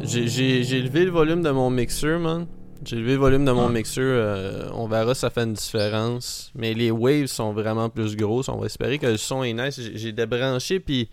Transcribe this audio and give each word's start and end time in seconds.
Ouais, 0.00 0.26
j'ai- 0.62 0.82
levé 0.82 1.04
le 1.04 1.10
volume 1.10 1.42
de 1.42 1.50
mon 1.50 1.70
mixeur, 1.70 2.18
man. 2.20 2.46
J'ai 2.84 2.96
levé 2.96 3.12
le 3.14 3.18
volume 3.18 3.44
de 3.44 3.50
mon 3.52 3.66
Ah. 3.68 3.72
mixeur. 3.72 4.04
euh, 4.06 4.68
on 4.72 4.86
verra 4.86 5.14
si 5.14 5.20
ça 5.22 5.30
fait 5.30 5.42
une 5.42 5.54
différence. 5.54 6.52
Mais 6.54 6.74
les 6.74 6.90
waves 6.90 7.26
sont 7.26 7.52
vraiment 7.52 7.88
plus 7.90 8.16
grosses. 8.16 8.48
On 8.48 8.58
va 8.58 8.66
espérer 8.66 8.98
que 8.98 9.06
le 9.06 9.16
son 9.16 9.42
est 9.42 9.52
nice. 9.52 9.80
J'ai- 9.94 10.12
débranché 10.12 10.78
puis, 10.80 11.08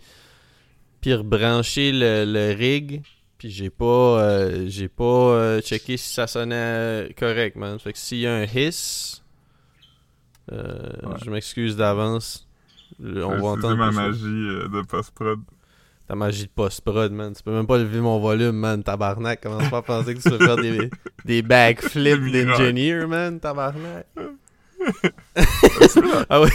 puis 1.00 1.14
rebranché 1.14 1.90
le, 1.92 2.24
le 2.24 2.54
rig. 2.56 3.02
Puis 3.38 3.50
j'ai 3.50 3.68
pas, 3.70 3.84
euh, 3.84 4.64
j'ai 4.68 4.88
pas 4.88 5.04
euh, 5.04 5.60
checké 5.60 5.96
si 5.96 6.08
ça 6.14 6.26
sonnait 6.26 7.12
correct, 7.18 7.56
man. 7.56 7.78
Fait 7.78 7.92
que 7.92 7.98
s'il 7.98 8.18
y 8.20 8.26
a 8.26 8.34
un 8.34 8.44
hiss, 8.44 9.22
Ouais. 10.50 10.58
je 11.24 11.30
m'excuse 11.30 11.76
d'avance. 11.76 12.46
On 13.02 13.12
va 13.40 13.48
entendre 13.48 13.76
ma 13.76 13.90
magie 13.90 14.22
de 14.22 14.82
post-prod. 14.86 15.40
Ta 16.08 16.14
magie 16.14 16.44
de 16.44 16.50
post-prod, 16.50 17.10
man. 17.12 17.34
Tu 17.34 17.42
peux 17.42 17.52
même 17.52 17.66
pas 17.66 17.78
lever 17.78 18.00
mon 18.00 18.20
volume, 18.20 18.56
man. 18.56 18.82
Tabarnak. 18.82 19.40
Commence 19.40 19.68
pas 19.68 19.78
à 19.78 19.82
penser 19.82 20.14
que 20.14 20.20
tu 20.20 20.30
peux 20.30 20.38
faire 20.38 20.56
des, 20.56 20.90
des 21.24 21.42
backflips 21.42 22.30
d'engineer, 22.32 23.06
man? 23.08 23.40
Tabarnak. 23.40 24.06
ah 26.30 26.40
oui. 26.40 26.50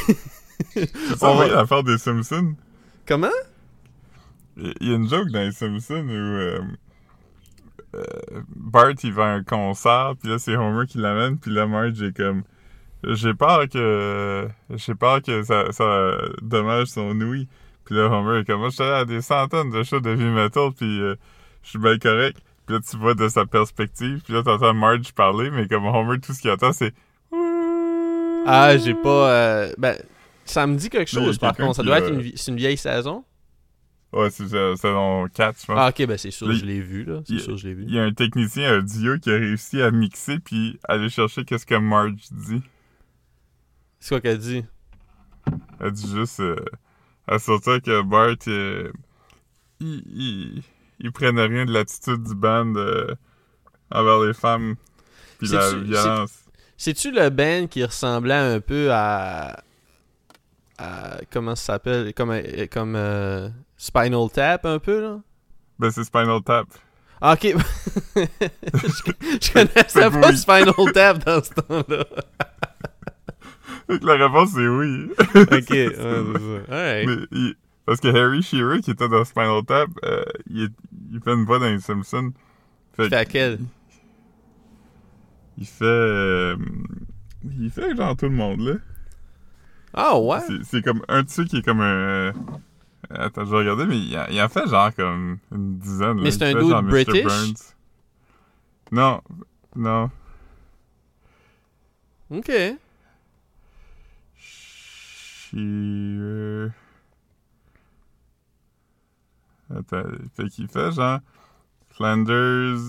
Tu 0.74 0.88
On 1.22 1.36
va- 1.36 1.48
l'affaire 1.48 1.84
des 1.84 1.98
Simpsons? 1.98 2.55
Comment? 3.05 3.27
Il 4.58 4.74
y 4.90 4.91
a 4.91 4.96
une 4.96 5.10
joke 5.10 5.30
dans 5.32 5.40
les 5.41 5.52
Simpsons 5.52 6.05
où 6.08 6.12
euh, 6.12 6.62
euh, 7.96 8.04
Bart 8.55 8.94
il 9.04 9.13
va 9.13 9.26
à 9.26 9.27
un 9.36 9.44
concert, 9.44 10.13
puis 10.20 10.30
là 10.30 10.40
c'est 10.40 10.55
Homer 10.55 10.86
qui 10.88 10.98
l'amène, 10.98 11.38
puis 11.38 11.52
là 11.52 11.68
Marge 11.68 12.02
est 12.02 12.16
comme 12.16 12.44
j'ai 13.04 13.34
peur 13.34 13.68
que 13.70 14.48
j'ai 14.76 14.94
peur 14.94 15.22
que 15.22 15.41
ça, 15.44 15.72
ça 15.72 16.12
dommage 16.41 16.88
son 16.88 17.20
ouïe. 17.22 17.48
Puis 17.92 18.00
là 18.00 18.06
Homer 18.06 18.40
est 18.40 18.46
comme 18.46 18.62
moi 18.62 18.70
je 18.70 18.76
suis 18.76 18.84
allé 18.84 18.94
à 19.02 19.04
des 19.04 19.20
centaines 19.20 19.70
de 19.70 19.84
shows 19.84 20.00
de 20.00 20.12
heavy 20.12 20.24
metal, 20.24 20.70
puis 20.72 21.02
euh, 21.02 21.16
je 21.62 21.72
suis 21.72 21.78
bien 21.78 21.98
correct. 21.98 22.38
Puis 22.66 22.76
là 22.78 22.82
tu 22.90 22.96
vois 22.96 23.16
de 23.16 23.28
sa 23.28 23.46
perspective, 23.46 24.22
puis 24.24 24.34
là 24.34 24.44
t'entends 24.44 24.74
Marge 24.74 25.12
parler, 25.12 25.52
mais 25.52 25.68
comme 25.68 25.84
Homer 25.86 26.18
tout 26.22 26.32
ce 26.32 26.40
qu'il 26.40 26.52
entend 26.52 26.72
c'est 26.72 26.94
Ah, 28.46 28.78
j'ai 28.78 28.94
pas. 28.94 29.30
euh, 29.34 29.74
Ben, 29.78 29.98
ça 30.46 30.66
me 30.68 30.78
dit 30.78 30.90
quelque 30.90 31.10
chose, 31.10 31.38
par 31.38 31.54
contre. 31.54 31.76
Ça 31.76 31.84
doit 31.84 32.00
être 32.00 32.14
une, 32.14 32.22
une 32.22 32.56
vieille 32.56 32.78
saison? 32.78 33.26
Ouais, 34.14 34.30
c'est 34.30 34.48
saison 34.48 35.28
4, 35.34 35.60
je 35.62 35.66
pense. 35.66 35.76
Ah, 35.78 35.90
ok, 35.90 36.08
ben 36.08 36.18
c'est 36.18 36.32
sûr, 36.32 36.50
je 36.54 36.64
l'ai 36.66 36.80
vu, 36.80 37.04
là. 37.04 37.20
C'est 37.26 37.40
sûr, 37.40 37.58
je 37.58 37.68
l'ai 37.68 37.74
vu. 37.74 37.84
Il 37.90 37.94
y 37.94 38.00
a 38.00 38.04
un 38.04 38.14
technicien 38.14 38.78
audio 38.78 39.18
qui 39.20 39.32
a 39.32 39.36
réussi 39.36 39.82
à 39.82 39.92
mixer 39.92 40.40
puis 40.40 40.80
aller 40.88 41.10
chercher 41.10 41.44
qu'est-ce 41.44 41.66
que 41.66 41.76
Marge 41.76 42.14
dit. 42.32 42.62
C'est 44.00 44.16
quoi 44.16 44.22
qu'elle 44.22 44.38
dit? 44.38 44.64
Elle 45.82 45.92
dit 45.92 46.10
juste 46.10 46.40
euh, 46.40 46.56
à 47.32 47.40
sortir 47.40 47.82
que 47.82 48.01
Bart 48.01 48.35
euh, 48.48 48.91
il, 49.79 50.04
il, 50.13 50.63
il 50.99 51.12
prenait 51.12 51.46
rien 51.46 51.65
de 51.65 51.71
l'attitude 51.71 52.23
du 52.23 52.35
band 52.35 52.76
euh, 52.76 53.15
envers 53.90 54.20
les 54.20 54.34
femmes 54.34 54.76
puis 55.40 55.48
la 55.48 55.73
violence. 55.73 56.32
C'est-tu 56.77 57.12
le 57.12 57.29
band 57.29 57.68
qui 57.68 57.84
ressemblait 57.85 58.34
un 58.34 58.60
peu 58.60 58.91
à. 58.91 59.63
à 60.77 61.20
comment 61.32 61.55
ça 61.55 61.73
s'appelle 61.73 62.13
Comme, 62.13 62.32
euh, 62.32 62.68
comme 62.70 62.96
euh, 62.96 63.49
Spinal 63.77 64.29
Tap, 64.34 64.66
un 64.66 64.79
peu, 64.79 65.01
là? 65.01 65.19
Ben 65.79 65.90
c'est 65.90 66.03
Spinal 66.03 66.41
Tap. 66.44 66.68
Ah, 67.22 67.34
ok. 67.34 67.56
je, 68.16 68.28
je 69.41 69.53
connaissais 69.53 70.09
pas 70.09 70.35
Spinal 70.35 70.94
Tap 70.94 71.23
dans 71.23 71.44
ce 71.44 71.53
temps-là. 71.53 72.06
Fait 74.00 74.03
La 74.03 74.14
réponse 74.14 74.52
c'est 74.53 74.68
oui. 74.68 75.09
ok, 75.36 75.36
ouais, 75.52 75.66
c'est 75.70 75.96
ça. 75.96 76.64
Mais 77.06 77.16
il- 77.31 77.56
parce 77.86 78.00
que 78.00 78.08
Harry 78.09 78.42
Shearer 78.44 78.80
qui 78.81 78.92
était 78.92 79.09
dans 79.09 79.24
Spinal 79.25 79.64
Tap, 79.66 79.90
euh, 80.06 80.24
il, 80.50 80.63
est- 80.66 80.69
il 81.12 81.19
fait 81.22 81.34
une 81.34 81.46
voix 81.46 81.59
dans 81.59 81.66
les 81.69 81.79
Simpsons. 81.79 82.31
Fait 82.96 83.03
C'était 83.06 83.16
à 83.16 83.25
quel 83.25 83.59
Il 85.57 85.66
fait. 85.66 85.84
euh, 85.85 86.56
il 87.59 87.69
fait 87.72 87.96
genre 87.96 88.16
tout 88.16 88.25
le 88.25 88.31
monde, 88.35 88.62
là. 88.62 88.74
Ah, 89.94 90.18
ouais? 90.18 90.40
C'est- 90.63 90.81
comme 90.81 91.01
un 91.09 91.24
de 91.24 91.30
ceux 91.30 91.44
qui 91.46 91.57
est 91.57 91.62
comme 91.63 91.81
un. 91.81 91.85
euh, 91.94 92.31
Attends, 93.09 93.44
je 93.46 93.51
vais 93.51 93.57
regarder, 93.57 93.85
mais 93.88 93.97
il 94.00 94.18
en, 94.18 94.25
il 94.30 94.41
en 94.41 94.47
fait 94.47 94.66
genre 94.68 94.94
comme 94.96 95.40
une 95.51 95.78
dizaine. 95.80 96.22
Mais 96.22 96.31
c'est 96.31 96.44
un 96.46 96.51
fait 96.53 96.63
dude. 96.63 96.90
British? 96.90 97.24
Burns. 97.25 97.75
Non, 98.91 99.22
non. 99.75 100.09
Ok. 102.30 102.50
Shearer. 105.51 106.72
Attends, 109.69 110.09
fait 110.35 110.50
qu'il 110.50 110.67
fait 110.67 110.91
genre. 110.91 111.19
Flanders, 111.89 112.79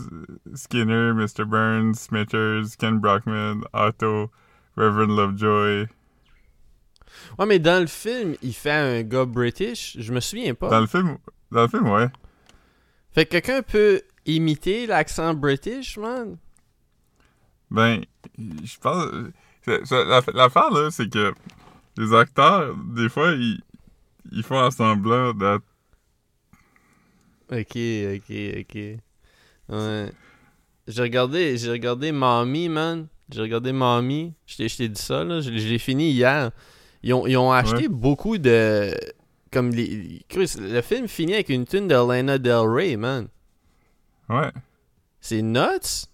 Skinner, 0.54 1.12
Mr. 1.12 1.44
Burns, 1.44 1.94
Smithers, 1.98 2.76
Ken 2.78 2.98
Brockman, 2.98 3.62
Otto, 3.72 4.30
Reverend 4.76 5.16
Lovejoy. 5.16 5.88
Ouais, 7.38 7.46
mais 7.46 7.58
dans 7.58 7.80
le 7.80 7.88
film, 7.88 8.36
il 8.42 8.54
fait 8.54 8.70
un 8.70 9.02
gars 9.02 9.24
british. 9.24 9.96
Je 9.98 10.12
me 10.12 10.20
souviens 10.20 10.54
pas. 10.54 10.68
Dans 10.68 10.80
le 10.80 10.86
film, 10.86 11.18
dans 11.50 11.62
le 11.62 11.68
film, 11.68 11.88
ouais. 11.88 12.08
Fait 13.10 13.26
que 13.26 13.32
quelqu'un 13.32 13.62
peut 13.62 14.00
imiter 14.24 14.86
l'accent 14.86 15.34
british, 15.34 15.98
man? 15.98 16.38
Ben, 17.70 18.02
je 18.38 18.78
pense. 18.78 19.06
L'affaire, 20.34 20.70
là, 20.70 20.90
c'est 20.90 21.08
que 21.10 21.34
les 21.96 22.14
acteurs, 22.14 22.74
des 22.76 23.08
fois, 23.08 23.32
ils, 23.32 23.60
ils 24.30 24.42
font 24.42 24.58
un 24.58 24.70
semblant 24.70 25.32
d'être. 25.34 25.64
Ok, 27.50 27.76
ok, 27.76 28.60
ok. 28.60 28.78
Ouais. 29.68 30.12
J'ai 30.88 31.02
regardé, 31.02 31.56
j'ai 31.58 31.70
regardé 31.70 32.10
Mommy, 32.12 32.68
man. 32.68 33.06
J'ai 33.30 33.40
regardé 33.42 33.72
Mommy. 33.72 34.34
Je 34.46 34.56
t'ai 34.56 34.88
dit 34.88 35.00
ça, 35.00 35.22
là. 35.24 35.40
Je, 35.40 35.50
l'ai- 35.50 35.58
je 35.60 35.68
l'ai 35.68 35.78
fini 35.78 36.10
hier. 36.10 36.50
Ils 37.02 37.12
ont, 37.14 37.26
ils 37.26 37.36
ont 37.36 37.52
acheté 37.52 37.82
Ouais. 37.82 37.88
beaucoup 37.88 38.38
de. 38.38 38.94
Comme 39.50 39.70
les. 39.70 40.22
Chris, 40.28 40.54
le 40.58 40.80
film 40.80 41.08
finit 41.08 41.34
avec 41.34 41.50
une 41.50 41.66
tune 41.66 41.88
de 41.88 41.94
Lana 41.94 42.38
Del 42.38 42.66
Rey, 42.68 42.96
man. 42.96 43.28
Ouais. 44.28 44.50
C'est 45.20 45.42
nuts? 45.42 46.06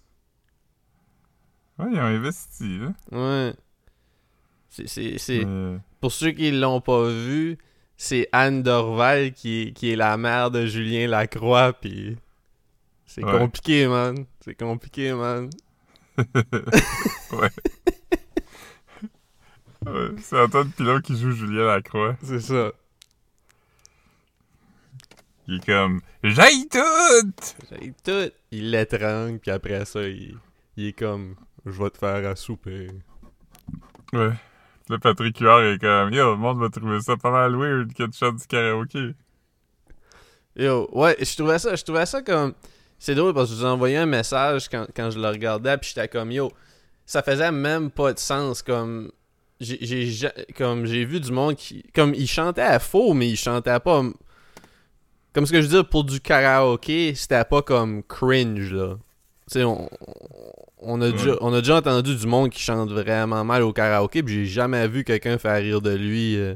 Ouais, 1.77 1.87
ils 1.91 1.97
ont 1.99 2.01
investi, 2.03 2.79
là. 2.79 2.93
Ouais. 3.11 3.53
C'est. 4.69 5.45
Pour 5.99 6.11
ceux 6.11 6.31
qui 6.31 6.51
l'ont 6.51 6.79
pas 6.81 7.09
vu, 7.09 7.57
c'est 7.97 8.29
Anne 8.31 8.63
Dorval 8.63 9.33
qui 9.33 9.61
est, 9.63 9.71
qui 9.73 9.91
est 9.91 9.95
la 9.95 10.15
mère 10.17 10.51
de 10.51 10.65
Julien 10.65 11.07
Lacroix, 11.07 11.73
puis 11.73 12.17
c'est 13.05 13.23
Ouais. 13.23 13.37
compliqué, 13.37 13.87
man. 13.87 14.25
C'est 14.39 14.55
compliqué, 14.55 15.13
man. 15.13 15.49
ouais. 16.17 17.49
Ouais, 19.85 20.09
C'est 20.21 20.39
Antoine 20.39 20.69
Pilon 20.71 20.99
qui 21.01 21.17
joue 21.17 21.31
Julien 21.31 21.65
Lacroix. 21.65 22.15
C'est 22.21 22.41
ça. 22.41 22.71
Il 25.47 25.55
est 25.55 25.65
comme. 25.65 26.01
J'aille 26.23 26.67
tout! 26.69 27.31
J'ai 27.71 27.93
tout. 28.03 28.31
Il 28.51 28.71
l'étrangle, 28.71 29.39
puis 29.39 29.51
après 29.51 29.83
ça, 29.85 30.03
il, 30.03 30.37
il 30.77 30.87
est 30.87 30.93
comme 30.93 31.35
Je 31.65 31.71
vais 31.81 31.89
te 31.89 31.97
faire 31.97 32.29
à 32.29 32.35
souper. 32.35 32.87
Ouais. 34.13 34.31
Le 34.89 34.97
Patrick 34.97 35.37
Huard 35.39 35.61
est 35.63 35.77
comme. 35.79 36.11
Yo, 36.13 36.31
le 36.31 36.37
monde 36.37 36.59
va 36.59 36.69
trouver 36.69 36.99
ça 37.01 37.15
pas 37.15 37.31
mal 37.31 37.55
weird 37.55 37.93
que 37.93 38.03
tu 38.03 38.17
chantes 38.17 38.37
du 38.37 38.47
karaoké. 38.47 39.13
Yo, 40.55 40.89
ouais, 40.93 41.15
je 41.19 41.35
trouvais 41.35 41.59
ça, 41.59 41.75
je 41.75 41.83
trouvais 41.83 42.05
ça 42.05 42.21
comme. 42.21 42.53
C'est 42.97 43.15
drôle 43.15 43.33
parce 43.33 43.49
que 43.49 43.55
je 43.55 43.59
vous 43.61 43.65
ai 43.65 43.69
envoyé 43.69 43.97
un 43.97 44.05
message 44.07 44.67
quand, 44.67 44.87
quand 44.95 45.09
je 45.11 45.19
le 45.19 45.27
regardais, 45.27 45.77
puis 45.77 45.91
j'étais 45.93 46.07
comme 46.07 46.31
Yo, 46.31 46.51
ça 47.05 47.21
faisait 47.21 47.51
même 47.51 47.91
pas 47.91 48.13
de 48.13 48.19
sens. 48.19 48.61
Comme. 48.61 49.11
J'ai 49.59 49.77
j'ai 49.81 50.05
ja- 50.07 50.33
comme 50.57 50.85
j'ai 50.85 51.05
vu 51.05 51.19
du 51.19 51.31
monde 51.31 51.55
qui. 51.55 51.83
Comme 51.93 52.13
il 52.13 52.27
chantait 52.27 52.61
à 52.61 52.79
faux, 52.79 53.13
mais 53.13 53.29
il 53.29 53.37
chantait 53.37 53.79
pas. 53.79 54.03
Comme 55.33 55.45
ce 55.45 55.51
que 55.51 55.61
je 55.61 55.67
veux 55.67 55.73
dire, 55.81 55.87
pour 55.87 56.03
du 56.03 56.19
karaoké, 56.19 57.13
c'était 57.13 57.45
pas 57.45 57.61
comme 57.61 58.01
cringe, 58.03 58.73
là. 58.73 58.97
Tu 59.49 59.53
sais, 59.59 59.63
on, 59.63 59.89
on, 60.79 61.01
a 61.01 61.05
Ouais. 61.07 61.11
déjà, 61.11 61.35
on 61.41 61.51
a 61.53 61.59
déjà 61.59 61.77
entendu 61.77 62.15
du 62.15 62.27
monde 62.27 62.49
qui 62.51 62.61
chante 62.61 62.91
vraiment 62.91 63.43
mal 63.43 63.63
au 63.63 63.73
karaoké, 63.73 64.21
puis 64.21 64.33
j'ai 64.35 64.45
jamais 64.45 64.87
vu 64.87 65.03
quelqu'un 65.03 65.37
faire 65.39 65.55
rire 65.61 65.81
de 65.81 65.91
lui. 65.95 66.37
euh. 66.37 66.55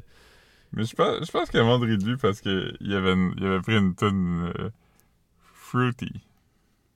Mais 0.74 0.84
je 0.86 0.96
pense, 0.96 1.26
je 1.26 1.32
pense 1.32 1.50
qu'il 1.50 1.60
a 1.60 1.64
vendu 1.64 1.98
de 1.98 2.06
lui 2.06 2.18
parce 2.18 2.40
qu'il 2.42 2.94
avait, 2.94 3.16
il 3.38 3.46
avait 3.46 3.62
pris 3.62 3.78
une 3.78 3.96
tonne 3.96 4.52
euh, 4.60 4.70
fruity. 5.54 6.12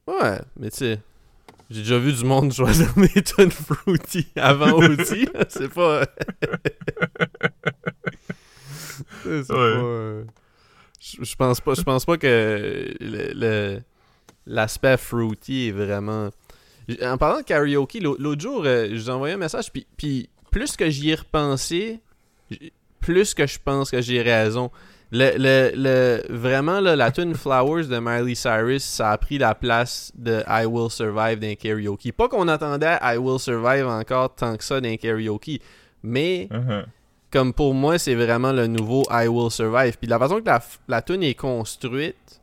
Ouais, 0.08 0.40
mais 0.60 0.70
tu 0.72 0.78
sais, 0.78 1.00
j'ai 1.70 1.82
déjà 1.82 1.98
vu 2.00 2.14
du 2.14 2.24
monde 2.26 2.54
choisir 2.54 2.94
des 2.96 3.22
tunes 3.24 3.52
fruity 3.52 4.28
avant 4.36 4.74
aussi. 4.74 5.28
c'est 5.50 5.74
pas. 5.74 6.04
c'est 9.24 9.44
c'est 9.44 9.54
Ouais. 9.54 9.74
pas. 9.74 9.80
euh, 9.84 10.24
Je 11.00 11.24
je 11.24 11.36
pense 11.36 11.62
pas, 11.62 11.74
je 11.74 11.82
pense 11.84 12.06
pas 12.06 12.18
que 12.18 12.94
le- 13.00 13.32
le- 13.34 13.82
l'aspect 14.48 14.98
fruity 14.98 15.68
est 15.68 15.72
vraiment. 15.72 16.30
En 17.04 17.18
parlant 17.18 17.40
de 17.40 17.44
karaoke, 17.44 18.00
l'au- 18.00 18.16
l'autre 18.18 18.42
jour, 18.42 18.64
euh, 18.66 18.88
je 18.94 19.12
vous 19.12 19.26
un 19.26 19.38
message, 19.38 19.72
puis, 19.72 19.86
puis 19.98 20.30
plus 20.52 20.76
que 20.78 20.90
j'y 20.90 21.10
ai 21.12 21.16
repensé, 21.16 22.00
plus 23.00 23.34
que 23.34 23.46
je 23.46 23.60
pense 23.64 23.92
que 23.92 24.02
j'ai 24.02 24.22
raison. 24.22 24.72
Le, 25.12 25.32
le, 25.38 25.72
le, 25.76 26.22
vraiment, 26.36 26.82
là, 26.82 26.96
la 26.98 27.12
tune 27.12 27.34
Flowers 27.34 27.86
de 27.86 27.98
Miley 28.00 28.36
Cyrus, 28.36 28.84
ça 28.84 29.12
a 29.12 29.18
pris 29.18 29.38
la 29.38 29.56
place 29.56 30.12
de 30.16 30.44
I 30.50 30.66
Will 30.66 30.90
Survive 30.92 31.40
d'un 31.40 31.56
karaoke. 31.56 32.12
Pas 32.12 32.28
qu'on 32.28 32.48
attendait 32.50 32.98
I 33.02 33.16
Will 33.18 33.40
Survive 33.40 33.88
encore 33.88 34.36
tant 34.36 34.58
que 34.58 34.64
ça 34.64 34.82
d'un 34.82 34.98
karaoke, 34.98 35.62
mais 36.04 36.50
Uh-huh. 36.52 36.86
comme 37.32 37.54
pour 37.54 37.74
moi, 37.74 37.98
c'est 37.98 38.16
vraiment 38.16 38.52
le 38.52 38.68
nouveau 38.68 39.04
I 39.10 39.28
Will 39.28 39.50
Survive. 39.52 39.98
Puis 39.98 40.08
la 40.10 40.20
façon 40.20 40.42
que 40.42 40.46
la, 40.46 40.62
la 40.90 41.02
tune 41.02 41.24
est 41.24 41.36
construite, 41.36 42.37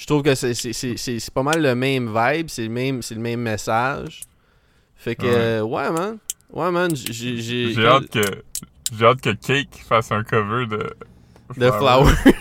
je 0.00 0.06
trouve 0.06 0.22
que 0.22 0.34
c'est, 0.34 1.30
pas 1.34 1.42
mal 1.42 1.60
le 1.60 1.74
même 1.74 2.06
vibe, 2.08 2.48
c'est 2.48 2.62
le 2.62 2.70
même, 2.70 3.00
le 3.10 3.16
même 3.18 3.40
message. 3.40 4.22
Fait 4.96 5.14
que, 5.14 5.26
Ouais. 5.26 5.34
euh, 5.34 5.60
ouais, 5.62 5.90
man. 5.90 6.16
Ouais, 6.50 6.70
man, 6.70 6.90
j'ai... 6.96 7.36
J'ai, 7.36 7.86
hâte 7.86 8.08
que 8.08 8.22
j'ai 8.96 9.04
hâte 9.04 9.20
que 9.20 9.30
Cake 9.30 9.82
fasse 9.86 10.10
un 10.10 10.24
cover 10.24 10.66
de 10.66 10.90
De 11.56 11.70
Flowers. 11.70 12.14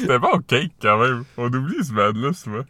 C'était 0.00 0.18
bon 0.18 0.38
Cake 0.46 0.72
quand 0.82 0.98
même. 0.98 1.24
On 1.36 1.52
oublie 1.52 1.82
ce 1.84 1.92
band 1.92 2.12
là 2.14 2.32
souvent. 2.32 2.64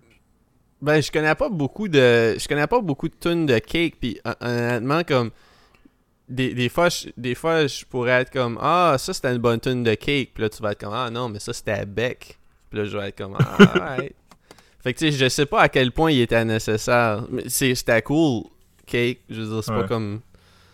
Ben, 0.83 1.01
je 1.01 1.11
connais 1.11 1.35
pas 1.35 1.49
beaucoup 1.49 1.89
de. 1.89 2.37
Je 2.39 2.47
connais 2.47 2.67
pas 2.67 2.81
beaucoup 2.81 3.09
de 3.09 3.15
tunes 3.19 3.47
de 3.47 3.59
cake, 3.59 3.97
puis 3.99 4.21
hon- 4.25 4.35
honnêtement, 4.41 5.03
comme. 5.05 5.31
Des, 6.29 6.55
des 6.55 6.69
fois, 6.69 6.89
je, 6.89 7.09
des 7.17 7.35
fois, 7.35 7.67
je 7.67 7.85
pourrais 7.85 8.23
être 8.23 8.33
comme 8.33 8.59
Ah, 8.61 8.97
ça 8.99 9.13
c'était 9.13 9.33
une 9.33 9.39
bonne 9.39 9.61
tune 9.61 9.83
de 9.83 9.95
cake, 9.95 10.31
puis 10.35 10.43
là 10.43 10.49
tu 10.49 10.63
vas 10.63 10.73
être 10.73 10.81
comme 10.81 10.95
Ah 10.95 11.11
non, 11.11 11.29
mais 11.29 11.39
ça 11.39 11.53
c'était 11.53 11.85
Beck. 11.85 12.39
Puis 12.71 12.79
là 12.79 12.85
je 12.87 12.97
vais 12.97 13.09
être 13.09 13.19
comme 13.19 13.37
Ah, 13.39 13.57
alright. 13.75 14.15
Fait 14.83 14.93
que 14.95 14.99
tu 14.99 15.11
sais, 15.11 15.17
je 15.17 15.29
sais 15.29 15.47
pas 15.47 15.61
à 15.63 15.69
quel 15.69 15.93
point 15.93 16.11
il 16.11 16.21
était 16.21 16.45
nécessaire. 16.45 17.25
Mais 17.31 17.49
c'était 17.49 18.03
cool, 18.03 18.45
cake. 18.87 19.21
Je 19.31 19.41
veux 19.43 19.49
dire, 19.55 19.65
c'est 19.65 19.73
pas 19.73 19.85
comme. 19.85 20.21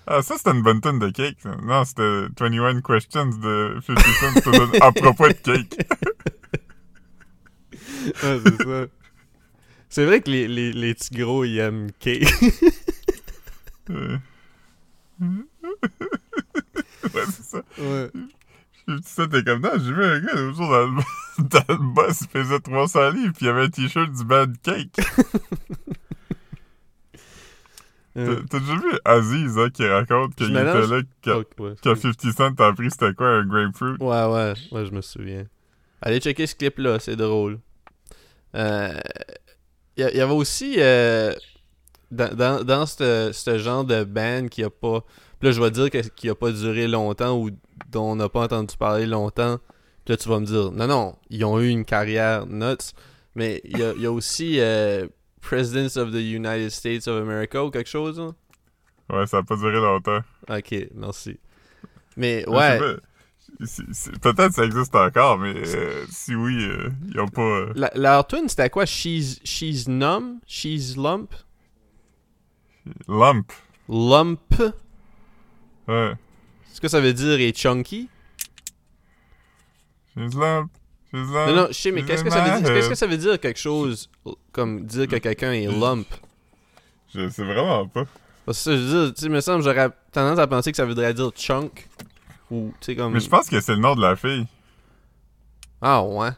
Ah 0.06 0.23
ça 0.23 0.37
c'était 0.37 0.50
une 0.50 0.62
bonne 0.62 0.81
tune 0.81 0.99
de 0.99 1.11
Cake. 1.11 1.37
ça. 1.41 1.50
Non, 1.62 1.85
c'était 1.85 2.26
21 2.41 2.81
Questions 2.81 3.26
de 3.26 3.79
50 3.87 4.43
Cent 4.43 4.81
à 4.81 4.91
propos 4.93 5.29
de 5.29 5.32
Cake. 5.35 5.79
Ouais, 8.23 8.38
c'est 8.44 8.62
ça. 8.62 8.87
C'est 9.91 10.05
vrai 10.06 10.20
que 10.23 10.31
les, 10.31 10.49
les, 10.49 10.73
les 10.73 10.94
petits 10.94 11.14
gros 11.14 11.44
ils 11.44 11.58
aiment 11.58 11.91
cake. 11.99 12.26
ouais, 15.20 17.25
c'est 17.26 17.44
ça. 17.44 17.62
ouais. 17.78 18.11
Ça, 19.05 19.26
t'es 19.28 19.43
comme, 19.44 19.61
non, 19.62 19.70
j'ai 19.78 19.93
vu 19.93 20.05
un 20.05 20.20
gars 20.20 20.34
l'autre 20.34 20.56
jour 20.56 20.69
dans 20.69 20.87
le, 20.87 21.02
dans 21.49 21.64
le 21.69 21.94
boss, 21.94 22.22
il 22.22 22.28
faisait 22.28 22.58
300 22.61 23.11
livres, 23.11 23.32
puis 23.37 23.46
il 23.46 23.49
avait 23.49 23.64
un 23.64 23.69
t-shirt 23.69 24.11
du 24.12 24.25
band 24.25 24.52
Cake. 24.62 24.96
Euh, 28.17 28.43
T'as 28.50 28.58
t'as 28.58 28.58
déjà 28.58 28.75
vu 28.75 28.90
Aziz, 29.05 29.56
hein, 29.56 29.70
qui 29.70 29.87
raconte 29.87 30.34
qu'il 30.34 30.50
était 30.50 30.64
là, 30.64 31.00
quand, 31.23 31.38
ok, 31.38 31.46
ouais, 31.61 31.75
quand 31.81 31.94
50 31.94 32.32
Cent 32.37 32.55
t'a 32.56 32.66
appris 32.66 32.90
c'était 32.90 33.14
quoi 33.14 33.28
un 33.28 33.46
grapefruit. 33.46 33.94
Ouais, 34.00 34.25
ouais, 34.25 34.52
ouais, 34.73 34.84
je 34.84 34.90
me 34.90 35.00
souviens. 35.00 35.44
Allez 36.02 36.19
checker 36.19 36.49
ce 36.49 36.56
clip-là, 36.56 36.99
c'est 36.99 37.14
drôle. 37.14 37.61
Euh, 38.56 38.99
Il 39.96 40.00
y, 40.00 40.05
a- 40.05 40.12
y 40.12 40.20
avait 40.20 40.32
aussi, 40.32 40.75
euh, 40.78 41.32
dans, 42.10 42.34
dans, 42.34 42.64
dans 42.64 42.86
ce 42.86 43.30
ce 43.32 43.58
genre 43.58 43.84
de 43.84 44.04
band 44.04 44.48
qui 44.48 44.62
a 44.64 44.70
pas... 44.70 45.04
Puis 45.38 45.48
là, 45.48 45.52
je 45.52 45.60
vais 45.60 45.70
dire 45.70 45.88
qui 46.14 46.28
a 46.28 46.34
pas 46.34 46.50
duré 46.52 46.86
longtemps 46.88 47.38
ou 47.38 47.50
dont 47.90 48.12
on 48.12 48.16
n'a 48.16 48.28
pas 48.28 48.42
entendu 48.42 48.76
parler 48.76 49.06
longtemps. 49.06 49.58
Puis 50.04 50.12
là, 50.12 50.16
tu 50.16 50.28
vas 50.28 50.38
me 50.40 50.46
dire, 50.46 50.70
non, 50.72 50.86
non, 50.86 51.16
ils 51.30 51.44
ont 51.44 51.58
eu 51.60 51.68
une 51.68 51.84
carrière 51.84 52.46
nuts. 52.46 52.92
Mais 53.34 53.60
il 53.64 53.78
y 53.78 53.82
a, 53.82 53.92
il 53.94 54.02
y 54.02 54.06
a 54.06 54.12
aussi 54.12 54.58
euh, 54.60 55.06
Presidents 55.40 55.96
of 56.00 56.10
the 56.10 56.16
United 56.20 56.70
States 56.70 57.06
of 57.08 57.22
America 57.22 57.64
ou 57.64 57.70
quelque 57.70 57.88
chose. 57.88 58.18
hein? 58.20 58.34
Ouais, 59.08 59.26
ça 59.26 59.38
a 59.38 59.42
pas 59.42 59.56
duré 59.56 59.72
longtemps. 59.80 60.20
Ok, 60.48 60.74
merci. 60.94 61.38
Mais 62.16 62.46
ouais, 62.48 62.78
Peut-être 64.22 64.52
ça 64.54 64.64
existe 64.64 64.94
encore, 64.94 65.38
mais 65.38 65.54
euh, 65.56 66.04
si 66.08 66.34
oui, 66.34 66.64
euh, 66.64 66.88
ils 67.12 67.18
ont 67.20 67.28
pas... 67.28 67.42
euh, 67.42 67.72
La- 67.74 67.90
leur 67.94 68.26
tune, 68.26 68.48
c'était 68.48 68.70
quoi? 68.70 68.86
She's, 68.86 69.40
she's 69.44 69.88
numb? 69.88 70.38
She's 70.46 70.96
lump? 70.96 71.32
Lump. 73.08 73.52
Lump? 73.88 74.40
Ouais. 75.88 76.12
Ce 76.72 76.80
que 76.80 76.88
ça 76.88 77.00
veut 77.00 77.12
dire 77.12 77.40
est 77.40 77.56
chunky? 77.56 78.08
She's 80.14 80.34
lump. 80.34 80.70
She's 81.12 81.28
lump. 81.28 81.48
Non, 81.48 81.54
non, 81.54 81.66
je 81.68 81.74
sais, 81.74 81.90
mais 81.92 82.04
qu'est-ce 82.04 82.24
que 82.24 82.30
ça 82.30 82.40
veut 82.40 82.60
dire? 82.60 82.72
Qu'est-ce 82.72 82.88
que 82.88 82.94
ça 82.94 83.06
veut 83.06 83.16
dire 83.16 83.38
quelque 83.40 83.58
chose 83.58 84.10
comme 84.52 84.84
dire 84.86 85.08
que 85.08 85.16
quelqu'un 85.16 85.52
est 85.52 85.66
lump? 85.66 86.06
Je 87.14 87.28
sais 87.28 87.44
vraiment 87.44 87.86
pas. 87.88 88.04
Parce 88.46 88.58
que 88.58 88.64
ça, 88.64 88.76
je 88.76 88.82
veux 88.82 89.04
dire, 89.06 89.14
tu 89.14 89.22
sais, 89.22 89.28
me 89.28 89.40
semble, 89.40 89.62
j'aurais 89.64 89.90
tendance 90.12 90.38
à 90.38 90.46
penser 90.46 90.70
que 90.70 90.76
ça 90.76 90.84
voudrait 90.84 91.12
dire 91.12 91.30
chunk. 91.32 91.88
Ou, 92.50 92.72
tu 92.80 92.86
sais, 92.86 92.96
comme. 92.96 93.12
Mais 93.12 93.20
je 93.20 93.28
pense 93.28 93.48
que 93.48 93.60
c'est 93.60 93.74
le 93.74 93.80
nom 93.80 93.94
de 93.94 94.00
la 94.00 94.16
fille. 94.16 94.46
Ah, 95.82 96.02
ouais. 96.02 96.30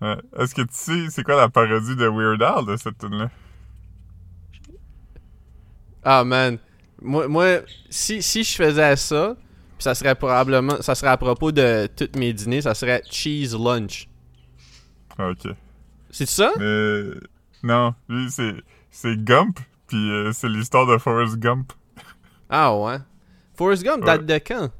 Ouais. 0.00 0.16
Est-ce 0.38 0.54
que 0.54 0.62
tu 0.62 0.68
sais 0.72 1.06
c'est 1.10 1.22
quoi 1.22 1.36
la 1.36 1.48
parodie 1.48 1.96
de 1.96 2.06
Weird 2.06 2.42
Al 2.42 2.66
de 2.66 2.76
cette 2.76 2.98
tune 2.98 3.16
là 3.16 3.30
Ah, 6.08 6.22
man. 6.24 6.58
Moi, 7.02 7.26
moi 7.28 7.58
si, 7.90 8.22
si 8.22 8.44
je 8.44 8.54
faisais 8.54 8.94
ça, 8.96 9.36
ça 9.78 9.94
serait 9.94 10.14
probablement. 10.14 10.80
Ça 10.80 10.94
serait 10.94 11.10
à 11.10 11.16
propos 11.16 11.50
de 11.52 11.88
tous 11.96 12.16
mes 12.18 12.32
dîners, 12.32 12.62
ça 12.62 12.74
serait 12.74 13.02
cheese 13.10 13.54
lunch. 13.58 14.08
Ok. 15.18 15.48
C'est 16.10 16.26
ça? 16.26 16.52
Mais 16.58 17.02
non, 17.62 17.94
lui 18.08 18.30
c'est 18.30 18.54
c'est 18.90 19.22
Gump, 19.22 19.58
puis 19.88 20.10
euh, 20.10 20.32
c'est 20.32 20.48
l'histoire 20.48 20.86
de 20.86 20.96
Forrest 20.96 21.36
Gump. 21.36 21.72
Ah, 22.48 22.72
ouais. 22.76 22.98
Forrest 23.56 23.82
Gump 23.82 24.04
Ouais. 24.04 24.06
date 24.18 24.24
de 24.24 24.38
quand? 24.38 24.70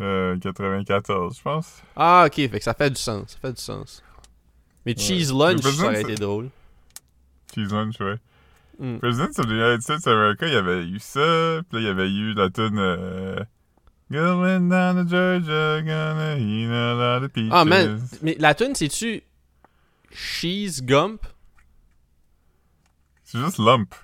Euh, 0.00 0.38
94, 0.38 1.36
je 1.36 1.42
pense. 1.42 1.82
Ah, 1.94 2.24
ok, 2.26 2.34
fait 2.34 2.48
que 2.48 2.64
ça 2.64 2.72
fait 2.72 2.88
du 2.88 2.96
sens. 3.00 3.32
Ça 3.32 3.38
fait 3.38 3.52
du 3.52 3.60
sens. 3.60 4.02
Mais 4.86 4.96
cheese 4.96 5.30
lunch, 5.32 5.60
ça 5.60 5.84
aurait 5.84 6.00
été 6.00 6.14
drôle. 6.14 6.48
Cheese 7.54 7.68
Lunch, 7.70 8.00
ouais. 8.00 8.16
Mm. 8.78 8.98
President 8.98 9.38
of 9.38 9.46
the 9.46 9.52
United 9.52 9.82
States 9.82 10.06
of 10.06 10.14
America, 10.14 10.46
il 10.46 10.52
y 10.52 10.56
avait 10.56 10.84
eu 10.84 10.98
ça, 10.98 11.60
puis 11.68 11.78
là, 11.78 11.80
il 11.80 11.84
y 11.84 11.88
avait 11.88 12.10
eu 12.10 12.34
la 12.34 12.50
tune 12.50 12.78
euh, 12.78 13.38
Going 14.10 14.68
down 14.68 14.96
to 14.96 15.04
Georgia, 15.08 15.80
gonna 15.80 16.36
eat 16.38 16.68
a 16.68 16.94
lot 16.94 17.24
of 17.24 17.32
peaches. 17.32 17.50
Ah, 17.50 17.64
man. 17.64 17.98
Mais 18.20 18.36
la 18.38 18.54
tune, 18.54 18.74
c'est-tu 18.74 19.22
Cheese 20.10 20.82
Gump? 20.82 21.22
C'est 23.24 23.38
juste 23.38 23.58
Lump. 23.58 23.94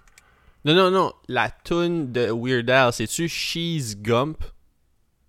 Non, 0.65 0.75
non, 0.75 0.91
non. 0.91 1.13
La 1.29 1.51
tune 1.51 2.11
de 2.11 2.31
Weird 2.33 2.71
Al, 2.71 2.93
c'est-tu 2.93 3.29
Cheese 3.29 3.97
Gump? 3.97 4.43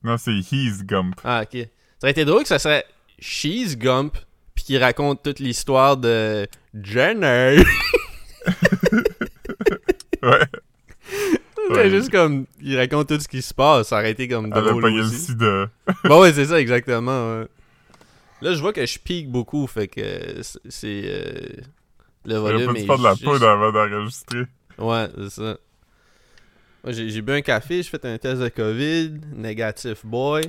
Non, 0.01 0.17
c'est 0.17 0.31
He's 0.31 0.85
Gump. 0.85 1.19
Ah, 1.25 1.41
ok. 1.43 1.57
Ça 1.59 1.67
aurait 2.03 2.11
été 2.11 2.23
drôle 2.23 2.43
que 2.43 2.47
ça 2.47 2.59
serait 2.59 2.85
Cheese 3.19 3.75
Gump, 3.75 4.17
puis 4.55 4.63
qu'il 4.63 4.77
raconte 4.81 5.23
toute 5.23 5.39
l'histoire 5.39 5.97
de 5.97 6.47
Jenner. 6.73 7.57
Ouais. 10.21 10.45
C'est 11.55 11.58
Ouais. 11.75 11.89
juste 11.89 12.09
comme, 12.11 12.45
il 12.61 12.77
raconte 12.77 13.07
tout 13.09 13.19
ce 13.19 13.27
qui 13.27 13.41
se 13.41 13.53
passe. 13.53 13.87
Ça 13.89 13.97
aurait 13.97 14.11
été 14.11 14.27
comme 14.27 14.45
Elle 14.47 14.53
a 14.53 14.61
drôle 14.61 14.81
pogné 14.81 14.97
le 14.97 15.03
aussi. 15.03 15.15
sida. 15.17 15.69
Bah 16.03 16.19
ouais, 16.19 16.33
c'est 16.33 16.45
ça, 16.45 16.59
exactement. 16.59 17.39
ouais. 17.39 17.47
Là, 18.41 18.53
je 18.53 18.59
vois 18.61 18.71
que 18.73 18.85
je 18.85 18.97
pique 18.99 19.29
beaucoup, 19.29 19.67
fait 19.67 19.87
que 19.87 20.01
c'est- 20.69 20.87
euh, 21.05 21.31
le 22.25 22.31
Il 22.31 22.33
a 22.35 22.39
volume 22.39 22.73
pas 22.73 22.79
est 22.79 22.85
faire 22.85 22.97
de 22.97 23.03
la 23.03 23.11
juste- 23.11 23.23
poudre 23.25 23.47
avant 23.47 23.71
d'enregistrer. 23.71 24.43
Ouais, 24.77 25.07
c'est 25.17 25.29
ça. 25.29 25.57
Moi, 26.83 26.93
j'ai 26.93 27.21
bu 27.21 27.33
un 27.33 27.41
café, 27.41 27.83
j'ai 27.83 27.89
fait 27.89 28.05
un 28.05 28.17
test 28.17 28.41
de 28.41 28.47
COVID, 28.49 29.19
négatif 29.35 30.05
boy. 30.05 30.43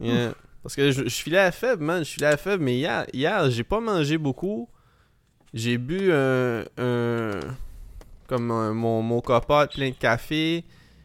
Yeah. 0.00 0.34
Parce 0.62 0.76
que 0.76 0.90
je, 0.90 1.04
je 1.04 1.08
filais 1.08 1.38
à 1.38 1.52
faible, 1.52 1.82
man, 1.84 2.04
je 2.04 2.10
filais 2.10 2.26
à 2.26 2.36
faible, 2.36 2.62
mais 2.62 2.76
hier, 2.76 3.06
hier 3.12 3.50
j'ai 3.50 3.64
pas 3.64 3.80
mangé 3.80 4.18
beaucoup. 4.18 4.68
J'ai 5.54 5.78
bu 5.78 6.10
un, 6.12 6.64
un- 6.78 7.40
comme 8.26 8.50
un- 8.50 8.72
mon, 8.74 9.02
mon 9.02 9.20
copote 9.20 9.74
plein 9.74 9.90
de 9.90 9.94
café. 9.94 10.64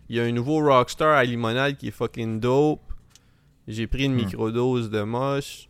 Il 0.10 0.16
y 0.16 0.20
a 0.20 0.24
un 0.24 0.32
nouveau 0.32 0.60
Rockstar 0.60 1.16
à 1.18 1.24
limonade 1.24 1.78
qui 1.78 1.90
est 1.90 1.92
fucking 1.92 2.40
dope. 2.40 2.82
J'ai 3.68 3.86
pris 3.88 4.06
une 4.06 4.14
Hmm. 4.14 4.26
microdose 4.26 4.90
de 4.90 5.02
moche. 5.02 5.68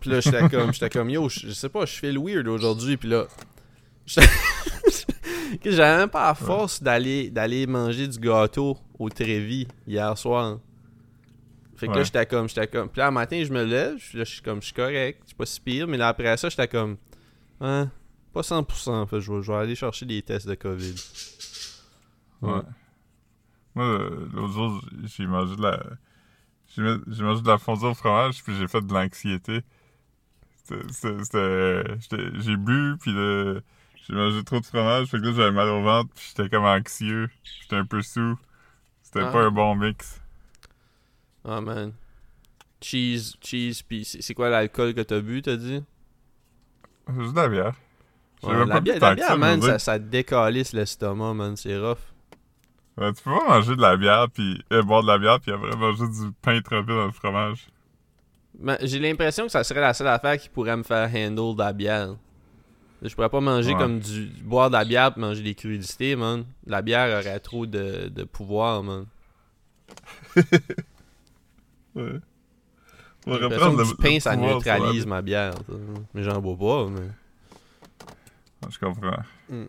Puis 0.00 0.10
là, 0.10 0.20
j'étais 0.20 0.48
comme, 0.48 0.72
j'étais 0.72 0.88
comme, 0.90 1.10
yo, 1.10 1.28
je 1.28 1.50
sais 1.50 1.68
pas, 1.68 1.84
je 1.84 1.92
fais 1.98 2.12
le 2.12 2.20
weird 2.20 2.46
aujourd'hui. 2.48 2.96
Puis 2.96 3.08
là, 3.08 3.26
j'avais 5.64 5.96
même 5.98 6.08
pas 6.08 6.28
la 6.28 6.34
force 6.34 6.82
d'aller 6.82 7.30
d'aller 7.30 7.66
manger 7.66 8.06
du 8.08 8.18
gâteau 8.18 8.76
au 8.98 9.08
Trévis 9.10 9.66
hier 9.86 10.16
soir. 10.16 10.58
Fait 11.76 11.86
que 11.86 11.92
là, 11.92 11.98
Ouais. 11.98 12.04
j'étais 12.04 12.26
comme, 12.26 12.48
j'étais 12.48 12.66
comme. 12.66 12.88
Puis 12.88 12.98
là, 12.98 13.06
un 13.08 13.10
matin, 13.12 13.42
je 13.44 13.52
me 13.52 13.62
lève, 13.64 13.96
je- 13.98 14.18
là, 14.18 14.24
je 14.24 14.32
suis 14.32 14.42
comme, 14.42 14.60
je 14.60 14.66
suis 14.66 14.74
correct, 14.74 15.20
je 15.24 15.28
suis 15.28 15.36
pas 15.36 15.46
si 15.46 15.60
pire. 15.60 15.86
Mais 15.86 15.96
là, 15.96 16.08
après 16.08 16.36
ça, 16.36 16.48
j'étais 16.48 16.66
comme, 16.68 16.96
hein, 17.60 17.90
pas 18.32 18.40
100%. 18.42 19.06
Fait, 19.08 19.20
je 19.20 19.32
vais, 19.32 19.42
je 19.42 19.52
vais 19.52 19.58
aller 19.58 19.74
chercher 19.74 20.06
des 20.06 20.22
tests 20.22 20.46
de 20.48 20.54
COVID. 20.54 20.94
Ouais. 22.42 22.52
Ouais. 22.52 22.62
Moi, 23.74 23.84
euh, 23.84 24.28
l'autre 24.32 24.52
jour, 24.52 24.84
j'ai 25.04 25.26
mangé 25.26 25.56
de 25.56 25.62
la. 25.62 25.82
J'ai 26.76 27.22
mangé 27.22 27.42
de 27.42 27.48
la 27.48 27.58
fondue 27.58 27.86
au 27.86 27.94
fromage, 27.94 28.42
puis 28.42 28.54
j'ai 28.56 28.68
fait 28.68 28.80
de 28.82 28.92
l'anxiété. 28.92 29.62
J'ai 30.70 32.56
bu, 32.56 32.96
puis 33.00 33.12
j'ai 33.12 34.14
mangé 34.14 34.44
trop 34.44 34.60
de 34.60 34.66
fromage, 34.66 35.06
fait 35.08 35.18
que 35.18 35.24
là, 35.24 35.32
j'avais 35.32 35.50
mal 35.50 35.68
au 35.68 35.82
ventre, 35.82 36.10
puis 36.14 36.24
j'étais 36.28 36.48
comme 36.48 36.64
anxieux. 36.64 37.30
J'étais 37.62 37.76
un 37.76 37.84
peu 37.86 38.02
sous. 38.02 38.38
C'était 39.02 39.20
Ah. 39.20 39.32
pas 39.32 39.44
un 39.44 39.50
bon 39.50 39.74
mix. 39.76 40.20
Ah, 41.44 41.60
man. 41.60 41.92
Cheese, 42.80 43.36
cheese, 43.40 43.82
pis 43.82 44.04
c'est 44.04 44.34
quoi 44.34 44.50
l'alcool 44.50 44.94
que 44.94 45.00
t'as 45.00 45.20
bu, 45.20 45.42
t'as 45.42 45.56
dit? 45.56 45.82
Juste 47.08 47.32
de 47.32 47.36
la 47.36 47.48
bière. 47.48 47.74
Ouais, 48.42 48.64
la 48.66 48.80
bière, 48.80 48.98
la 49.16 49.36
man, 49.36 49.60
ça, 49.62 49.78
ça 49.78 49.98
décalisse 49.98 50.72
l'estomac, 50.72 51.34
man, 51.34 51.56
c'est 51.56 51.76
rough. 51.78 51.98
Ouais, 52.96 53.12
tu 53.12 53.22
peux 53.22 53.30
pas 53.30 53.48
manger 53.48 53.76
de 53.76 53.80
la 53.82 53.96
bière, 53.96 54.26
puis 54.32 54.62
euh, 54.72 54.82
boire 54.82 55.02
de 55.02 55.08
la 55.08 55.18
bière, 55.18 55.40
puis 55.40 55.52
après 55.52 55.76
manger 55.76 56.06
du 56.06 56.32
pain 56.42 56.60
trempé 56.60 56.92
dans 56.92 57.06
le 57.06 57.12
fromage. 57.12 57.66
J'ai 58.82 58.98
l'impression 58.98 59.44
que 59.46 59.52
ça 59.52 59.62
serait 59.62 59.80
la 59.80 59.94
seule 59.94 60.08
affaire 60.08 60.36
qui 60.38 60.48
pourrait 60.48 60.76
me 60.76 60.82
faire 60.82 61.08
handle 61.14 61.54
de 61.56 61.62
la 61.62 61.72
bière. 61.72 62.16
Je 63.02 63.14
pourrais 63.14 63.28
pas 63.28 63.40
manger 63.40 63.72
Ouais. 63.72 63.78
comme 63.78 64.00
du. 64.00 64.26
boire 64.42 64.68
de 64.70 64.74
la 64.74 64.84
bière 64.84 65.14
pis 65.14 65.20
manger 65.20 65.42
des 65.42 65.54
crudités, 65.54 66.16
man. 66.16 66.44
La 66.66 66.82
bière 66.82 67.20
aurait 67.20 67.38
trop 67.38 67.66
de, 67.66 68.08
de 68.08 68.24
pouvoir, 68.24 68.82
man. 68.82 69.06
Ouais. 71.94 72.20
Le- 73.26 73.84
du 73.84 73.94
pain, 73.96 74.20
ça 74.20 74.36
neutralise 74.36 75.04
ma 75.06 75.20
bière. 75.22 75.54
ça. 75.54 75.74
Mais 76.14 76.22
j'en 76.22 76.40
bois 76.40 76.56
pas, 76.56 76.88
mais. 76.90 77.08
Ah, 78.64 78.68
Je 78.70 78.78
comprends. 78.78 79.22
Mm. 79.48 79.64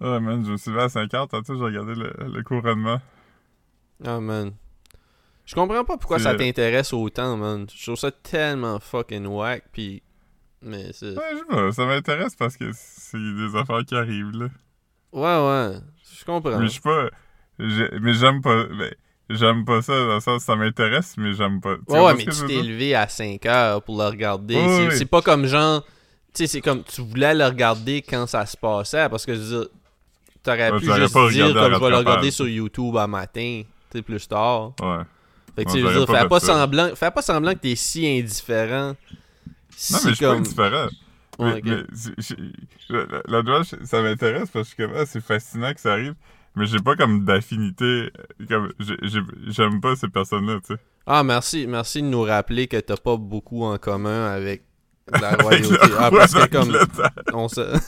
Ouais, 0.00 0.20
man, 0.20 0.44
je 0.46 0.52
me 0.52 0.56
suis 0.56 0.70
levé 0.70 0.82
à 0.82 0.88
5 0.88 1.12
heures, 1.14 1.28
tantôt 1.28 1.56
j'ai 1.56 1.64
regardé 1.64 1.94
le, 1.94 2.12
le 2.32 2.42
couronnement. 2.42 3.00
Ah, 4.04 4.18
man. 4.18 4.52
Je 5.44 5.54
comprends 5.54 5.84
pas 5.84 5.96
pourquoi 5.98 6.18
ça 6.18 6.34
t'intéresse 6.34 6.92
autant, 6.92 7.36
man. 7.36 7.66
Je 7.74 7.82
trouve 7.82 7.96
ça 7.96 8.10
tellement 8.10 8.78
fucking 8.78 9.26
whack, 9.26 9.64
pis. 9.72 10.02
Mais 10.62 10.92
c'est. 10.92 11.16
Ouais, 11.16 11.32
je 11.32 11.38
sais 11.38 11.44
pas, 11.44 11.72
ça 11.72 11.86
m'intéresse 11.86 12.34
parce 12.36 12.56
que 12.56 12.70
c'est 12.72 13.18
des 13.18 13.56
affaires 13.56 13.84
qui 13.84 13.94
arrivent, 13.94 14.30
là. 14.32 14.48
Ouais, 15.12 15.70
ouais. 15.72 15.78
Je 16.18 16.24
comprends. 16.24 16.58
Mais 16.58 16.66
je 16.66 16.72
suis 16.72 16.80
pas... 16.80 17.08
Mais 17.58 18.12
j'aime 18.14 18.40
pas... 18.40 18.64
Ben, 18.66 18.94
j'aime 19.28 19.64
pas 19.64 19.82
ça, 19.82 19.92
dans 19.92 20.14
le 20.14 20.20
sens 20.20 20.44
ça 20.44 20.56
m'intéresse, 20.56 21.16
mais 21.18 21.32
j'aime 21.34 21.60
pas. 21.60 21.76
Tu 21.76 21.92
Ouais, 21.92 22.00
ouais, 22.04 22.14
mais 22.14 22.24
tu 22.24 22.46
t'es 22.46 22.62
levé 22.62 22.94
à 22.94 23.08
5 23.08 23.44
heures 23.46 23.82
pour 23.82 23.98
le 23.98 24.04
regarder. 24.04 24.88
C'est 24.92 25.06
pas 25.06 25.20
comme 25.22 25.46
genre. 25.46 25.84
Tu 26.32 26.44
sais, 26.44 26.46
c'est 26.46 26.60
comme 26.60 26.82
tu 26.84 27.02
voulais 27.02 27.34
le 27.34 27.44
regarder 27.44 28.02
quand 28.02 28.26
ça 28.26 28.46
se 28.46 28.56
passait. 28.56 29.08
Parce 29.08 29.26
que 29.26 29.34
je 29.34 29.40
veux 29.40 29.60
dire, 29.60 29.68
t'aurais 30.42 30.70
Ouais, 30.70 30.78
pu 30.78 30.84
juste 30.86 31.12
pas 31.12 31.30
dire 31.30 31.52
comme 31.54 31.74
je 31.74 31.80
vais 31.80 31.90
le 31.90 31.96
regarder 31.96 32.30
sur 32.30 32.48
YouTube 32.48 32.96
à 32.96 33.06
matin. 33.06 33.62
Tu 33.90 33.98
sais, 33.98 34.02
plus 34.02 34.26
tard. 34.28 34.72
Ouais. 34.80 35.02
Fait 35.56 35.64
que 35.64 35.72
tu 35.72 35.80
veux 35.80 35.92
dire, 35.92 36.06
pas 36.06 36.20
fais 36.22 36.28
pas, 36.28 36.40
semblant, 36.40 36.94
fais 36.94 37.10
pas 37.10 37.22
semblant 37.22 37.52
que 37.54 37.58
t'es 37.58 37.74
si 37.74 38.06
indifférent. 38.06 38.90
Non, 38.90 38.96
Si 39.70 39.94
mais 40.04 40.10
je 40.10 40.14
suis 40.14 40.24
comme... 40.24 40.42
pas 40.54 40.66
indifférent. 40.66 40.88
Ouais, 41.38 41.60
Mais, 41.64 41.84
la, 43.26 43.64
ça 43.84 44.02
m'intéresse 44.02 44.50
parce 44.50 44.74
que 44.74 44.82
ah, 44.94 45.06
c'est 45.06 45.22
fascinant 45.22 45.72
que 45.72 45.80
ça 45.80 45.92
arrive, 45.92 46.14
mais 46.54 46.66
j'ai 46.66 46.78
pas 46.80 46.96
comme 46.96 47.24
d'affinité. 47.24 47.84
euh, 47.84 48.46
Comme, 48.48 48.72
j'aime 49.48 49.80
pas 49.80 49.96
ces 49.96 50.08
personnes-là, 50.08 50.60
tu 50.60 50.74
sais. 50.74 50.80
Ah, 51.06 51.22
merci, 51.24 51.66
merci 51.66 52.02
de 52.02 52.06
nous 52.08 52.22
rappeler 52.22 52.68
que 52.68 52.76
t'as 52.76 52.96
pas 52.96 53.16
beaucoup 53.16 53.64
en 53.64 53.78
commun 53.78 54.26
avec 54.26 54.62
la 55.20 55.36
royauté. 55.36 55.76
Ah, 55.98 56.10
parce 56.10 56.32
que 56.34 56.46
comme 56.48 56.68
d'Angleterre. 56.72 57.10
on 57.32 57.48
se... 57.48 57.60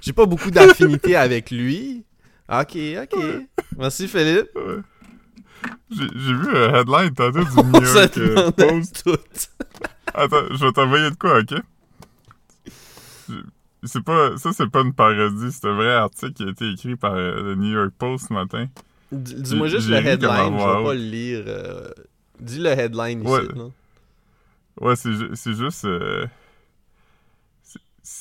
J'ai 0.00 0.12
pas 0.12 0.26
beaucoup 0.26 0.50
d'affinité 0.50 1.16
avec 1.16 1.50
lui. 1.50 2.04
Ok, 2.48 2.76
ok. 3.02 3.18
Merci 3.78 4.08
Philippe. 4.08 4.50
Ouais. 4.54 4.80
J'ai 5.90 6.34
vu 6.34 6.56
un 6.56 6.74
headline 6.74 7.14
tantôt 7.14 7.44
du 7.44 7.56
New 7.70 7.82
York 7.82 8.18
euh, 8.18 8.50
Post. 8.50 9.02
tout. 9.04 9.16
Attends, 10.14 10.42
je 10.50 10.66
vais 10.66 10.72
t'envoyer 10.72 11.10
de 11.10 11.16
quoi, 11.16 11.38
ok? 11.38 11.54
C'est 13.84 14.02
pas, 14.04 14.36
ça, 14.36 14.52
c'est 14.52 14.68
pas 14.70 14.82
une 14.82 14.92
parodie, 14.92 15.50
c'est 15.50 15.66
un 15.66 15.74
vrai 15.74 15.92
article 15.92 16.32
qui 16.34 16.42
a 16.44 16.50
été 16.50 16.70
écrit 16.70 16.96
par 16.96 17.14
euh, 17.14 17.42
le 17.42 17.54
New 17.56 17.72
York 17.72 17.90
Post 17.98 18.28
ce 18.28 18.32
matin. 18.32 18.66
Dis-moi 19.10 19.66
juste 19.68 19.88
le 19.88 19.96
headline, 19.96 20.58
je 20.58 20.78
vais 20.78 20.84
pas 20.84 20.94
le 20.94 21.00
lire. 21.00 21.44
euh, 21.46 21.88
Dis 22.40 22.58
le 22.58 22.70
headline 22.70 23.26
Ouais. 23.26 23.42
ici. 23.44 23.52
là. 23.56 23.64
Ouais, 24.80 24.96
c'est 24.96 25.12
ju- 25.12 25.30
c'est 25.34 25.54
juste. 25.54 25.84
euh, 25.84 26.26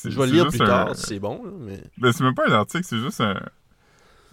Je 0.06 0.10
vais 0.10 0.26
le 0.28 0.32
lire 0.34 0.50
plus 0.50 0.62
un- 0.62 0.66
tard 0.66 0.96
si 0.96 1.06
c'est 1.06 1.20
bon, 1.20 1.44
là, 1.44 1.52
mais... 1.58 1.82
Ben, 1.98 2.12
c'est 2.12 2.24
même 2.24 2.36
pas 2.36 2.48
un 2.48 2.52
article, 2.54 2.84
c'est 2.84 3.00
juste 3.00 3.22
un, 3.22 3.40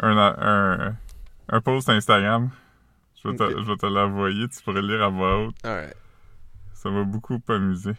un, 0.01 0.17
un, 0.19 0.97
un 1.49 1.61
post 1.61 1.89
Instagram. 1.89 2.51
Je 3.23 3.29
vais, 3.29 3.37
te, 3.37 3.51
je 3.51 3.65
vais 3.71 3.77
te 3.77 3.87
l'envoyer, 3.87 4.49
tu 4.49 4.63
pourrais 4.63 4.83
le 4.83 4.89
lire 4.89 5.03
à 5.05 5.09
voix 5.09 5.45
haute. 5.47 5.57
Alright. 5.65 5.97
Ça 6.75 6.91
m'a 6.91 7.05
beaucoup 7.05 7.41
amusé. 7.49 7.93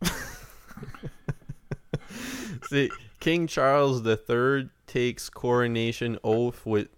C'est 2.68 2.88
King 3.20 3.46
Charles 3.46 4.02
III 4.06 4.68
takes 4.86 5.28
coronation 5.30 6.18
oath 6.24 6.64
with 6.66 6.88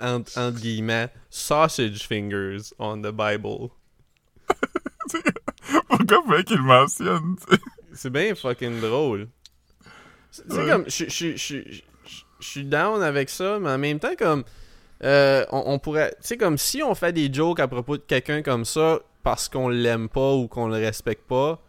entre, 0.00 0.36
entre 0.36 0.58
guillemets 0.60 1.10
sausage 1.30 2.06
fingers 2.06 2.72
on 2.78 3.00
the 3.02 3.12
Bible. 3.12 3.70
Pourquoi 5.88 6.22
faut 6.26 6.42
qu'il 6.44 6.62
mentionne? 6.62 7.36
C'est 7.92 8.10
bien 8.10 8.34
fucking 8.34 8.80
drôle. 8.80 9.28
C'est 10.30 10.52
Ouais. 10.52 10.66
comme, 10.68 10.84
je 10.88 11.80
suis 12.40 12.64
down 12.64 13.02
avec 13.02 13.28
ça, 13.30 13.58
mais 13.58 13.70
en 13.70 13.78
même 13.78 13.98
temps, 13.98 14.14
comme, 14.18 14.44
euh, 15.02 15.44
on, 15.50 15.62
on 15.66 15.78
pourrait, 15.78 16.10
tu 16.20 16.28
sais, 16.28 16.36
comme 16.36 16.58
si 16.58 16.82
on 16.82 16.94
fait 16.94 17.12
des 17.12 17.32
jokes 17.32 17.60
à 17.60 17.68
propos 17.68 17.96
de 17.96 18.02
quelqu'un 18.02 18.42
comme 18.42 18.64
ça 18.64 19.00
parce 19.22 19.48
qu'on 19.48 19.68
l'aime 19.68 20.08
pas 20.08 20.34
ou 20.34 20.46
qu'on 20.48 20.68
le 20.68 20.74
respecte 20.76 21.26
pas, 21.26 21.60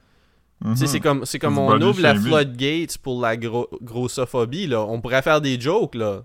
sais, 0.63 0.67
Mhm. 0.69 0.87
c'est 0.87 0.99
comme, 0.99 1.25
c'est 1.25 1.39
comme 1.39 1.55
Du 1.55 1.59
on 1.59 1.81
ouvre 1.81 2.01
la 2.01 2.13
shaming. 2.13 2.27
floodgates 2.27 2.97
pour 2.99 3.21
la 3.21 3.35
gro- 3.37 3.69
grossophobie, 3.81 4.67
là. 4.67 4.81
On 4.81 5.01
pourrait 5.01 5.21
faire 5.21 5.41
des 5.41 5.59
jokes, 5.59 5.95
là. 5.95 6.21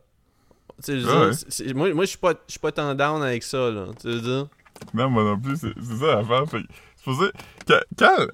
Ouais. 0.89 0.99
dire, 0.99 1.31
c'est- 1.49 1.73
moi, 1.75 1.93
moi 1.95 2.05
je 2.05 2.11
suis 2.11 2.19
pas, 2.19 2.35
pas 2.61 2.73
tant 2.73 2.95
down 2.95 3.23
avec 3.23 3.43
ça, 3.43 3.71
là. 3.71 3.87
Tu 4.01 4.09
veux 4.09 4.21
dire? 4.21 4.47
Non, 4.93 5.09
moi 5.09 5.25
non 5.25 5.41
plus, 5.41 5.57
c'est 5.57 5.73
ça 5.99 6.17
l'affaire. 6.17 6.45
C'est 6.51 7.05
pour 7.05 7.15
ça. 7.19 7.31
Quand, 7.67 7.81
quand, 7.99 8.27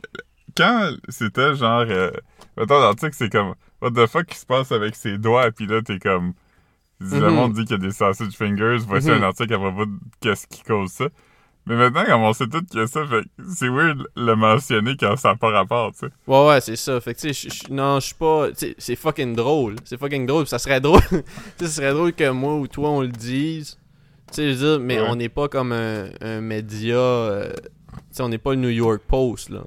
quand 0.56 0.90
c'était 1.09 1.54
genre. 1.54 1.85
Euh, 1.88 2.11
mettons, 2.56 2.80
l'article, 2.80 3.14
c'est 3.14 3.30
comme. 3.30 3.54
What 3.80 3.92
the 3.92 4.06
fuck 4.09 4.26
qui 4.26 4.38
se 4.38 4.47
passe 4.47 4.73
avec 4.73 4.94
ses 4.97 5.18
doigts, 5.18 5.50
puis 5.52 5.66
là, 5.66 5.82
t'es 5.82 5.99
comme. 6.00 6.32
Le 7.00 7.18
Mhm. 7.28 7.35
monde 7.35 7.52
dit 7.54 7.62
qu'il 7.64 7.73
y 7.73 7.75
a 7.75 7.78
des 7.78 7.90
sausage 7.92 8.32
fingers, 8.32 8.78
voici 8.87 9.09
Mhm. 9.09 9.14
un 9.14 9.23
article 9.25 9.54
à 9.54 9.59
propos 9.59 9.87
de 9.87 9.92
qu'est-ce 10.21 10.47
qui 10.47 10.62
cause 10.62 10.90
ça. 10.90 11.06
Mais 11.66 11.76
maintenant, 11.76 12.04
comme 12.04 12.23
on 12.23 12.33
sait 12.33 12.49
tout 12.49 12.64
a 12.76 12.87
ça, 12.88 13.07
fait 13.07 13.23
que 13.23 13.45
c'est 13.54 13.69
weird 13.69 14.02
le 14.16 14.35
mentionner 14.35 14.97
quand 14.99 15.16
ça 15.16 15.28
n'a 15.31 15.37
pas 15.37 15.50
rapport, 15.50 15.92
tu 15.92 15.99
sais. 16.00 16.09
Ouais, 16.26 16.47
ouais, 16.49 16.61
c'est 16.61 16.75
ça. 16.76 17.00
Fait 17.00 17.14
que, 17.14 17.21
tu 17.21 17.33
sais, 17.33 17.49
non, 17.71 18.00
je 18.00 18.07
suis 18.07 18.14
pas. 18.16 18.49
c'est 18.78 18.97
fucking 18.97 19.37
drôle. 19.37 19.76
C'est 19.85 19.97
fucking 19.99 20.26
drôle. 20.26 20.47
Ça 20.49 20.59
serait 20.59 20.81
drôle. 20.81 21.00
tu 21.09 21.16
sais, 21.59 21.66
ça 21.66 21.69
serait 21.69 21.92
drôle 21.92 22.12
que 22.14 22.28
moi 22.31 22.57
ou 22.57 22.66
toi, 22.66 22.90
on 22.90 23.02
le 23.02 23.09
dise. 23.09 23.78
Tu 24.28 24.35
sais, 24.37 24.52
je 24.52 24.59
veux 24.59 24.76
dire, 24.78 24.85
mais 24.85 25.00
Ouais. 25.00 25.07
on 25.09 25.14
n'est 25.16 25.28
pas 25.28 25.47
comme 25.49 25.71
un, 25.73 26.07
un 26.21 26.40
média. 26.40 26.97
euh, 26.97 27.52
tu 27.52 27.99
sais, 28.11 28.23
on 28.23 28.28
n'est 28.28 28.38
pas 28.38 28.50
le 28.54 28.61
New 28.61 28.69
York 28.71 29.02
Post, 29.07 29.50
là. 29.50 29.61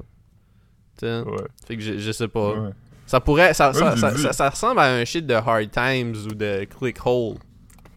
Tu 1.00 1.06
sais? 1.06 1.22
Ouais. 1.22 1.44
Fait 1.68 1.78
que 1.78 1.82
je, 1.84 1.98
je 2.00 2.12
sais 2.12 2.28
pas. 2.28 2.54
ouais. 2.56 2.70
Ça 3.06 3.20
pourrait. 3.22 3.54
Ça, 3.54 3.72
ça, 3.72 3.96
ça, 3.96 4.34
ça- 4.34 4.50
ressemble 4.50 4.80
à 4.80 4.94
un 4.96 5.06
shit 5.06 5.26
de 5.26 5.34
Hard 5.36 5.70
Times 5.72 6.16
ou 6.30 6.34
de 6.34 6.66
Clickhole. 6.66 7.36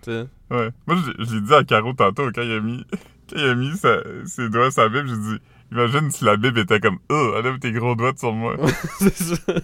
Tu 0.02 0.10
sais? 0.12 0.26
Ouais. 0.50 0.68
Moi, 0.86 0.96
j'ai- 1.18 1.40
dit 1.40 1.54
à 1.54 1.64
Caro 1.64 1.92
tantôt, 1.94 2.30
quand 2.34 2.42
il 2.42 2.52
a 2.52 2.60
mis, 2.60 2.84
quand 3.28 3.36
il 3.36 3.44
a 3.44 3.54
mis 3.54 3.76
sa- 3.76 4.02
ses 4.26 4.48
doigts 4.48 4.70
sur 4.70 4.82
la 4.82 4.88
Bible, 4.88 5.08
j'ai 5.08 5.16
dit, 5.16 5.38
imagine 5.72 6.10
si 6.10 6.24
la 6.24 6.36
Bible 6.36 6.58
était 6.60 6.80
comme, 6.80 6.98
oh, 7.10 7.34
enlève 7.36 7.58
tes 7.58 7.72
gros 7.72 7.94
doigts 7.94 8.12
sur 8.16 8.32
moi. 8.32 8.56
c'est 8.98 9.14
ça. 9.14 9.34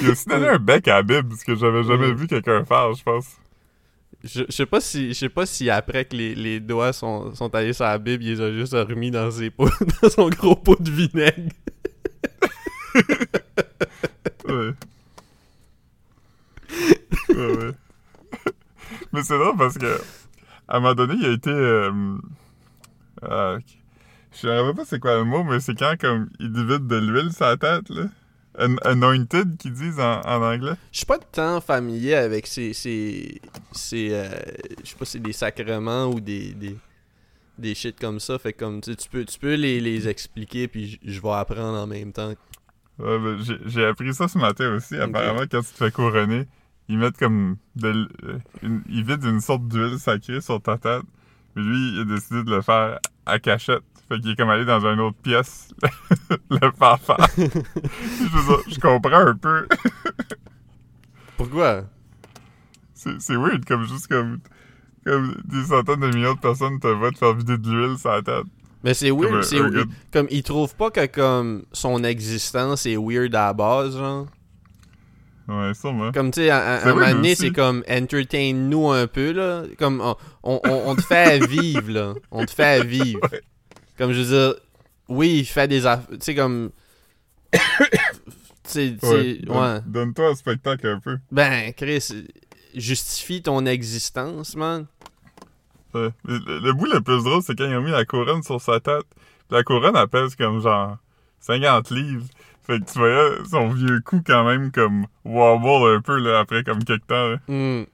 Il 0.00 0.08
a 0.08 0.10
aussi 0.10 0.26
donné 0.28 0.48
un 0.48 0.58
bec 0.58 0.88
à 0.88 0.96
la 0.96 1.02
Bible, 1.02 1.34
ce 1.38 1.44
que 1.44 1.54
j'avais 1.54 1.84
jamais 1.84 2.12
vu 2.12 2.26
quelqu'un 2.26 2.64
faire, 2.64 2.92
je 2.94 3.02
pense. 3.02 3.26
Je, 4.24 4.42
je 4.48 4.52
sais 4.52 4.66
pas 4.66 4.80
si 4.80 5.08
je 5.10 5.12
sais 5.14 5.28
pas 5.28 5.44
si 5.46 5.68
après 5.70 6.04
que 6.06 6.16
les, 6.16 6.34
les 6.34 6.58
doigts 6.58 6.92
sont, 6.92 7.34
sont 7.34 7.54
allés 7.54 7.72
sur 7.74 7.84
la 7.84 7.98
Bible, 7.98 8.24
il 8.24 8.30
les 8.34 8.40
a 8.40 8.50
juste 8.52 8.72
remis 8.72 9.10
dans 9.10 9.30
ses 9.30 9.50
pots, 9.50 9.68
dans 10.02 10.08
son 10.10 10.28
gros 10.30 10.56
pot 10.56 10.80
de 10.80 10.90
vinaigre. 10.90 11.52
Ouais. 14.48 14.72
ouais, 17.30 17.56
ouais. 17.56 17.70
Mais 19.12 19.22
c'est 19.22 19.38
drôle 19.38 19.56
parce 19.56 19.78
que, 19.78 20.00
à 20.68 20.76
un 20.76 20.80
moment 20.80 20.94
donné, 20.94 21.14
il 21.18 21.26
a 21.26 21.32
été. 21.32 21.50
Euh, 21.50 22.16
euh, 23.22 23.58
je 24.32 24.48
ne 24.48 24.66
sais 24.68 24.74
pas 24.74 24.84
c'est 24.84 24.98
quoi 25.00 25.14
le 25.16 25.24
mot, 25.24 25.44
mais 25.44 25.60
c'est 25.60 25.74
quand 25.78 25.94
comme 26.00 26.28
il 26.40 26.50
divide 26.52 26.86
de 26.86 26.96
l'huile 26.96 27.30
la 27.38 27.56
tête, 27.56 27.88
là. 27.90 28.04
An- 28.58 28.76
anointed, 28.84 29.56
qu'ils 29.58 29.72
disent 29.72 29.98
en, 29.98 30.20
en 30.20 30.42
anglais. 30.42 30.74
Je 30.92 30.98
suis 30.98 31.06
pas 31.06 31.18
tant 31.18 31.60
familier 31.60 32.14
avec 32.14 32.46
ces 32.46 32.72
ces 32.72 33.40
ces 33.72 34.10
euh, 34.12 34.28
je 34.84 34.90
sais 34.90 34.96
pas 34.96 35.04
si 35.04 35.12
c'est 35.12 35.18
des 35.22 35.32
sacrements 35.32 36.06
ou 36.06 36.20
des 36.20 36.52
des 36.54 36.76
des 37.58 37.74
shit 37.74 37.98
comme 37.98 38.20
ça, 38.20 38.38
fait 38.38 38.52
comme 38.52 38.80
tu 38.80 38.94
peux 39.10 39.24
tu 39.24 39.38
peux 39.40 39.54
les, 39.54 39.80
les 39.80 40.08
expliquer 40.08 40.68
puis 40.68 41.00
je- 41.04 41.20
vais 41.20 41.30
apprendre 41.30 41.78
en 41.78 41.86
même 41.86 42.12
temps. 42.12 42.32
Ouais, 42.98 43.18
ben, 43.18 43.38
j'ai- 43.42 43.58
j'ai 43.66 43.84
appris 43.86 44.14
ça 44.14 44.28
ce 44.28 44.38
matin 44.38 44.72
aussi. 44.74 44.96
Apparemment, 44.96 45.42
quand 45.50 45.60
tu 45.60 45.72
te 45.72 45.76
fais 45.76 45.90
couronner, 45.90 46.46
ils 46.88 46.98
mettent 46.98 47.18
comme 47.18 47.56
de 47.76 48.08
euh, 48.24 48.38
une- 48.62 48.82
ils 48.88 49.04
vident 49.04 49.28
une 49.28 49.40
sorte 49.40 49.66
d'huile 49.68 49.98
sacrée 49.98 50.40
sur 50.40 50.60
ta 50.60 50.78
tête. 50.78 51.02
Mais 51.56 51.62
lui, 51.62 51.92
il 51.94 52.00
a 52.00 52.04
décidé 52.04 52.42
de 52.42 52.50
le 52.50 52.62
faire 52.62 52.98
à 53.26 53.38
cachette. 53.38 53.82
Fait 54.08 54.20
qu'il 54.20 54.32
est 54.32 54.36
comme 54.36 54.50
allé 54.50 54.64
dans 54.64 54.80
une 54.80 55.00
autre 55.00 55.16
pièce 55.22 55.68
le 56.50 56.70
faire 56.78 57.00
faire. 57.00 57.26
je, 57.38 58.80
comprends 58.80 59.26
un 59.26 59.34
peu. 59.34 59.66
Pourquoi? 61.36 61.84
C'est 62.92 63.36
weird, 63.36 63.64
comme 63.64 63.86
juste 63.86 64.08
comme, 64.08 64.40
comme 65.04 65.34
des 65.44 65.64
centaines 65.64 66.00
de 66.00 66.08
millions 66.08 66.34
de 66.34 66.40
personnes 66.40 66.78
te 66.80 66.86
voient 66.88 67.12
te 67.12 67.18
faire 67.18 67.34
vider 67.34 67.58
de 67.58 67.70
l'huile 67.70 67.98
sur 67.98 68.10
la 68.10 68.22
tête. 68.22 68.46
Mais 68.82 68.92
c'est 68.92 69.10
weird, 69.10 69.42
c'est 69.42 69.58
Comme, 70.12 70.26
il 70.30 70.42
trouve 70.42 70.74
pas 70.74 70.90
que, 70.90 71.06
comme, 71.06 71.64
son 71.72 72.04
existence 72.04 72.84
est 72.84 72.96
weird 72.96 73.34
à 73.34 73.46
la 73.46 73.52
base, 73.54 73.96
genre. 73.96 74.26
Ouais, 75.48 75.74
sûrement. 75.74 76.10
Comme, 76.12 76.30
tu 76.30 76.40
sais, 76.40 76.50
à, 76.50 76.80
C'est 76.80 76.88
un 76.88 76.94
weird 76.94 76.98
moment 77.08 77.12
donné, 77.16 77.34
c'est 77.34 77.50
comme, 77.50 77.84
entertain-nous 77.88 78.90
un 78.90 79.06
peu, 79.06 79.32
là. 79.32 79.64
Comme, 79.78 80.00
on, 80.00 80.16
on, 80.42 80.60
on- 80.64 80.82
on 80.90 80.94
te 80.96 81.02
fait 81.02 81.42
à 81.42 81.46
vivre, 81.46 81.90
là. 81.92 82.14
On 82.30 82.44
te 82.46 82.50
fait 82.50 82.64
à 82.80 82.82
vivre. 82.82 83.20
Ouais. 83.30 83.40
Comme, 83.98 84.12
je 84.12 84.20
veux 84.22 84.36
dire, 84.48 84.54
oui, 85.08 85.38
il 85.40 85.44
fait 85.44 85.68
des 85.68 85.84
affaires, 85.86 86.08
tu 86.10 86.16
sais, 86.20 86.34
comme... 86.34 86.70
tu 87.52 87.58
sais, 88.64 88.96
Ouais. 89.02 89.10
ouais. 89.12 89.40
Donne- 89.46 89.82
Donne-toi 89.86 90.28
un 90.30 90.34
spectacle 90.34 90.86
un 90.86 91.00
peu. 91.00 91.18
Ben, 91.30 91.72
Chris, 91.74 92.26
justifie 92.74 93.42
ton 93.42 93.66
existence, 93.66 94.56
man. 94.56 94.86
Le, 95.92 96.10
le 96.24 96.72
bout 96.72 96.86
le 96.86 97.00
plus 97.00 97.22
drôle, 97.22 97.42
c'est 97.42 97.54
quand 97.56 97.66
ils 97.68 97.76
ont 97.76 97.82
mis 97.82 97.92
la 97.92 98.04
couronne 98.04 98.42
sur 98.42 98.60
sa 98.60 98.80
tête. 98.80 99.04
La 99.50 99.62
couronne, 99.62 99.94
elle 99.94 100.08
pèse 100.08 100.34
comme 100.34 100.60
genre 100.60 100.96
50 101.40 101.90
livres. 101.90 102.24
Fait 102.66 102.80
que 102.80 102.84
tu 102.90 102.98
voyais 102.98 103.44
son 103.50 103.68
vieux 103.68 104.00
cou 104.00 104.22
quand 104.26 104.44
même 104.44 104.70
comme 104.72 105.06
wobble 105.24 105.96
un 105.96 106.00
peu 106.00 106.18
là, 106.18 106.40
après 106.40 106.64
comme 106.64 106.82
quelque 106.82 107.06
temps. 107.06 107.28
là. 107.30 107.36
Hmm. 107.48 107.84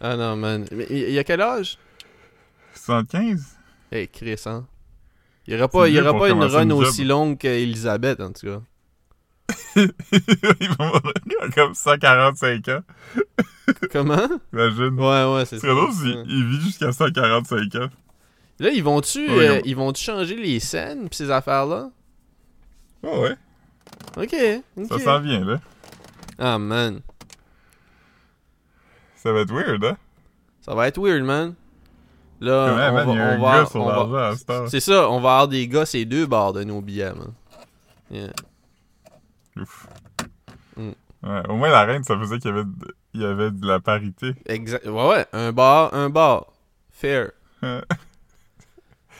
Ah 0.00 0.16
non, 0.16 0.36
man. 0.36 0.66
Mais 0.72 0.86
il 0.90 1.08
il 1.10 1.18
a 1.18 1.24
quel 1.24 1.40
âge? 1.40 1.78
75? 2.74 3.56
Hey, 3.90 4.08
Chris, 4.08 4.42
hein? 4.46 4.66
Il 5.46 5.54
y 5.54 5.56
aura 5.56 5.68
pas, 5.68 5.88
il 5.88 5.94
y 5.94 6.00
aura 6.00 6.18
pas 6.18 6.28
une 6.28 6.42
run 6.42 6.62
une 6.64 6.72
aussi 6.72 7.04
longue 7.04 7.36
qu'Elisabeth, 7.38 8.20
en 8.20 8.32
tout 8.32 8.46
cas. 8.46 8.60
il 9.76 10.68
va 10.78 10.84
mourir 10.86 11.02
à 11.42 11.48
comme 11.50 11.74
145 11.74 12.68
ans, 12.68 12.80
Comment? 13.90 14.28
imagine. 14.52 14.98
Ouais, 14.98 15.34
ouais, 15.34 15.44
c'est 15.44 15.58
ça. 15.58 15.66
drôle 15.68 15.92
s'il 15.92 16.24
il 16.26 16.46
vit 16.46 16.60
jusqu'à 16.60 16.92
145 16.92 17.74
ans. 17.76 17.88
Là, 18.60 18.70
ils 18.70 18.82
vont-tu 18.84 19.28
Ouais, 19.30 19.48
euh, 19.48 19.52
ouais. 19.54 19.62
ils 19.64 19.76
vont 19.76 19.92
changer 19.94 20.36
les 20.36 20.60
scènes 20.60 21.08
pis 21.08 21.16
ces 21.16 21.30
affaires-là? 21.30 21.90
Oh 23.02 23.22
ouais, 23.22 23.36
Ok, 24.16 24.34
ça 24.88 24.98
s'en 24.98 25.20
vient 25.20 25.44
là. 25.44 25.60
Ah, 26.38 26.58
man. 26.58 27.00
Ça 29.16 29.32
va 29.32 29.40
être 29.40 29.52
weird, 29.52 29.84
hein? 29.84 29.96
Ça 30.60 30.74
va 30.74 30.88
être 30.88 30.98
weird, 31.00 31.22
man. 31.24 31.54
Là, 32.40 32.64
Ouais, 32.64 32.70
on 32.72 32.76
man, 32.76 32.94
va, 32.94 33.02
il 33.04 33.16
y 33.16 33.20
a 33.20 33.22
on 33.24 33.26
un 33.26 33.38
va- 33.38 33.52
gars 33.60 33.66
sur 33.66 33.80
on 33.80 33.86
va- 33.86 33.92
l'argent 33.92 34.16
à 34.16 34.36
cette 34.36 34.50
heure. 34.50 34.68
C'est 34.68 34.80
ça, 34.80 35.08
on 35.08 35.20
va 35.20 35.30
avoir 35.32 35.48
des 35.48 35.68
gars, 35.68 35.86
ces 35.86 36.04
deux 36.04 36.26
barres 36.26 36.52
de 36.52 36.64
nos 36.64 36.80
billets, 36.80 37.12
man. 37.14 37.32
Yeah. 38.10 38.32
Ouf. 39.60 39.86
Mm. 40.76 40.90
Ouais, 41.22 41.48
au 41.48 41.54
moins 41.56 41.70
la 41.70 41.84
reine, 41.84 42.02
ça 42.02 42.18
faisait 42.18 42.38
qu'il 42.38 42.50
y 42.50 42.52
avait 42.54 42.64
de, 42.64 42.96
il 43.14 43.20
y 43.20 43.24
avait 43.24 43.50
de 43.52 43.64
la 43.66 43.78
parité. 43.78 44.34
Exact. 44.46 44.84
Ouais, 44.86 45.08
ouais, 45.08 45.26
un 45.32 45.52
bar, 45.52 45.94
un 45.94 46.10
bar. 46.10 46.46
Fair. 46.90 47.30
Tout 47.62 47.66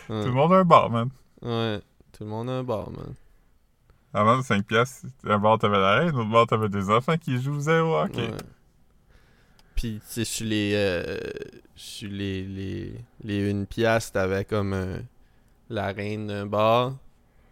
le 0.09 0.33
monde 0.33 0.53
a 0.53 0.57
un 0.57 0.65
bar, 0.65 0.91
man. 0.91 1.09
Ouais, 1.43 1.81
tout 2.12 2.25
le 2.25 2.31
monde 2.31 2.51
a 2.51 2.53
un 2.55 2.65
bar, 2.65 2.91
man. 2.91 3.15
Avant 4.14 4.37
de 4.38 4.42
5 4.42 4.66
piastres, 4.66 5.07
un 5.25 5.38
bar 5.38 5.59
t'avais 5.59 5.78
la 5.78 6.00
reine, 6.00 6.12
l'autre 6.14 6.31
bar 6.31 6.47
t'avais 6.47 6.69
des 6.69 6.90
enfants 6.90 7.16
qui 7.16 7.40
jouent 7.40 7.61
zéro 7.61 7.97
hockey. 7.99 8.23
Ouais. 8.23 8.37
Puis, 9.75 10.00
tu 10.00 10.07
sais, 10.07 10.25
sur 10.25 10.47
les, 10.47 10.73
euh, 10.75 11.16
sur 11.75 12.11
les, 12.11 12.42
les, 12.45 12.95
les 13.25 13.50
une 13.50 13.66
pièce, 13.66 14.12
t'avais 14.12 14.44
comme 14.44 14.75
un, 14.75 14.98
la 15.70 15.87
reine 15.92 16.27
d'un 16.27 16.44
bar, 16.46 16.92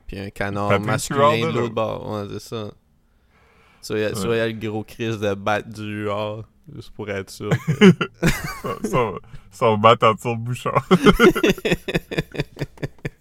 puis 0.06 0.18
un 0.18 0.28
canard 0.30 0.78
masculin 0.80 1.50
de 1.50 1.58
l'autre 1.58 1.74
bar. 1.74 2.06
Ouais, 2.08 2.26
c'est 2.32 2.40
ça. 2.40 2.70
Soit 3.80 3.98
il 3.98 4.02
y 4.02 4.04
a- 4.04 4.08
Ouais. 4.10 4.14
soit 4.14 4.34
il 4.36 4.38
y 4.38 4.42
a 4.42 4.46
le 4.48 4.52
gros 4.52 4.84
Chris 4.84 5.16
de 5.16 5.32
battre 5.34 5.70
du 5.70 6.02
Huard, 6.04 6.44
juste 6.74 6.90
pour 6.90 7.08
être 7.08 7.30
sûr. 7.30 7.48
que- 7.48 7.92
Son- 8.62 8.78
son, 8.90 9.18
son 9.50 9.78
bat 9.78 9.96
en 10.02 10.12
dessous 10.12 10.28
le 10.28 10.36
bouchon. 10.36 10.72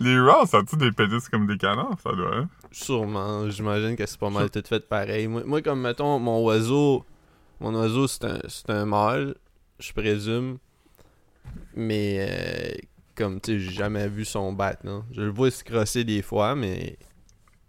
Les 0.00 0.18
Raws, 0.18 0.46
ça 0.46 0.62
tu 0.62 0.76
des 0.76 0.92
pénis 0.92 1.28
comme 1.28 1.46
des 1.46 1.58
canards, 1.58 1.98
ça 2.02 2.12
doit, 2.12 2.34
hein? 2.34 2.48
Sûrement, 2.72 3.48
j'imagine 3.50 3.96
que 3.96 4.06
c'est 4.06 4.18
pas 4.18 4.30
mal 4.30 4.50
tout 4.50 4.62
fait 4.66 4.88
pareil. 4.88 5.26
Moi, 5.28 5.42
moi, 5.44 5.60
comme 5.60 5.82
mettons, 5.82 6.18
mon 6.18 6.42
oiseau, 6.42 7.04
mon 7.60 7.74
oiseau 7.74 8.06
c'est 8.06 8.24
un, 8.24 8.38
c'est 8.48 8.70
un 8.70 8.86
mâle, 8.86 9.34
je 9.78 9.92
présume. 9.92 10.56
Mais 11.74 12.16
euh, 12.28 12.72
comme 13.14 13.40
tu 13.40 13.52
sais, 13.52 13.58
j'ai 13.60 13.72
jamais 13.72 14.08
vu 14.08 14.24
son 14.24 14.52
bat, 14.52 14.76
non? 14.84 15.04
Je 15.12 15.20
le 15.22 15.28
vois 15.30 15.50
se 15.50 15.62
crosser 15.62 16.04
des 16.04 16.22
fois, 16.22 16.54
mais 16.54 16.96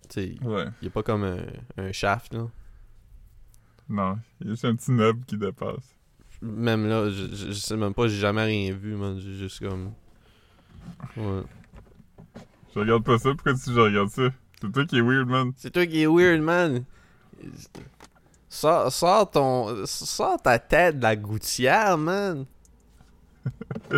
tu 0.10 0.22
sais, 0.22 0.36
Ouais. 0.46 0.66
il 0.82 0.88
est 0.88 0.92
pas 0.92 1.04
comme 1.04 1.24
un, 1.26 1.40
un 1.78 1.92
shaft, 1.92 2.34
là. 2.34 2.48
Non, 3.90 4.18
il 4.40 4.48
y 4.48 4.50
a 4.50 4.54
juste 4.54 4.64
un 4.66 4.76
petit 4.76 4.94
qui 5.28 5.38
dépasse. 5.38 5.96
Même 6.42 6.88
là, 6.88 7.10
je, 7.10 7.28
je, 7.36 7.48
je 7.48 7.52
sais 7.54 7.76
même 7.76 7.94
pas, 7.94 8.08
j'ai 8.08 8.18
jamais 8.20 8.44
rien 8.46 8.74
vu, 8.74 8.96
man. 8.96 9.20
J'ai 9.20 9.34
juste 9.36 9.60
comme. 9.60 9.92
Ouais. 11.18 11.42
Je 12.74 12.80
regarde 12.80 13.04
pas 13.04 13.18
ça, 13.18 13.30
pourquoi 13.34 13.54
tu 13.54 13.72
je 13.72 13.80
regarde 13.80 14.10
ça? 14.10 14.30
C'est 14.62 14.72
toi 14.72 14.86
qui 14.86 14.98
est 14.98 15.02
weird, 15.02 15.28
man. 15.28 15.52
C'est 15.58 15.72
toi 15.72 15.86
qui 15.86 16.02
es 16.02 16.08
weird, 16.08 16.42
man. 16.42 16.84
Sors, 18.50 18.92
sors 18.92 19.30
ton. 19.32 19.86
Sors 19.86 20.42
ta 20.42 20.60
tête 20.60 20.98
de 20.98 21.04
la 21.04 21.16
gouttière, 21.16 21.98
man. 21.98 22.46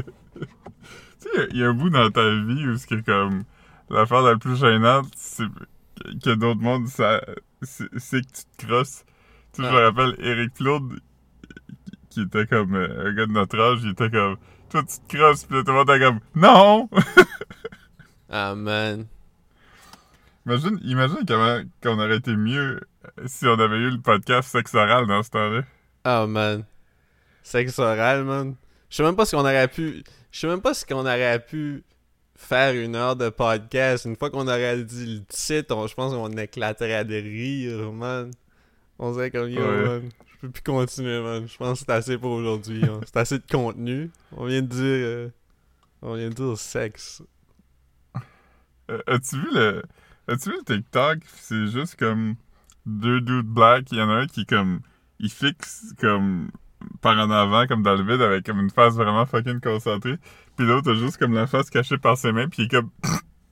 Tu 1.22 1.30
sais, 1.30 1.48
il 1.52 1.58
y 1.58 1.64
a 1.64 1.70
un 1.70 1.74
bout 1.74 1.90
dans 1.90 2.10
ta 2.12 2.30
vie 2.30 2.68
où 2.68 2.78
c'est 2.78 3.02
comme 3.06 3.44
l'affaire 3.90 4.22
la 4.24 4.36
plus 4.36 4.58
gênante, 4.58 5.08
c'est 5.16 5.46
que- 5.48 6.34
d'autres 6.36 6.60
mondes, 6.62 6.88
ça, 6.88 7.22
c'est 7.62 7.88
que 8.22 8.28
tu 8.28 8.44
te 8.58 8.66
crosses. 8.66 9.06
Tu 9.54 9.62
sais, 9.62 9.70
je 9.70 9.74
me 9.74 9.80
rappelle 9.86 10.16
Eric 10.20 10.54
Claude, 10.56 11.00
qui 12.10 12.24
était 12.24 12.46
comme 12.46 12.76
euh, 12.76 13.08
un 13.10 13.14
gars 13.14 13.26
de 13.26 13.32
notre 13.32 13.58
âge, 13.58 13.80
il 13.84 13.92
était 13.92 14.10
comme, 14.10 14.36
toi 14.70 14.84
tu 14.84 15.00
te 15.08 15.16
crosses, 15.18 15.46
pis 15.46 15.54
tout 15.64 15.64
le 15.68 15.74
monde 15.74 15.90
était 15.90 16.00
comme, 16.06 16.20
non! 16.36 16.90
Ah, 18.36 18.56
man. 18.56 19.06
imagine, 20.46 20.80
imagine 20.84 21.24
comment 21.28 21.62
qu'on 21.84 22.00
aurait 22.00 22.18
été 22.18 22.36
mieux 22.36 22.80
si 23.28 23.46
on 23.46 23.60
avait 23.60 23.78
eu 23.78 23.92
le 23.92 24.02
podcast 24.02 24.50
sexe 24.50 24.74
oral 24.74 25.06
dans 25.08 25.22
ce 25.22 25.30
temps-là. 25.30 25.62
Ah, 26.04 26.26
man. 26.26 26.64
Sexe 27.44 27.78
oral, 27.78 28.24
man. 28.24 28.56
Je 28.90 28.96
sais 28.98 29.04
même 29.04 29.16
pas 29.16 29.26
ce 29.26 29.36
qu'on 29.36 29.42
aurait 29.42 29.68
pu. 29.68 30.04
Je 30.32 30.40
sais 30.40 30.48
même 30.48 30.62
pas 30.62 30.74
ce 30.74 30.84
qu'on 30.86 31.02
aurait 31.02 31.40
pu 31.46 31.84
faire 32.36 32.74
une 32.74 32.96
heure 32.96 33.16
de 33.16 33.30
podcast. 33.30 34.06
Une 34.06 34.16
fois 34.16 34.30
qu'on 34.32 34.48
aurait 34.48 34.84
dit 34.84 35.18
le 35.18 35.24
titre, 35.26 35.76
on- 35.76 35.86
je 35.88 35.94
pense 35.94 36.12
qu'on 36.14 36.32
éclaterait 36.38 37.06
de 37.06 37.16
rire, 37.16 37.92
man. 37.92 38.32
On 39.00 39.14
serait 39.14 39.30
comme 39.32 39.50
yo, 39.50 39.62
Ouais. 39.62 39.84
man. 39.86 40.10
Je 40.34 40.48
peux 40.48 40.50
plus 40.50 40.64
continuer, 40.64 41.22
man. 41.22 41.48
Je 41.48 41.56
pense 41.58 41.80
que 41.82 41.86
c'est 41.86 41.92
assez 41.94 42.18
pour 42.18 42.32
aujourd'hui. 42.32 42.84
hein. 42.84 43.00
C'est 43.06 43.18
assez 43.18 43.38
de 43.38 43.44
contenu. 43.50 44.10
On 44.36 44.46
vient 44.46 44.62
de 44.62 44.68
dire. 44.68 44.82
euh, 44.84 45.30
on 46.02 46.16
vient 46.16 46.30
de 46.30 46.34
dire 46.34 46.58
sexe. 46.58 47.22
Euh, 48.92 49.00
As-tu 49.08 49.38
vu 49.38 49.48
le. 49.54 49.84
As-tu 50.28 50.50
vu 50.52 50.58
le 50.58 50.64
TikTok? 50.76 51.20
C'est 51.36 51.68
juste 51.68 51.96
comme 51.98 52.36
deux 52.86 53.22
dudes 53.22 53.46
black. 53.48 53.92
Il 53.92 53.98
y 53.98 54.02
en 54.02 54.10
a 54.10 54.14
un 54.16 54.28
qui 54.28 54.46
comme. 54.46 54.80
Il 55.20 55.30
fixe 55.32 55.94
comme 56.00 56.50
par 57.02 57.18
en 57.18 57.32
avant, 57.32 57.66
comme 57.68 57.82
dans 57.84 57.96
le 57.96 58.04
vide, 58.04 58.22
avec 58.22 58.46
comme 58.46 58.60
une 58.60 58.70
face 58.70 58.96
vraiment 58.96 59.26
fucking 59.26 59.62
concentrée. 59.62 60.18
Puis 60.58 60.66
l'autre 60.68 60.92
a 60.92 60.96
juste 60.96 61.18
comme 61.18 61.34
la 61.34 61.48
face 61.48 61.70
cachée 61.70 61.98
par 61.98 62.18
ses 62.18 62.32
mains, 62.34 62.50
puis 62.50 62.64
il 62.64 62.66
est 62.66 62.70
comme. 62.70 62.90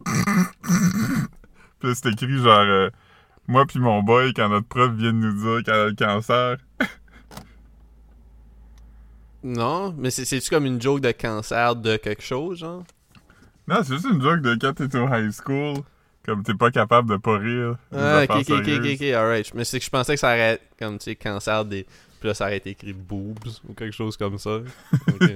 puis 1.80 1.96
c'est 1.96 2.10
écrit 2.10 2.38
genre. 2.40 2.60
euh, 2.60 2.90
moi 3.48 3.66
puis 3.66 3.80
mon 3.80 4.04
boy, 4.04 4.34
quand 4.34 4.50
notre 4.50 4.68
prof 4.68 4.92
vient 4.94 5.14
de 5.14 5.18
nous 5.18 5.34
dire 5.34 5.64
qu'elle 5.64 5.74
a 5.80 5.86
le 5.88 5.96
cancer. 5.96 6.58
Non, 9.44 9.94
mais 9.98 10.12
c'est- 10.12 10.26
c'est-tu 10.26 10.50
comme 10.50 10.66
une 10.66 10.80
joke 10.82 11.02
de 11.02 11.12
cancer 11.12 11.76
de 11.76 11.98
quelque 11.98 12.22
chose, 12.22 12.60
genre? 12.60 12.84
Non, 13.68 13.78
c'est 13.84 13.94
juste 13.94 14.08
une 14.12 14.22
joke 14.22 14.42
de 14.42 14.56
quand 14.56 14.74
t'es 14.74 14.96
au 14.98 15.08
high 15.08 15.32
school. 15.32 15.78
Comme 16.24 16.44
t'es 16.44 16.54
pas 16.54 16.70
capable 16.70 17.10
de 17.10 17.18
pas 17.18 17.38
rire. 17.40 17.78
Ah, 17.96 18.22
ok, 18.24 18.30
ok, 18.42 18.50
ok, 18.50 18.68
ok, 18.80 18.88
ok, 18.94 19.02
alright. 19.14 19.54
Mais 19.56 19.64
c'est 19.64 19.80
que 19.80 19.86
je 19.86 19.90
pensais 19.90 20.14
que 20.14 20.20
ça 20.20 20.28
aurait, 20.34 20.60
comme, 20.78 21.00
tu 21.00 21.06
sais, 21.06 21.16
cancer 21.16 21.66
des... 21.66 21.86
Puis 22.20 22.28
là, 22.28 22.36
ça 22.36 22.44
aurait 22.46 22.58
été 22.58 22.70
écrit 22.72 22.94
boobs 22.94 23.40
ou 23.68 23.74
quelque 23.74 23.96
chose 23.96 24.18
comme 24.18 24.38
ça. 24.38 24.60
Ok. 25.08 25.32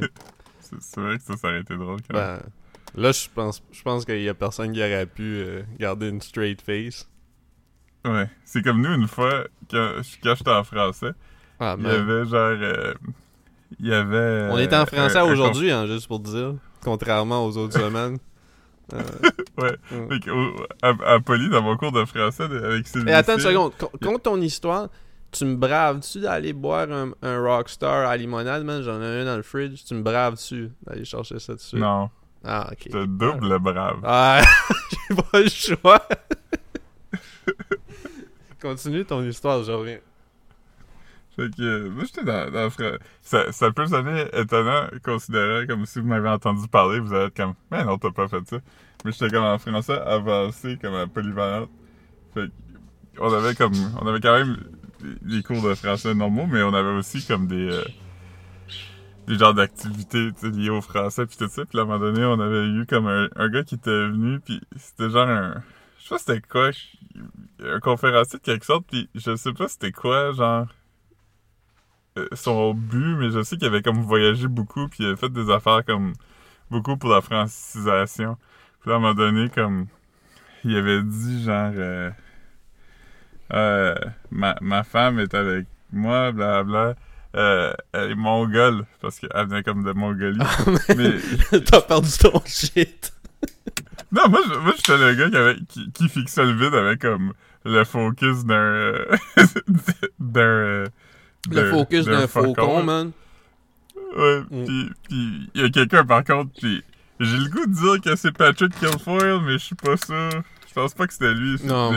C'est 0.80 1.00
vrai 1.00 1.18
que 1.18 1.24
ça, 1.24 1.38
ça 1.38 1.48
aurait 1.48 1.62
été 1.62 1.76
drôle 1.76 2.00
quand 2.10 2.16
même. 2.18 2.40
ben, 2.96 3.02
là, 3.02 3.12
je 3.12 3.28
pense, 3.34 3.64
je 3.72 3.82
pense 3.82 4.06
qu'il 4.06 4.22
y 4.22 4.30
a 4.30 4.34
personne 4.34 4.74
qui 4.74 4.80
aurait 4.80 5.06
pu 5.06 5.24
euh, 5.24 5.62
garder 5.80 6.10
une 6.10 6.22
straight 6.22 6.62
face. 6.62 7.08
Ouais. 8.04 8.30
C'est 8.46 8.62
comme 8.64 8.82
nous, 8.82 8.94
une 8.94 9.08
fois, 9.08 9.46
quand, 9.72 9.94
quand 10.24 10.36
j'étais 10.36 10.52
en 10.52 10.64
français, 10.64 11.12
Ah, 11.60 11.76
il 11.80 11.86
y 11.86 11.90
avait 11.90 12.26
genre. 12.26 12.58
euh, 12.62 12.94
il 13.80 13.88
y 13.88 13.94
avait. 13.94 14.50
On 14.52 14.58
est 14.60 14.74
en 14.74 14.82
euh, 14.82 14.86
français 14.86 15.18
un 15.20 15.24
aujourd'hui, 15.24 15.72
hein, 15.72 15.88
juste 15.88 16.08
pour 16.08 16.22
te 16.22 16.30
dire. 16.30 16.54
Contrairement 16.86 17.46
aux 17.46 17.58
autres 17.58 17.78
semaines. 17.86 18.18
Euh, 18.94 19.02
Ouais. 19.58 19.76
au- 20.32 20.56
à, 20.84 21.14
à 21.16 21.20
Poly, 21.20 21.50
dans 21.50 21.64
mon 21.64 21.76
cours 21.76 21.92
de 21.92 22.06
français 22.06 22.44
avec 22.44 22.88
Sylvie. 22.88 23.10
Et 23.10 23.14
attends 23.14 23.34
une 23.34 23.40
seconde. 23.40 23.74
Con- 23.78 23.90
Compte 24.02 24.24
ton 24.24 24.40
histoire. 24.40 24.90
tu 25.32 25.44
me 25.46 25.56
braves-tu 25.56 26.20
d'aller 26.22 26.54
boire 26.54 26.90
un, 26.92 27.12
un 27.24 27.42
Rockstar 27.42 28.08
à 28.08 28.16
limonade, 28.16 28.64
man? 28.64 28.82
J'en 28.84 29.02
ai 29.02 29.22
un 29.22 29.26
dans 29.26 29.36
le 29.38 29.42
fridge. 29.44 29.84
Tu 29.88 29.96
me 29.96 30.02
braves-tu 30.04 30.70
d'aller 30.86 31.04
chercher 31.04 31.40
ça 31.40 31.56
dessus? 31.56 31.78
Non, 31.78 32.10
Ah, 32.44 32.70
ok. 32.72 32.90
t'es 32.92 33.08
double 33.08 33.58
brave. 33.60 33.98
Ah, 34.04 34.42
j'ai 35.10 35.16
pas 35.16 35.40
le 35.42 35.50
choix. 35.50 36.08
Continue 38.62 39.06
ton 39.06 39.24
histoire, 39.24 39.64
je 39.64 39.72
reviens. 39.72 40.00
Fait 41.36 41.54
que, 41.56 41.62
euh, 41.62 41.90
moi, 41.90 42.04
j'étais 42.06 42.24
dans, 42.24 42.50
dans 42.52 42.70
fra- 42.70 42.98
ça, 43.22 43.52
ça 43.52 43.72
peut 43.72 43.86
sonner 43.88 44.26
étonnant, 44.34 44.88
considérant 45.04 45.66
comme 45.68 45.86
si 45.86 46.00
vous 46.00 46.08
m'avez 46.08 46.30
entendu 46.30 46.68
parler, 46.68 47.00
vous 47.00 47.14
allez 47.14 47.26
être 47.26 47.36
comme, 47.36 47.56
mais 47.72 47.84
non, 47.84 47.98
t'as 47.98 48.12
pas 48.12 48.28
fait 48.28 48.48
ça. 48.48 48.58
Mais 49.04 49.12
j'étais 49.12 49.30
comme 49.30 49.44
en 49.44 49.58
français 49.60 50.00
avancé, 50.00 50.78
comme 50.82 50.96
à 50.96 51.08
polyvalente. 51.08 51.70
Fait 52.34 52.48
que, 52.48 52.52
on 53.20 53.34
avait 53.34 53.56
comme, 53.56 53.74
on 54.02 54.08
avait 54.08 54.22
quand 54.22 54.38
même 54.38 54.58
des 55.22 55.44
cours 55.44 55.62
de 55.62 55.76
français 55.76 56.14
normaux, 56.16 56.48
mais 56.48 56.64
on 56.64 56.74
avait 56.74 56.98
aussi 56.98 57.26
comme 57.26 57.48
des, 57.48 57.70
euh, 57.70 57.84
des 59.28 59.38
genres 59.38 59.54
d'activités, 59.54 60.32
liées 60.44 60.70
au 60.70 60.82
français 60.82 61.26
pis 61.26 61.38
tout 61.38 61.48
ça. 61.50 61.66
Puis 61.66 61.80
à 61.80 61.82
un 61.82 61.86
moment 61.86 62.00
donné, 62.00 62.24
on 62.26 62.40
avait 62.40 62.66
eu 62.68 62.86
comme 62.86 63.08
un, 63.08 63.28
un 63.36 63.50
gars 63.50 63.64
qui 63.64 63.76
était 63.76 63.90
venu, 64.08 64.40
puis 64.40 64.62
c'était 64.76 65.10
genre 65.10 65.28
un, 65.28 65.64
je 65.98 66.04
sais 66.04 66.10
pas 66.10 66.20
c'était 66.20 66.42
quoi, 66.42 66.70
un 67.64 67.80
conférencier 67.80 68.40
de 68.40 68.44
quelque 68.44 68.66
sorte, 68.66 68.86
puis 68.88 69.10
je 69.16 69.36
sais 69.36 69.54
pas 69.54 69.68
c'était 69.68 69.92
quoi, 69.92 70.32
genre 70.34 70.68
son 72.34 72.74
but, 72.74 73.16
mais 73.18 73.30
je 73.32 73.44
sais 73.44 73.58
qu'il 73.58 73.68
avait 73.68 73.82
comme 73.82 74.02
voyagé 74.02 74.48
beaucoup, 74.48 74.88
puis 74.88 75.00
il 75.04 75.08
avait 75.08 75.16
fait 75.18 75.30
des 75.30 75.50
affaires 75.52 75.84
comme 75.86 76.14
beaucoup 76.72 76.98
pour 76.98 77.10
la 77.10 77.22
francisation. 77.22 78.38
Puis 78.82 78.90
là, 78.90 78.96
à 78.96 78.98
un 78.98 79.02
moment 79.02 79.14
donné, 79.14 79.50
comme 79.50 79.88
il 80.64 80.76
avait 80.78 81.02
dit 81.04 81.44
genre 81.44 81.72
euh, 81.76 82.10
euh, 83.54 83.96
ma, 84.32 84.56
ma 84.62 84.84
femme 84.84 85.20
est 85.20 85.34
avec 85.34 85.68
moi, 85.92 86.32
blablabla. 86.32 86.96
Euh, 87.36 87.74
elle 87.92 88.12
est 88.12 88.16
mongole, 88.16 88.86
parce 89.02 89.20
qu'elle 89.20 89.30
venait 89.48 89.62
comme 89.62 89.84
de 89.84 89.92
Mongolie. 89.92 90.40
mais 90.96 91.12
T'as 91.66 91.82
perdu 91.82 92.10
ton 92.18 92.42
shit. 92.46 93.14
non, 94.14 94.30
moi, 94.30 94.40
je- 94.48 94.58
moi 94.60 94.72
j'étais 94.78 94.98
le 94.98 95.14
gars 95.16 95.30
qui, 95.30 95.36
avait, 95.36 95.58
qui, 95.68 95.92
qui 95.92 96.08
fixait 96.10 96.46
le 96.46 96.54
vide 96.54 96.74
avec 96.74 97.02
comme 97.02 97.34
le 97.66 97.84
focus 97.84 98.46
d'un. 98.46 98.56
euh, 98.56 99.06
d'un. 100.20 100.86
Le 101.52 101.70
focus 101.72 102.06
d'un 102.06 102.28
faucon. 102.28 102.84
man. 102.84 103.12
Ouais, 104.18 104.42
Mm. 104.50 104.66
pis, 104.66 104.90
pis 105.10 105.50
il 105.56 105.62
y 105.62 105.66
a 105.66 105.70
quelqu'un 105.70 106.06
par 106.06 106.24
contre, 106.24 106.52
pis 106.60 106.84
j'ai 107.20 107.38
le 107.38 107.50
goût 107.50 107.66
de 107.66 107.74
dire 107.74 108.02
que 108.02 108.16
c'est 108.18 108.32
Patrick 108.32 108.74
Kilfoyle, 108.80 109.42
mais 109.46 109.54
je 109.54 109.58
suis 109.66 109.76
pas 109.76 109.98
sûr. 109.98 110.30
Je 110.68 110.74
pense 110.74 110.94
pas 110.94 111.08
que 111.08 111.14
c'était 111.14 111.34
lui. 111.34 111.58
Non. 111.64 111.94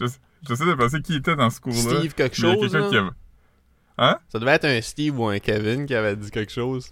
Je- 0.00 0.06
je- 0.06 0.12
J'essaie 0.46 0.66
de 0.66 0.74
penser 0.74 1.00
qui 1.00 1.16
était 1.16 1.36
dans 1.36 1.48
ce 1.48 1.58
cours-là. 1.58 1.80
Steve 2.00 2.12
quelque 2.14 2.36
il 2.36 2.44
y 2.44 2.46
a 2.46 2.52
chose, 2.54 2.70
quelqu'un 2.72 2.88
qui 2.90 2.96
avait- 2.98 3.08
Hein? 3.96 4.18
Ça 4.28 4.38
devait 4.38 4.50
être 4.52 4.66
un 4.66 4.80
Steve 4.82 5.18
ou 5.18 5.26
un 5.28 5.38
Kevin 5.38 5.86
qui 5.86 5.94
avait 5.94 6.16
dit 6.16 6.30
quelque 6.30 6.52
chose. 6.52 6.90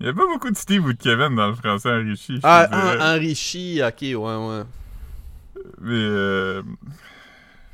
Il 0.00 0.06
y 0.06 0.08
a 0.08 0.12
pas 0.14 0.26
beaucoup 0.26 0.50
de 0.50 0.56
Steve 0.56 0.84
ou 0.86 0.92
de 0.94 0.98
Kevin 0.98 1.34
dans 1.36 1.48
le 1.48 1.54
français 1.54 1.90
enrichi. 1.90 2.40
Ah, 2.42 2.68
en- 2.72 3.14
enrichi, 3.16 3.80
ok, 3.82 4.00
ouais, 4.00 4.14
ouais. 4.16 4.62
Mais, 5.80 5.92
euh... 5.94 6.62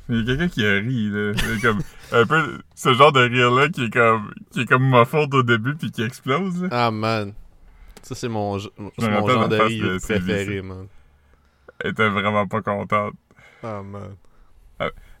Mais 0.09 0.17
il 0.17 0.27
y 0.27 0.31
a 0.31 0.35
quelqu'un 0.35 0.47
qui 0.49 0.65
a 0.65 0.73
ri, 0.73 1.09
là. 1.09 1.33
C'est 1.35 1.61
comme, 1.61 1.79
un 2.11 2.25
peu, 2.25 2.61
ce 2.75 2.93
genre 2.93 3.11
de 3.11 3.21
rire-là 3.21 3.69
qui 3.69 3.85
est 3.85 3.89
comme, 3.89 4.33
qui 4.51 4.61
est 4.61 4.65
comme 4.65 4.89
muffled 4.89 5.33
au 5.33 5.43
début 5.43 5.75
puis 5.75 5.91
qui 5.91 6.03
explose, 6.03 6.63
là. 6.63 6.67
Ah, 6.71 6.91
man. 6.91 7.33
Ça, 8.01 8.15
c'est 8.15 8.27
mon, 8.27 8.57
mon 8.77 8.91
genre 8.97 9.47
de 9.47 9.55
rire 9.55 10.01
Sylvie, 10.01 10.25
préféré, 10.25 10.61
man. 10.61 10.87
Elle 11.79 11.91
était 11.91 12.09
vraiment 12.09 12.47
pas 12.47 12.61
contente. 12.61 13.13
Ah, 13.63 13.81
man. 13.81 14.15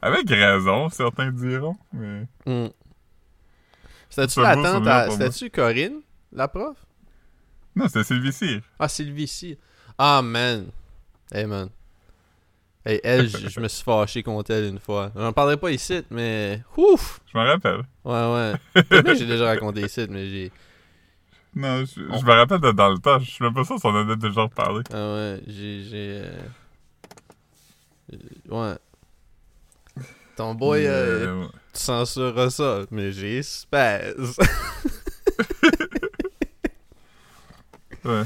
Avec 0.01 0.29
raison, 0.29 0.89
certains 0.89 1.31
diront, 1.31 1.77
mais... 1.93 2.27
Hmm. 2.45 2.67
C'était-tu 4.09 4.33
C'est 4.33 4.39
un 4.41 4.43
la 4.43 4.55
beau 4.55 4.63
tante 4.63 4.73
souvenir 4.73 4.91
à... 4.91 5.09
C'était-tu 5.11 5.49
Corinne, 5.49 6.01
la 6.33 6.47
prof? 6.49 6.77
Non, 7.75 7.87
c'était 7.87 8.03
Sylvie 8.03 8.33
Cyr. 8.33 8.61
Ah, 8.77 8.89
Sylvie 8.89 9.23
ici. 9.23 9.57
Ah, 9.97 10.21
man. 10.21 10.67
Hey, 11.31 11.45
man. 11.45 11.69
Hey, 12.85 12.99
elle, 13.03 13.29
je 13.29 13.59
me 13.61 13.67
suis 13.69 13.83
fâché 13.83 14.23
contre 14.23 14.51
elle 14.51 14.65
une 14.65 14.79
fois. 14.79 15.11
J'en 15.15 15.31
parlerai 15.31 15.55
pas 15.57 15.71
ici, 15.71 16.03
mais... 16.11 16.61
Ouf! 16.75 17.21
Je 17.31 17.37
m'en 17.37 17.45
rappelle. 17.45 17.83
Ouais, 18.03 18.53
ouais. 18.75 19.15
J'ai 19.17 19.25
déjà 19.25 19.45
raconté 19.45 19.81
ici, 19.81 20.05
mais 20.09 20.27
j'ai... 20.29 20.51
Non, 21.55 21.85
je, 21.85 22.01
On- 22.09 22.17
je 22.19 22.25
me 22.25 22.31
rappelle 22.33 22.59
de 22.59 22.71
dans 22.71 22.89
le 22.89 22.97
temps. 22.99 23.19
Je 23.19 23.29
suis 23.29 23.43
même 23.43 23.53
pas 23.53 23.63
sûr 23.63 23.79
si 23.79 23.85
on 23.85 23.89
en 23.91 24.09
a 24.09 24.15
déjà 24.17 24.41
reparlé. 24.41 24.81
Ah 24.91 25.13
ouais, 25.13 25.41
j'ai... 25.47 25.83
j'ai 25.83 26.21
euh, 26.23 26.41
Ouais. 28.49 28.75
Ton 30.35 30.55
boy, 30.55 30.85
euh, 30.87 31.27
euh, 31.27 31.47
tu 31.73 31.79
censureras 31.79 32.49
ça, 32.49 32.81
mais 32.91 33.11
j'ai 33.11 33.43
spaz. 33.43 34.35
ouais. 38.05 38.23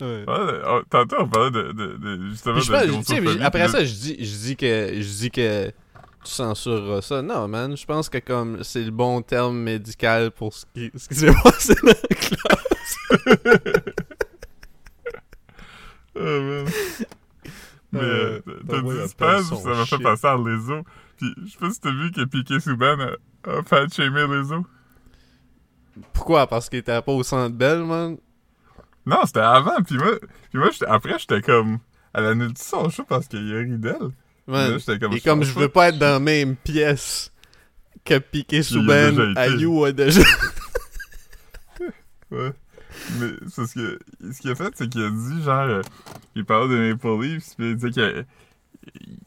ouais. 0.00 0.24
Ouais, 0.26 0.60
on- 0.66 0.82
tantôt, 0.88 1.16
on 1.20 1.28
parlait 1.28 1.50
de, 1.50 1.72
de, 1.72 1.96
de 1.96 2.28
justement 2.30 2.60
je 2.60 2.72
de 2.72 3.42
après 3.42 3.68
ça, 3.68 3.84
je 3.84 3.92
dis, 3.94 4.16
je 4.24 4.36
dis 4.36 4.56
que, 4.56 4.92
je 5.00 5.08
dis 5.18 5.30
que 5.30 5.68
tu 5.68 5.72
censureras 6.32 7.02
ça. 7.02 7.22
Non, 7.22 7.46
man, 7.48 7.76
je 7.76 7.84
pense 7.86 8.08
que 8.08 8.18
comme 8.18 8.62
c'est 8.64 8.82
le 8.84 8.90
bon 8.90 9.22
terme 9.22 9.58
médical 9.58 10.30
pour 10.30 10.52
ce 10.54 10.64
qui, 10.74 10.90
ce 10.96 11.08
qui 11.08 11.14
s'est 11.14 11.32
passé 11.44 11.74
dans 11.82 11.88
la 11.88 12.16
classe. 12.16 12.96
Man. 16.14 16.66
Mais 17.92 18.00
Euh, 18.00 18.40
euh, 18.46 18.60
t'as 18.68 18.80
dit 18.82 19.08
spaz, 19.08 19.48
ça 19.48 19.68
m'a 19.70 19.86
fait 19.86 19.98
penser 19.98 20.26
à 20.26 20.36
Lezo. 20.36 20.82
Puis 21.16 21.34
je 21.46 21.50
sais 21.52 21.58
pas 21.58 21.70
si 21.70 21.80
t'as 21.80 21.90
vu 21.90 22.10
que 22.12 22.24
Piqué 22.24 22.60
Souban 22.60 22.98
a, 23.00 23.50
a 23.50 23.62
fait 23.62 23.92
shamer 23.94 24.26
Lezo. 24.26 24.66
Pourquoi? 26.12 26.46
Parce 26.46 26.68
qu'il 26.68 26.80
était 26.80 27.00
pas 27.00 27.12
au 27.12 27.22
centre 27.22 27.54
belle, 27.56 27.84
man? 27.84 28.18
Non, 29.08 29.24
c'était 29.24 29.40
avant. 29.40 29.82
Puis 29.82 29.96
moi, 29.96 30.18
puis 30.50 30.58
moi 30.58 30.68
après, 30.86 31.18
j'étais 31.18 31.40
comme. 31.40 31.78
Elle 32.12 32.26
annule 32.26 32.56
son 32.56 32.90
show 32.90 33.04
parce 33.04 33.26
qu'il 33.26 33.54
a 33.54 33.58
ri 33.58 33.78
d'elle. 33.78 34.10
Là, 34.46 34.76
j'étais 34.76 34.98
comme, 34.98 35.12
et 35.14 35.20
comme 35.20 35.42
je 35.42 35.52
veux 35.52 35.68
pas 35.68 35.88
être 35.88 35.98
dans 35.98 36.12
la 36.12 36.20
même 36.20 36.56
pièce 36.56 37.32
que 38.04 38.18
Piqué 38.18 38.62
Souben. 38.62 39.34
Ayou 39.36 39.84
a 39.84 39.92
déjà... 39.92 40.20
Ouais. 42.30 42.52
Mais 43.18 43.30
c'est 43.48 43.64
ce 43.64 43.74
que 43.74 43.98
ce 44.30 44.40
qu'il 44.40 44.50
a 44.50 44.54
fait, 44.54 44.70
c'est 44.74 44.86
qu'il 44.86 45.02
a 45.02 45.08
dit 45.08 45.42
genre 45.42 45.60
euh, 45.60 45.82
il 46.34 46.44
parlait 46.44 46.68
de 46.68 46.92
Maple 46.92 47.22
Leafs, 47.22 47.56
puis 47.56 47.70
il 47.70 47.76
dit 47.76 47.90
qu'il 47.90 48.26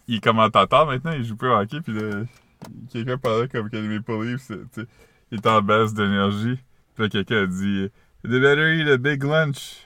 il 0.07 0.15
est 0.17 0.23
commentateur 0.23 0.85
maintenant, 0.85 1.11
il 1.13 1.23
joue 1.23 1.35
plus 1.35 1.49
au 1.49 1.53
hockey, 1.53 1.81
puis 1.81 1.95
quelqu'un 2.91 3.17
parlait 3.17 3.47
comme 3.47 3.71
que 3.71 3.77
les 3.77 3.87
Maple 3.87 4.23
Leafs, 4.23 4.51
il 5.31 5.39
est 5.39 5.47
en 5.47 5.63
baisse 5.63 5.95
d'énergie. 5.95 6.59
Puis 6.95 7.09
quelqu'un 7.09 7.41
a 7.41 7.47
dit 7.47 7.89
They 8.23 8.39
better 8.39 8.73
eat 8.73 8.87
a 8.87 8.97
big 8.97 9.23
lunch. 9.23 9.77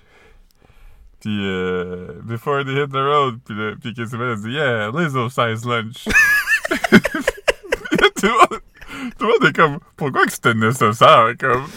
Puis 1.21 1.39
euh, 1.43 2.21
before 2.23 2.63
they 2.65 2.73
hit 2.75 2.89
the 2.91 2.95
road, 3.01 3.39
puis 3.45 3.55
là, 3.55 3.73
puis 3.81 3.93
qu'il 3.93 4.03
a 4.03 4.35
dit 4.35 4.51
Yeah, 4.51 4.91
Lizzo 4.91 5.29
size 5.29 5.65
lunch. 5.65 6.05
tout, 8.15 8.27
le 8.27 8.29
monde, 8.29 8.61
tout 9.17 9.25
le 9.25 9.27
monde 9.27 9.49
est 9.49 9.55
comme 9.55 9.79
pourquoi 9.95 10.25
que 10.25 10.31
c'était 10.31 10.53
nécessaire 10.53 11.33
comme? 11.39 11.65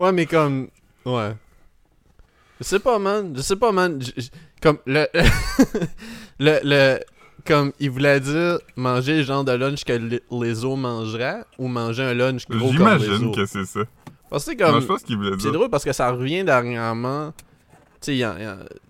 Ouais, 0.00 0.12
mais 0.12 0.26
comme. 0.26 0.68
Ouais. 1.04 1.34
Je 2.60 2.64
sais 2.64 2.78
pas, 2.78 3.00
man. 3.00 3.32
Je 3.34 3.40
sais 3.42 3.56
pas, 3.56 3.72
man. 3.72 4.00
Comme 4.62 4.78
le. 4.86 5.06
le. 6.38 6.60
le. 6.62 7.00
Comme 7.44 7.72
il 7.80 7.90
voulait 7.90 8.20
dire 8.20 8.58
manger 8.76 9.16
le 9.16 9.22
genre 9.22 9.42
de 9.42 9.52
lunch 9.52 9.82
que 9.84 9.92
le- 9.94 10.20
les 10.30 10.64
os 10.64 10.78
mangeraient 10.78 11.42
ou 11.58 11.66
manger 11.66 12.02
un 12.02 12.14
lunch 12.14 12.46
gros 12.46 12.72
comme 12.72 12.98
les 12.98 13.04
J'imagine 13.06 13.34
que 13.34 13.46
c'est 13.46 13.64
ça. 13.64 13.80
Parce 14.30 14.44
que 14.44 14.50
c'est 14.52 14.60
Non, 14.60 14.72
comme. 14.72 14.80
je 14.82 14.86
pense 14.86 15.02
qu'il 15.02 15.16
voulait 15.16 15.30
C'est 15.32 15.36
dire. 15.38 15.52
drôle 15.52 15.70
parce 15.70 15.84
que 15.84 15.92
ça 15.92 16.10
revient 16.10 16.44
dernièrement. 16.44 17.32
Tu 18.00 18.22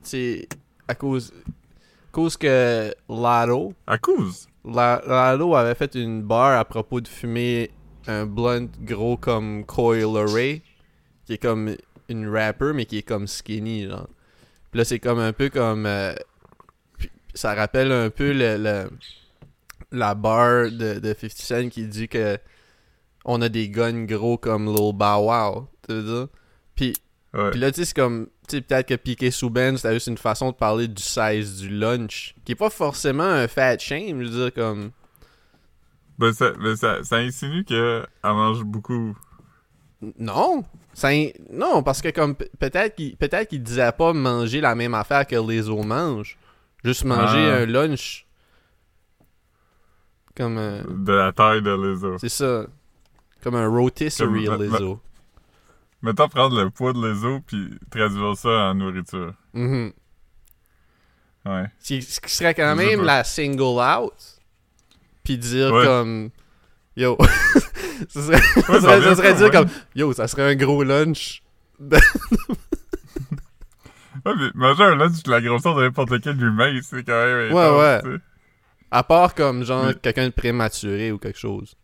sais, 0.03 0.49
à 0.87 0.95
cause. 0.95 1.33
À 1.47 2.11
cause 2.13 2.37
que 2.37 2.93
Lado. 3.09 3.73
À 3.87 3.99
cause? 3.99 4.49
La- 4.65 5.03
Lalo 5.07 5.55
avait 5.55 5.75
fait 5.75 5.95
une 5.95 6.23
barre 6.23 6.59
à 6.59 6.65
propos 6.65 7.01
de 7.01 7.09
fumer 7.09 7.71
un 8.07 8.27
blunt 8.27 8.67
gros 8.83 9.17
comme 9.17 9.65
Coil 9.65 10.17
Ray, 10.17 10.63
qui 11.27 11.35
est 11.35 11.39
comme 11.39 11.75
une 12.09 12.29
rapper, 12.29 12.73
mais 12.75 12.87
qui 12.87 12.99
est 12.99 13.03
comme 13.03 13.27
skinny, 13.27 13.87
genre. 13.89 14.09
Puis 14.71 14.79
là, 14.79 14.85
c'est 14.85 14.99
comme 14.99 15.19
un 15.19 15.33
peu 15.33 15.49
comme... 15.51 15.87
euh, 15.87 16.15
ça 17.35 17.55
rappelle 17.55 17.93
un 17.93 18.11
peu 18.11 18.33
le, 18.33 18.57
le- 18.57 18.91
la 19.93 20.15
barre 20.15 20.71
de, 20.71 20.99
de 20.99 21.15
50 21.19 21.31
Cent 21.31 21.69
qui 21.69 21.87
dit 21.87 22.09
que 22.09 22.37
on 23.31 23.41
a 23.43 23.49
des 23.49 23.69
guns 23.69 24.05
gros 24.07 24.39
comme 24.39 24.67
Lil 24.67 24.93
Bow 24.95 25.29
Wow, 25.31 25.69
tu 25.87 25.95
veux 25.95 26.03
dire? 26.03 26.29
Puis 26.75 26.95
Ouais. 27.35 27.51
puis 27.51 27.61
là, 27.61 27.71
tu 27.71 27.77
sais, 27.81 27.85
c'est 27.85 27.95
comme. 27.97 28.27
Tu 28.49 28.57
sais, 28.57 28.63
peut-être 28.63 28.89
que 28.89 28.95
Piqué 28.95 29.31
Souben, 29.31 29.77
c'était 29.77 29.93
juste 29.93 30.07
une 30.07 30.17
façon 30.17 30.51
de 30.51 30.57
parler 30.57 30.89
du 30.89 31.03
size 31.03 31.59
du 31.61 31.69
lunch. 31.69 32.35
Qui 32.45 32.53
est 32.53 32.57
pas 32.57 32.71
forcément 32.71 33.23
un 33.23 33.47
fat 33.49 33.77
shame, 33.79 34.23
je 34.23 34.29
veux 34.29 34.45
dire, 34.45 34.55
comme. 34.55 34.91
Ben, 36.19 36.33
ça, 36.33 36.51
ben, 36.53 36.75
ça, 36.75 37.05
ça 37.05 37.17
insinue 37.17 37.65
qu'elle 37.65 38.07
mange 38.25 38.65
beaucoup. 38.65 39.15
Non! 40.19 40.65
Ça 40.95 41.09
in- 41.09 41.29
Non, 41.53 41.83
parce 41.83 42.01
que 42.01 42.09
comme. 42.09 42.35
pe- 42.35 42.49
Peut-être 42.59 42.95
qu'il 42.97 43.15
peut-être 43.19 43.49
qu'il 43.51 43.63
disait 43.63 43.93
pas 43.93 44.15
manger 44.15 44.61
la 44.63 44.75
même 44.75 44.95
affaire 44.95 45.27
que 45.27 45.37
les 45.37 45.69
autres 45.69 45.85
mangent. 45.87 46.39
Juste 46.83 47.05
manger 47.05 47.51
Ah. 47.53 47.57
un 47.59 47.67
lunch. 47.67 48.27
Comme 50.37 50.57
un... 50.57 50.83
De 50.85 51.13
la 51.13 51.33
taille 51.33 51.63
de 51.63 51.71
l'ISO. 51.71 52.17
C'est 52.19 52.29
ça. 52.29 52.65
Comme 53.43 53.55
un 53.55 53.69
rotisserie 53.69 54.45
Comme- 54.47 54.63
l'ISO. 54.63 55.01
Mettons 56.03 56.29
prendre 56.29 56.63
le 56.63 56.71
poids 56.71 56.93
de 56.93 56.99
l'ISO 57.07 57.41
puis 57.47 57.71
traduire 57.91 58.37
ça 58.37 58.49
en 58.49 58.75
nourriture. 58.75 59.35
Mhm. 59.53 59.93
Ouais. 61.47 61.65
Ce 61.81 62.21
qui 62.21 62.31
serait 62.31 62.55
quand 62.55 62.77
même 62.77 63.03
la 63.03 63.25
single 63.25 63.81
out. 63.81 64.13
Puis 65.25 65.39
dire 65.39 65.73
Ouais. 65.73 65.85
comme. 65.85 66.31
Yo. 66.97 67.17
ça 68.09 68.23
serait, 68.23 68.37
Ouais, 68.37 68.81
ça 68.81 68.81
serait, 68.81 69.01
ça 69.01 69.09
ça 69.11 69.15
serait 69.17 69.33
vient 69.35 69.49
dire 69.49 69.51
comme. 69.51 69.69
Yo, 69.95 70.13
ça 70.13 70.29
serait 70.29 70.51
un 70.51 70.55
gros 70.57 70.83
lunch. 70.83 71.43
Ouais, 74.27 74.33
mais 74.37 74.51
manger 74.55 74.83
un 74.83 74.97
lunch 74.97 75.23
de 75.23 75.31
la 75.31 75.41
grosseur 75.41 75.77
de 75.77 75.83
n'importe 75.83 76.21
quel 76.21 76.43
humain, 76.43 76.77
c'est 76.83 77.05
quand 77.05 77.25
même. 77.25 77.53
Ouais, 77.53 77.71
ouais. 77.79 78.19
À 78.91 79.03
part 79.05 79.35
comme 79.35 79.63
genre 79.65 79.93
quelqu'un 80.03 80.27
de 80.27 80.33
prématuré 80.33 81.13
ou 81.13 81.19
quelque 81.19 81.39
chose. 81.39 81.77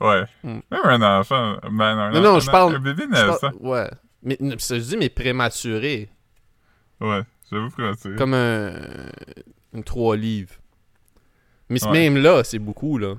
Ouais. 0.00 0.24
Mm. 0.44 0.58
Même 0.70 0.80
un 0.84 1.18
enfant. 1.20 1.56
Ben, 1.70 1.98
un 1.98 2.10
Non, 2.12 2.20
non, 2.20 2.40
je 2.40 2.50
parle- 2.50 2.76
Un 2.76 2.80
bébé 2.80 3.06
naissant. 3.06 3.50
Ouais. 3.60 3.90
Mais 4.22 4.36
je 4.40 4.74
dis, 4.76 4.96
mais 4.96 5.08
prématuré. 5.08 6.08
Ouais, 7.00 7.22
j'avoue 7.50 7.70
prématuré. 7.70 8.16
Comme 8.16 8.34
un. 8.34 8.72
Une 9.72 9.84
3 9.84 10.16
livres. 10.16 10.54
Mais 11.68 11.84
Ouais. 11.84 11.92
même 11.92 12.16
là, 12.22 12.42
c'est 12.44 12.58
beaucoup, 12.58 12.98
là. 12.98 13.14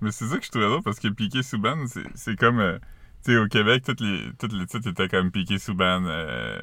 Mais 0.00 0.10
c'est 0.10 0.26
ça 0.26 0.38
que 0.38 0.44
je 0.44 0.50
trouvais 0.50 0.66
drôle 0.66 0.82
parce 0.82 0.98
que 0.98 1.08
Piqué 1.08 1.42
Souban, 1.42 1.86
c'est 1.86 2.02
c'est 2.14 2.36
comme. 2.36 2.58
euh, 2.58 2.78
tu 3.24 3.32
sais, 3.32 3.38
au 3.38 3.46
Québec, 3.46 3.84
toutes 3.86 4.00
les, 4.00 4.30
toutes 4.38 4.52
les 4.52 4.66
titres 4.66 4.88
étaient 4.88 5.06
comme 5.08 5.30
Piqué 5.30 5.58
Souban, 5.58 6.02
euh, 6.06 6.58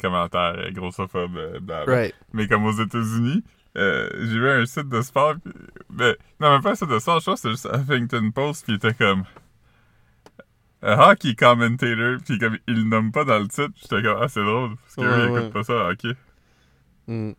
commentaire 0.00 0.54
euh, 0.58 0.70
grossophobe, 0.70 1.36
euh, 1.36 1.58
blablabla. 1.60 1.92
Right. 1.92 2.14
Mais 2.32 2.46
comme 2.46 2.64
aux 2.66 2.72
États-Unis, 2.80 3.42
euh, 3.78 4.08
j'ai 4.18 4.38
vu 4.38 4.50
un 4.50 4.66
site 4.66 4.88
de 4.88 5.00
sport. 5.02 5.34
Pis, 5.42 5.50
ben, 5.90 6.14
non, 6.40 6.52
même 6.52 6.62
pas 6.62 6.72
un 6.72 6.74
site 6.74 6.88
de 6.88 6.98
sport, 6.98 7.20
je 7.20 7.24
pense 7.26 7.40
que 7.42 7.54
c'était 7.54 7.70
juste 7.70 7.90
Huffington 7.90 8.30
Post, 8.32 8.64
puis 8.64 8.74
il 8.74 8.76
était 8.76 8.94
comme. 8.94 9.24
A 10.80 11.10
hockey 11.10 11.34
commentator, 11.34 12.18
puis 12.24 12.38
comme 12.38 12.56
il 12.68 12.74
le 12.74 12.82
nomme 12.84 13.10
pas 13.10 13.24
dans 13.24 13.38
le 13.38 13.48
titre, 13.48 13.70
j'étais 13.80 14.00
comme, 14.02 14.18
ah, 14.20 14.28
c'est 14.28 14.44
drôle, 14.44 14.76
parce 14.76 14.94
que 14.94 15.00
Ouais, 15.00 15.06
eux, 15.06 15.26
ils 15.26 15.30
ouais. 15.32 15.40
écoutent 15.40 15.52
pas 15.52 15.62
ça, 15.64 15.90
ok. 15.90 16.16
Mm. 17.08 17.32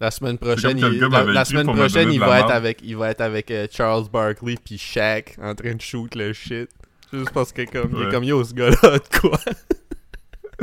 La 0.00 0.10
semaine 0.12 0.38
prochaine, 0.38 0.78
il, 0.78 1.00
la, 1.32 1.44
semaine 1.44 1.66
prochaine, 1.66 2.12
il 2.12 2.20
va, 2.20 2.38
être 2.40 2.52
avec, 2.52 2.80
il 2.84 2.96
va 2.96 3.10
être 3.10 3.20
avec 3.20 3.50
euh, 3.50 3.66
Charles 3.70 4.08
Barkley 4.08 4.54
puis 4.64 4.78
Shaq 4.78 5.36
en 5.42 5.54
train 5.56 5.74
de 5.74 5.80
shoot 5.80 6.14
le 6.14 6.32
shit. 6.32 6.70
Juste 7.12 7.32
parce 7.32 7.52
que 7.52 7.62
comme, 7.68 7.90
il 7.96 8.02
est 8.06 8.10
comme 8.10 8.22
yo, 8.22 8.44
ce 8.44 8.54
gars-là 8.54 8.76
de 8.98 9.18
quoi? 9.18 9.38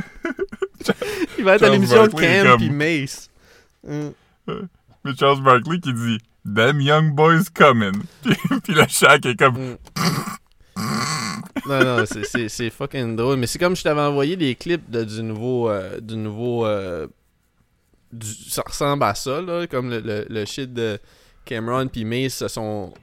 il 1.37 1.43
va 1.43 1.55
être 1.55 1.63
à 1.63 1.65
Charles 1.65 1.73
l'émission 1.73 2.07
de 2.07 2.11
Barkley 2.11 2.27
est 2.27 2.43
Cam 2.43 2.51
comme- 2.51 2.59
puis 2.61 2.69
Mace. 2.69 3.29
Mm. 3.83 4.07
Mais 4.47 5.15
Charles 5.19 5.41
Barkley 5.43 5.79
qui 5.79 5.93
dit, 5.93 6.17
Them 6.55 6.79
young 6.81 7.15
boys 7.15 7.43
coming. 7.53 8.03
Puis, 8.23 8.35
puis 8.63 8.73
le 8.73 8.85
Shaq 8.87 9.25
est 9.25 9.35
comme, 9.35 9.57
Mm. 9.57 9.77
non, 11.67 11.83
non, 11.83 12.03
c'est- 12.05 12.69
fucking 12.69 13.15
drôle. 13.15 13.37
Mais 13.37 13.47
c'est 13.47 13.57
comme 13.59 13.75
je 13.75 13.83
t'avais 13.83 14.01
envoyé 14.01 14.35
des 14.35 14.55
clips 14.55 14.89
de, 14.89 15.03
du 15.03 15.23
nouveau. 15.23 15.69
euh, 15.69 15.99
du 15.99 16.15
nouveau 16.17 16.65
euh, 16.65 17.07
du- 18.11 18.27
ça 18.49 18.61
ressemble 18.65 19.03
à 19.03 19.15
ça, 19.15 19.41
là. 19.41 19.65
Comme 19.67 19.89
le, 19.89 19.99
le, 20.01 20.25
le 20.29 20.45
shit 20.45 20.71
de 20.73 20.99
Cameron 21.45 21.87
puis 21.87 22.05
Mace, 22.05 22.33
ce 22.35 22.47
sont. 22.47 22.93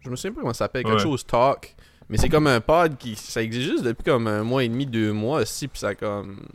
Je 0.00 0.08
me 0.10 0.16
souviens 0.16 0.32
pas 0.34 0.40
comment 0.42 0.52
ça 0.54 0.64
s'appelle. 0.66 0.84
Quelque 0.84 0.96
Ouais. 0.96 1.02
chose 1.02 1.26
Talk. 1.26 1.74
Mais 2.08 2.16
c'est 2.16 2.28
comme 2.28 2.46
un 2.46 2.60
pod 2.60 2.96
qui. 2.96 3.16
Ça 3.16 3.42
existe 3.42 3.68
juste 3.70 3.84
depuis 3.84 4.04
comme 4.04 4.28
un 4.28 4.44
mois 4.44 4.62
et 4.62 4.68
demi, 4.68 4.86
deux 4.86 5.12
mois 5.12 5.40
aussi. 5.40 5.66
Puis 5.68 5.80
ça 5.80 5.94
comme. 5.94 6.46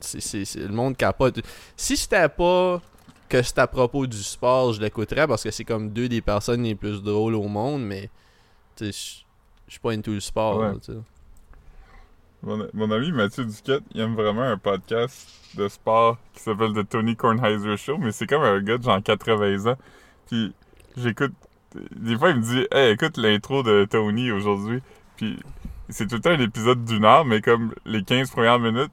c'est- 0.00 0.54
le 0.56 0.68
monde 0.68 0.96
capote. 0.96 1.40
Si 1.76 1.96
c'était 1.96 2.28
pas 2.28 2.80
que 3.32 3.42
c'est 3.42 3.58
à 3.58 3.66
propos 3.66 4.06
du 4.06 4.22
sport, 4.22 4.74
je 4.74 4.80
l'écouterais 4.80 5.26
parce 5.26 5.42
que 5.42 5.50
c'est 5.50 5.64
comme 5.64 5.90
deux 5.90 6.08
des 6.08 6.20
personnes 6.20 6.62
les 6.62 6.74
plus 6.74 7.02
drôles 7.02 7.34
au 7.34 7.48
monde, 7.48 7.82
mais 7.82 8.10
je- 8.80 8.84
suis 8.92 9.80
pas 9.82 9.92
into 9.92 10.12
le 10.12 10.20
sport. 10.20 10.58
Ouais. 10.58 10.72
là. 10.88 10.94
Mon, 12.42 12.68
mon 12.74 12.90
ami 12.90 13.10
Mathieu 13.12 13.44
Duquette, 13.44 13.84
il 13.94 14.00
aime 14.00 14.14
vraiment 14.14 14.42
un 14.42 14.58
podcast 14.58 15.28
de 15.56 15.68
sport 15.68 16.18
qui 16.34 16.42
s'appelle 16.42 16.72
The 16.74 16.88
Tony 16.88 17.14
Kornheiser 17.16 17.76
Show, 17.76 17.96
mais 17.98 18.12
c'est 18.12 18.26
comme 18.26 18.42
un 18.42 18.60
gars 18.60 18.78
de 18.78 18.82
genre 18.82 19.02
80 19.02 19.70
ans. 19.72 19.76
Puis 20.28 20.52
j'écoute. 20.96 21.32
Des 21.96 22.18
fois, 22.18 22.30
il 22.30 22.36
me 22.36 22.42
dit 22.42 22.66
Hey, 22.70 22.92
écoute 22.92 23.16
l'intro 23.16 23.62
de 23.62 23.86
Tony 23.88 24.30
aujourd'hui. 24.30 24.82
Puis 25.16 25.38
c'est 25.88 26.06
tout 26.08 26.16
le 26.16 26.20
temps 26.20 26.30
un 26.30 26.40
épisode 26.40 26.84
d'une 26.84 27.04
heure, 27.04 27.24
mais 27.24 27.40
comme 27.40 27.74
les 27.86 28.02
15 28.02 28.30
premières 28.30 28.58
minutes, 28.58 28.92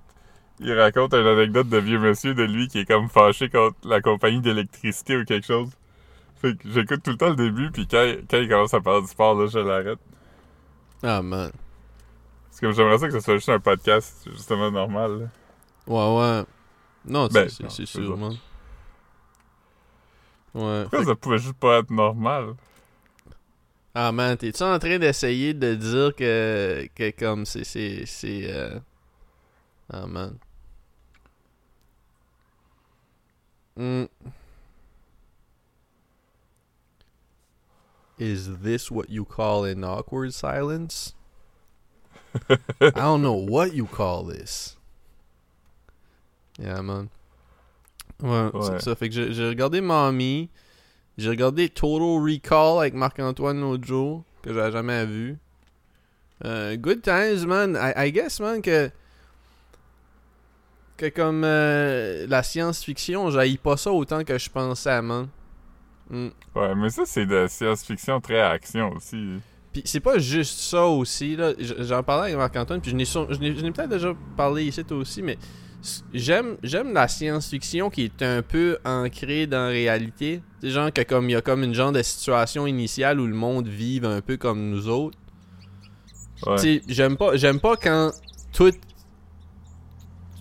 il 0.59 0.73
raconte 0.73 1.13
une 1.13 1.25
anecdote 1.27 1.69
de 1.69 1.77
vieux 1.77 1.99
monsieur 1.99 2.33
de 2.33 2.43
lui 2.43 2.67
qui 2.67 2.79
est 2.79 2.85
comme 2.85 3.09
fâché 3.09 3.49
contre 3.49 3.77
la 3.87 4.01
compagnie 4.01 4.41
d'électricité 4.41 5.17
ou 5.17 5.25
quelque 5.25 5.45
chose. 5.47 5.69
Fait 6.41 6.55
que 6.57 6.69
j'écoute 6.69 7.01
tout 7.03 7.11
le 7.11 7.17
temps 7.17 7.29
le 7.29 7.35
début, 7.35 7.69
puis 7.71 7.87
quand, 7.87 8.13
quand 8.29 8.37
il 8.37 8.47
commence 8.49 8.73
à 8.73 8.79
parler 8.81 9.01
du 9.01 9.07
sport, 9.07 9.35
là, 9.35 9.47
je 9.47 9.59
l'arrête. 9.59 9.99
Ah 11.03 11.21
man. 11.21 11.51
Parce 12.49 12.59
que 12.61 12.71
j'aimerais 12.71 12.97
ça 12.97 13.07
que 13.07 13.13
ce 13.13 13.19
soit 13.19 13.35
juste 13.35 13.49
un 13.49 13.59
podcast, 13.59 14.27
justement, 14.31 14.71
normal. 14.71 15.19
là. 15.19 15.25
Ouais, 15.87 16.17
ouais. 16.19 16.45
Non, 17.05 17.27
Ben, 17.27 17.47
c'est 17.49 17.85
sûr, 17.85 18.17
man. 18.17 18.33
Ouais. 20.53 20.81
Pourquoi 20.83 21.05
ça 21.05 21.15
pouvait 21.15 21.37
juste 21.37 21.53
pas 21.59 21.79
être 21.79 21.91
normal? 21.91 22.55
Ah 23.95 24.11
man, 24.11 24.37
t'es-tu 24.37 24.63
en 24.63 24.77
train 24.79 24.97
d'essayer 24.99 25.53
de 25.53 25.75
dire 25.75 26.15
que, 26.15 26.87
que 26.95 27.11
comme 27.11 27.45
c'est. 27.45 27.63
c'est, 27.63 28.05
c'est 28.05 28.51
euh... 28.51 28.79
Ah 29.91 30.05
man. 30.07 30.37
Hmm. 33.79 34.03
Is 38.17 38.59
this 38.59 38.91
what 38.91 39.09
you 39.09 39.23
call 39.23 39.63
an 39.63 39.83
awkward 39.85 40.33
silence? 40.33 41.13
I 42.49 42.59
don't 42.91 43.21
know 43.21 43.33
what 43.33 43.73
you 43.73 43.85
call 43.85 44.23
this. 44.25 44.75
Yeah, 46.59 46.81
man. 46.81 47.09
Ouais, 48.21 48.51
Ouais. 48.51 48.61
c'est 48.63 48.81
ça. 48.81 48.95
Fait 48.97 49.07
que 49.09 49.31
j'ai 49.31 49.47
regardé 49.47 49.79
Mommy. 49.81 50.49
J'ai 51.17 51.29
regardé 51.29 51.69
Total 51.69 52.19
Recall 52.21 52.79
avec 52.81 52.93
Marc-Antoine 52.93 53.61
l'autre 53.61 53.85
jour, 53.85 54.23
que 54.41 54.53
j'avais 54.53 54.71
jamais 54.71 55.05
vu. 55.05 55.37
Euh, 56.45 56.75
good 56.75 57.01
times, 57.01 57.45
man. 57.45 57.75
I, 57.77 57.93
I 58.07 58.11
guess, 58.11 58.39
man, 58.41 58.61
que. 58.61 58.91
Que 60.99 61.07
comme 61.07 61.43
euh, 61.45 62.27
la 62.27 62.43
science-fiction, 62.43 63.29
j'haïs 63.29 63.57
pas 63.57 63.77
ça 63.77 63.89
autant 63.89 64.21
que 64.25 64.37
je 64.37 64.49
pensais, 64.49 65.01
man. 65.01 65.29
Mm. 66.09 66.27
Ouais, 66.55 66.75
mais 66.75 66.89
ça, 66.89 67.03
c'est 67.05 67.25
de 67.25 67.47
science-fiction 67.47 68.19
très 68.19 68.41
action 68.41 68.91
aussi. 68.91 69.39
Puis 69.71 69.83
c'est 69.85 70.01
pas 70.01 70.17
juste 70.17 70.59
ça 70.59 70.85
aussi, 70.85 71.37
là. 71.37 71.53
J'en 71.57 72.03
parlais 72.03 72.25
avec 72.25 72.37
Marc-Antoine, 72.37 72.81
puis 72.81 72.91
je 72.91 72.97
n'ai 72.97 73.05
sur- 73.05 73.27
peut-être 73.27 73.87
déjà 73.87 74.13
parlé 74.35 74.65
ici 74.65 74.83
toi 74.83 74.97
aussi, 74.97 75.21
mais 75.21 75.37
j'aime 76.13 76.57
j'aime 76.63 76.91
la 76.91 77.07
science-fiction 77.07 77.89
qui 77.89 78.03
est 78.03 78.21
un 78.21 78.41
peu 78.41 78.77
ancrée 78.83 79.47
dans 79.47 79.67
la 79.67 79.69
réalité. 79.69 80.41
C'est 80.59 80.71
genre 80.71 80.91
que 80.91 81.03
comme 81.03 81.29
il 81.29 81.31
y 81.31 81.35
a 81.37 81.41
comme 81.41 81.63
une 81.63 81.73
genre 81.73 81.93
de 81.93 82.01
situation 82.01 82.67
initiale 82.67 83.21
où 83.21 83.25
le 83.25 83.35
monde 83.35 83.69
vive 83.69 84.03
un 84.03 84.19
peu 84.19 84.35
comme 84.35 84.69
nous 84.69 84.89
autres. 84.89 85.17
Ouais. 86.45 86.81
J'aime 86.89 87.15
pas 87.15 87.37
j'aime 87.37 87.61
pas 87.61 87.77
quand 87.77 88.11
tout 88.51 88.73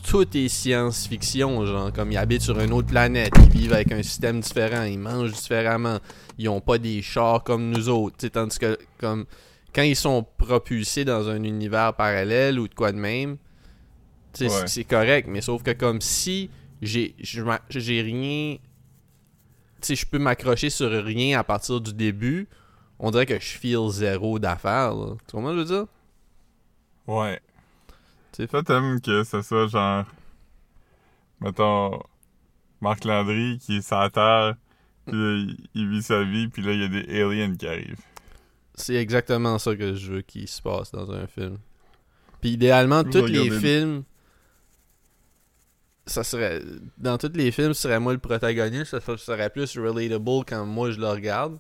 tout 0.09 0.27
est 0.37 0.49
science-fiction, 0.49 1.67
genre 1.67 1.93
comme 1.93 2.11
ils 2.13 2.17
habitent 2.17 2.41
sur 2.43 2.59
une 2.59 2.73
autre 2.73 2.89
planète, 2.89 3.33
ils 3.45 3.51
vivent 3.61 3.75
avec 3.75 3.93
un 3.93 4.03
système 4.03 4.41
différent, 4.41 4.85
ils 4.85 4.99
mangent 4.99 5.33
différemment, 5.33 5.99
ils 6.39 6.49
ont 6.49 6.63
pas 6.63 6.79
des 6.79 7.03
chars 7.03 7.45
comme 7.45 7.69
nous 7.71 7.91
autres, 7.91 8.17
tu 8.17 8.27
sais, 8.27 8.31
tandis 8.31 8.59
que 8.59 8.79
comme 8.99 9.27
quand 9.75 9.83
ils 9.83 9.95
sont 9.97 10.25
propulsés 10.39 11.05
dans 11.05 11.29
un 11.29 11.43
univers 11.43 11.93
parallèle 11.95 12.59
ou 12.59 12.69
de 12.69 12.75
quoi 12.75 12.91
de 12.91 12.97
même, 12.97 13.37
Ouais. 14.41 14.49
c'est- 14.67 14.85
correct, 14.85 15.27
mais 15.29 15.43
sauf 15.43 15.63
que 15.63 15.73
comme 15.73 16.01
si 16.01 16.49
j'ai 16.81 17.15
rien 18.03 18.57
tu 19.83 19.95
je 19.95 20.07
peux 20.07 20.19
m'accrocher 20.19 20.71
sur 20.71 20.91
rien 21.05 21.39
à 21.39 21.45
partir 21.45 21.81
du 21.81 21.93
début, 21.93 22.49
on 22.99 23.11
dirait 23.11 23.27
que 23.27 23.39
je 23.39 23.59
feel 23.59 23.91
zéro 23.91 24.39
d'affaires. 24.39 24.93
Tu 25.27 25.33
comprends 25.37 25.51
ce 25.51 25.55
que 25.55 25.59
je 25.67 25.73
veux 25.75 25.77
dire? 25.81 25.87
Ouais. 27.07 27.41
Sais, 28.39 28.47
Toi, 28.47 28.63
t'aimes 28.63 29.01
que 29.01 29.25
ce 29.25 29.43
soit 29.43 29.67
genre. 29.67 30.05
Mettons. 31.41 32.01
Marc 32.81 33.05
Landry 33.05 33.59
qui 33.59 33.79
est 33.79 33.83
sur 33.83 34.09
Terre, 34.13 34.55
puis 35.05 35.17
là, 35.17 35.53
il, 35.75 35.89
vit 35.91 36.01
sa 36.01 36.23
vie, 36.23 36.47
puis 36.47 36.63
là, 36.63 36.73
il 36.73 36.81
y 36.81 36.85
a 36.85 36.89
des 36.89 37.21
aliens 37.23 37.53
qui 37.57 37.67
arrivent. 37.67 37.99
C'est 38.77 38.95
exactement 38.95 39.59
ça 39.59 39.75
que 39.75 39.95
je 39.97 40.13
veux 40.13 40.23
qu'il 40.23 40.47
se 40.47 40.63
passe 40.63 40.93
dans 40.93 41.11
un 41.11 41.27
film. 41.27 41.59
Puis 42.41 42.51
idéalement, 42.51 43.03
tous 43.03 43.27
les 43.27 43.51
films. 43.51 44.05
Ça 46.07 46.23
serait. 46.23 46.63
Dans 46.97 47.19
tous 47.19 47.33
les 47.35 47.51
films, 47.51 47.75
ce 47.75 47.83
serait 47.83 47.99
moi 47.99 48.13
le 48.13 48.21
protagoniste. 48.21 49.01
Ça 49.01 49.17
serait 49.17 49.51
plus 49.51 49.77
relatable 49.77 50.45
quand 50.47 50.65
moi 50.65 50.93
je 50.93 51.01
le 51.01 51.09
regarde. 51.09 51.59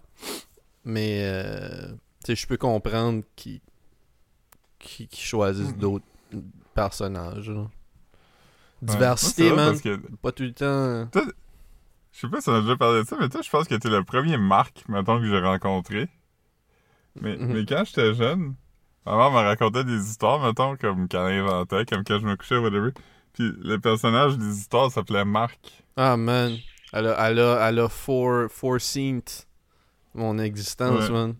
Mais. 0.84 1.22
euh, 1.24 1.88
tu 2.24 2.26
sais, 2.26 2.36
je 2.36 2.46
peux 2.46 2.56
comprendre 2.56 3.24
qu'ils 3.34 3.60
qu'ils 4.78 5.08
choisissent 5.12 5.72
Mhm. 5.74 5.78
d'autres 5.80 6.04
là. 6.78 7.60
Ouais. 7.60 7.66
Diversité, 8.82 9.50
man. 9.52 9.70
Parce 9.70 9.80
que 9.80 9.96
Pas 10.22 10.32
tout 10.32 10.42
le 10.44 10.52
temps. 10.52 11.08
Je 12.12 12.20
sais 12.20 12.28
pas 12.28 12.40
si 12.40 12.48
on 12.48 12.54
a 12.54 12.60
déjà 12.62 12.76
parlé 12.76 13.02
de 13.02 13.06
ça, 13.06 13.16
mais 13.20 13.28
toi, 13.28 13.42
je 13.42 13.50
pense 13.50 13.68
que 13.68 13.74
t'es 13.74 13.88
le 13.90 14.02
premier 14.04 14.36
Marc, 14.38 14.84
mettons, 14.88 15.18
que 15.20 15.26
j'ai 15.26 15.38
rencontré. 15.40 16.08
Mais, 17.20 17.36
Mhm. 17.36 17.52
mais 17.52 17.64
quand 17.66 17.84
j'étais 17.84 18.14
jeune, 18.14 18.54
ma 19.06 19.16
mère 19.16 19.30
me 19.30 19.36
racontait 19.36 19.84
des 19.84 20.08
histoires, 20.08 20.40
mettons, 20.40 20.76
comme 20.76 21.08
qu'elle 21.08 21.20
inventait, 21.20 21.84
comme 21.84 22.04
quand 22.04 22.18
je 22.18 22.26
me 22.26 22.36
couchais, 22.36 22.56
whatever. 22.58 22.92
Puis 23.34 23.52
le 23.58 23.78
personnage 23.78 24.36
des 24.38 24.56
histoires 24.58 24.90
s'appelait 24.90 25.24
Marc. 25.24 25.58
Ah, 25.96 26.16
man. 26.16 26.56
Elle 26.92 27.08
a, 27.08 27.28
elle 27.28 27.38
a, 27.40 27.68
elle 27.68 27.78
a 27.80 27.88
fore- 27.88 28.48
foreseen 28.50 29.20
mon 30.14 30.38
existence, 30.38 31.08
Ouais. 31.08 31.10
man. 31.10 31.34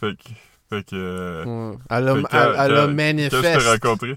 Fait 0.00 0.16
que. 0.16 0.30
Fait 0.72 0.82
que. 0.86 0.94
euh, 0.96 1.44
Ouais. 1.44 1.78
Elle 1.90 2.08
a, 2.08 2.14
Fait 2.14 2.18
elle, 2.20 2.26
que 2.28 2.36
elle 2.36 2.40
a 2.40 2.86
quand- 2.86 2.94
Quand 3.30 3.42
je 3.42 3.58
t'ai 3.58 3.70
rencontré, 3.70 4.16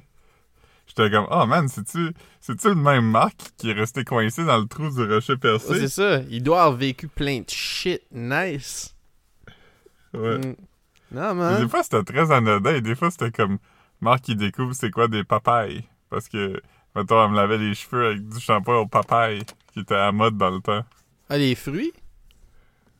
j'étais 0.88 1.12
comme, 1.12 1.28
oh 1.30 1.46
man, 1.46 1.68
c'est-tu, 1.68 2.14
c'est-tu 2.40 2.70
le 2.70 2.76
même 2.76 3.10
Marc 3.12 3.36
qui 3.58 3.70
est 3.72 3.74
resté 3.74 4.04
coincé 4.06 4.46
dans 4.46 4.58
le 4.58 4.66
trou 4.68 4.90
du 4.90 5.04
rocher 5.04 5.34
Ouais, 5.34 5.40
percé? 5.40 5.80
c'est 5.80 5.88
ça. 5.90 6.20
Il 6.30 6.44
doit 6.44 6.62
avoir 6.64 6.78
vécu 6.78 7.08
plein 7.10 7.40
de 7.40 7.50
shit 7.50 8.02
nice. 8.12 8.96
ouais. 10.14 10.38
Mm. 10.38 10.56
Non, 11.12 11.34
Mais 11.34 11.34
man. 11.36 11.62
Des 11.64 11.70
fois, 11.70 11.84
c'était 11.84 12.04
très 12.04 12.32
anodin 12.32 12.76
et 12.76 12.82
des 12.82 12.96
fois, 12.96 13.12
c'était 13.12 13.32
comme 13.32 13.58
Marc 14.02 14.22
qui 14.22 14.36
découvre 14.36 14.74
c'est 14.74 14.92
quoi 14.92 15.08
des 15.08 15.24
papayes. 15.24 15.84
Parce 16.10 16.28
que, 16.30 16.62
mettons, 16.96 17.24
elle 17.24 17.32
me 17.32 17.36
lavait 17.36 17.58
les 17.58 17.74
cheveux 17.74 18.08
avec 18.08 18.28
du 18.28 18.40
shampoing 18.40 18.78
au 18.80 18.86
papaye 18.88 19.42
qui 19.74 19.82
était 19.82 19.94
à 19.96 20.06
la 20.06 20.12
mode 20.12 20.38
dans 20.38 20.50
le 20.52 20.62
temps. 20.62 20.84
Ah, 21.30 21.38
les 21.38 21.56
fruits? 21.56 21.94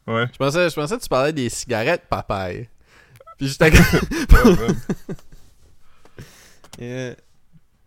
Ouais. 0.08 0.28
Je 0.32 0.38
pensais, 0.38 0.70
je 0.70 0.76
pensais 0.76 0.98
que 0.98 1.02
tu 1.04 1.10
parlais 1.10 1.34
des 1.34 1.50
cigarettes 1.50 2.04
papaye. 2.10 2.70
Puis 3.38 3.48
j'étais 3.50 3.72
man. 3.72 4.76
Yeah. 6.80 7.16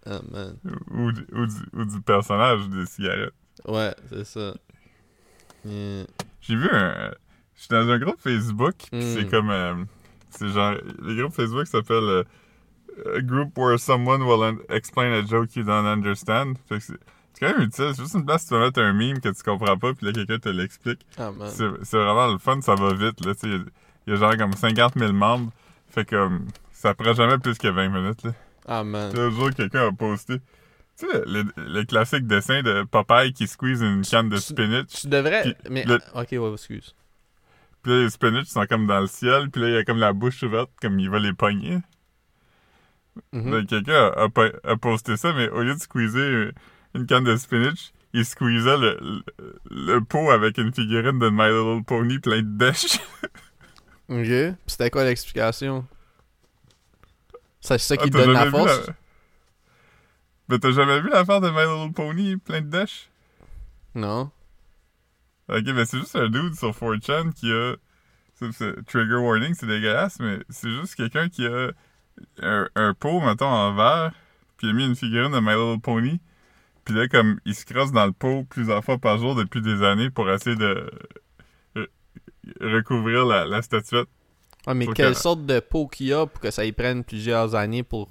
Ah, 0.06 0.20
man. 0.30 0.56
ou, 0.90 1.12
du- 1.12 1.26
ou, 1.32 1.46
du, 1.46 1.54
ou 1.74 1.84
du 1.84 2.00
personnage 2.00 2.68
des 2.68 2.87
cigarettes. 2.87 3.34
Ouais, 3.66 3.94
c'est 4.08 4.24
ça. 4.24 4.54
Yeah. 5.64 6.06
J'ai 6.40 6.56
vu 6.56 6.68
un. 6.72 7.12
Je 7.54 7.61
suis 7.61 7.68
dans 7.70 7.88
un 7.90 7.98
groupe 7.98 8.18
Facebook, 8.20 8.76
pis 8.90 8.96
Mm. 8.96 9.14
c'est 9.14 9.28
comme. 9.30 9.50
euh, 9.50 9.74
c'est 10.30 10.48
genre. 10.48 10.74
Le 11.02 11.14
groupe 11.20 11.34
Facebook 11.34 11.66
s'appelle 11.66 12.04
euh, 12.04 12.24
A 13.16 13.20
Group 13.20 13.58
Where 13.58 13.78
Someone 13.78 14.22
Will 14.22 14.42
un- 14.42 14.74
Explain 14.74 15.12
a 15.12 15.26
Joke 15.26 15.54
You 15.56 15.64
Don't 15.64 15.84
Understand. 15.87 16.54
Fait 16.68 16.78
que 16.78 16.84
c'est 16.84 16.94
c'est 17.34 17.40
quand 17.46 17.52
même 17.58 17.68
utile. 17.68 17.92
C'est 17.94 18.02
juste 18.02 18.14
une 18.14 18.24
place 18.24 18.44
où 18.44 18.48
tu 18.48 18.50
peux 18.54 18.61
mettre 18.61 18.80
un 18.80 18.92
meme 18.94 19.20
que 19.20 19.28
tu 19.28 19.42
comprends 19.42 19.76
pas, 19.76 19.92
puis 19.92 20.06
là, 20.06 20.12
quelqu'un 20.12 20.38
te 20.38 20.48
l'explique. 20.48 21.00
Man. 21.18 21.34
C'est 21.50 21.68
c'est 21.82 21.96
vraiment 21.98 22.32
le 22.32 22.38
fun, 22.38 22.61
ça 22.62 22.74
va 22.74 22.94
vite. 22.94 23.24
là, 23.26 23.34
tu 23.34 23.40
sais, 23.50 23.58
Il 24.08 24.12
y, 24.12 24.14
a- 24.14 24.16
genre 24.16 24.36
comme 24.36 24.52
50 24.54 24.94
000 24.96 25.12
membres. 25.12 25.50
Fait 25.90 26.04
que 26.04 26.28
ça 26.72 26.94
prend 26.94 27.12
jamais 27.12 27.38
plus 27.38 27.58
que 27.58 27.68
20 27.68 27.88
minutes. 27.90 28.22
Là. 28.24 28.32
Ah, 28.66 28.84
man. 28.84 29.12
L'autre 29.14 29.36
jour, 29.36 29.50
quelqu'un 29.50 29.88
a 29.88 29.92
posté. 29.92 30.38
Tu 30.98 31.06
sais, 31.10 31.22
le, 31.26 31.44
le 31.56 31.84
classique 31.84 32.26
dessin 32.26 32.62
de 32.62 32.82
Popeye 32.84 33.32
qui 33.32 33.46
squeeze 33.46 33.82
une 33.82 34.02
canne 34.02 34.28
de 34.28 34.36
Tu- 34.36 34.42
spinach. 34.42 34.86
Tu 34.88 35.06
devrais... 35.08 35.56
Mais... 35.70 35.84
le- 35.84 36.00
Ok, 36.14 36.28
ouais, 36.32 36.52
excuse. 36.52 36.94
Puis 37.82 37.92
là, 37.92 38.02
les 38.02 38.10
spinach 38.10 38.46
sont 38.46 38.66
comme 38.66 38.86
dans 38.86 39.00
le 39.00 39.06
ciel. 39.06 39.50
Puis 39.50 39.62
là, 39.62 39.68
il 39.68 39.74
y 39.74 39.76
a 39.78 39.84
comme 39.84 39.98
la 39.98 40.12
bouche 40.12 40.42
ouverte, 40.42 40.70
comme 40.82 40.98
il 40.98 41.08
va 41.10 41.18
les 41.18 41.32
pogner. 41.32 41.78
Là, 43.32 43.62
quelqu'un 43.64 43.94
a, 44.16 44.24
a 44.24 44.28
po- 44.28 44.56
a 44.64 44.76
posté 44.76 45.16
ça, 45.16 45.32
mais 45.32 45.48
au 45.50 45.62
lieu 45.62 45.74
de 45.74 45.80
squeezer 45.80 46.52
une 46.94 47.06
canne 47.06 47.24
de 47.24 47.36
spinach, 47.36 47.92
il 48.12 48.24
squeezait 48.24 48.76
le, 48.78 48.98
le, 49.00 49.54
le 49.70 50.00
pot 50.00 50.30
avec 50.30 50.56
une 50.58 50.72
figurine 50.72 51.18
de 51.18 51.28
My 51.28 51.48
Little 51.48 51.84
Pony 51.84 52.18
plein 52.20 52.42
de 52.42 52.56
dèches. 52.58 52.98
Ok. 54.08 54.56
C'était 54.66 54.90
quoi 54.90 55.04
l'explication? 55.04 55.86
C'est 57.60 57.78
ça 57.78 57.94
Ah, 57.98 58.02
qui 58.02 58.10
t'as 58.10 58.24
donne 58.24 58.32
la 58.32 58.50
force? 58.50 58.86
la- 58.86 58.94
Mais 60.48 60.58
t'as 60.58 60.70
jamais 60.72 61.00
vu 61.00 61.10
l'affaire 61.10 61.40
de 61.40 61.50
My 61.50 61.60
Little 61.66 61.92
Pony 61.92 62.36
plein 62.36 62.62
de 62.62 62.68
dèches? 62.70 63.10
Non. 63.94 64.30
Ok, 65.48 65.64
mais 65.66 65.84
c'est 65.84 65.98
juste 65.98 66.16
un 66.16 66.28
dude 66.28 66.54
sur 66.54 66.70
4chan 66.70 67.32
qui 67.32 67.52
a. 67.52 67.74
trigger 68.86 69.16
warning, 69.16 69.54
c'est 69.54 69.66
dégueulasse, 69.66 70.20
mais 70.20 70.38
c'est 70.48 70.70
juste 70.70 70.94
quelqu'un 70.94 71.28
qui 71.28 71.44
a 71.46 71.70
un, 72.42 72.68
un 72.76 72.94
pot, 72.94 73.20
mettons, 73.20 73.46
en 73.46 73.74
verre, 73.74 74.12
puis 74.56 74.68
il 74.68 74.70
a 74.70 74.72
mis 74.74 74.86
une 74.86 74.94
figurine 74.96 75.32
de 75.32 75.40
My 75.40 75.50
Little 75.54 75.80
Pony. 75.80 76.20
Puis 76.84 76.94
là, 76.94 77.08
comme 77.08 77.40
il 77.44 77.54
se 77.54 77.64
crosse 77.66 77.92
dans 77.92 78.06
le 78.06 78.12
pot 78.12 78.44
plusieurs 78.48 78.82
fois 78.84 78.96
par 78.98 79.18
jour 79.18 79.34
depuis 79.34 79.60
des 79.60 79.82
années 79.82 80.08
pour 80.10 80.30
essayer 80.30 80.56
de 80.56 80.90
recouvrir 82.61 83.24
la, 83.26 83.44
la 83.44 83.62
statuette. 83.62 84.08
Ah, 84.66 84.74
mais 84.74 84.87
quelle 84.88 85.14
que- 85.14 85.18
sorte 85.18 85.46
de 85.46 85.61
pot 85.61 85.87
qu'il 85.87 86.06
y 86.08 86.12
a 86.12 86.26
pour 86.26 86.40
que 86.40 86.50
ça 86.50 86.64
y 86.64 86.72
prenne 86.72 87.04
plusieurs 87.04 87.54
années 87.54 87.82
pour... 87.82 88.08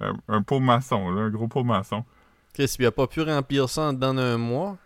Un, 0.00 0.14
un 0.28 0.42
pot 0.42 0.58
maçon, 0.58 1.10
là, 1.10 1.22
un 1.22 1.30
gros 1.30 1.48
pot 1.48 1.62
maçon. 1.64 2.04
Qu'est-ce 2.54 2.76
qu'il 2.76 2.86
a 2.86 2.90
pas 2.92 3.06
pu 3.06 3.20
remplir 3.22 3.68
ça 3.68 3.82
en 3.82 3.92
dedans 3.92 4.14
d'un 4.14 4.38
mois? 4.38 4.78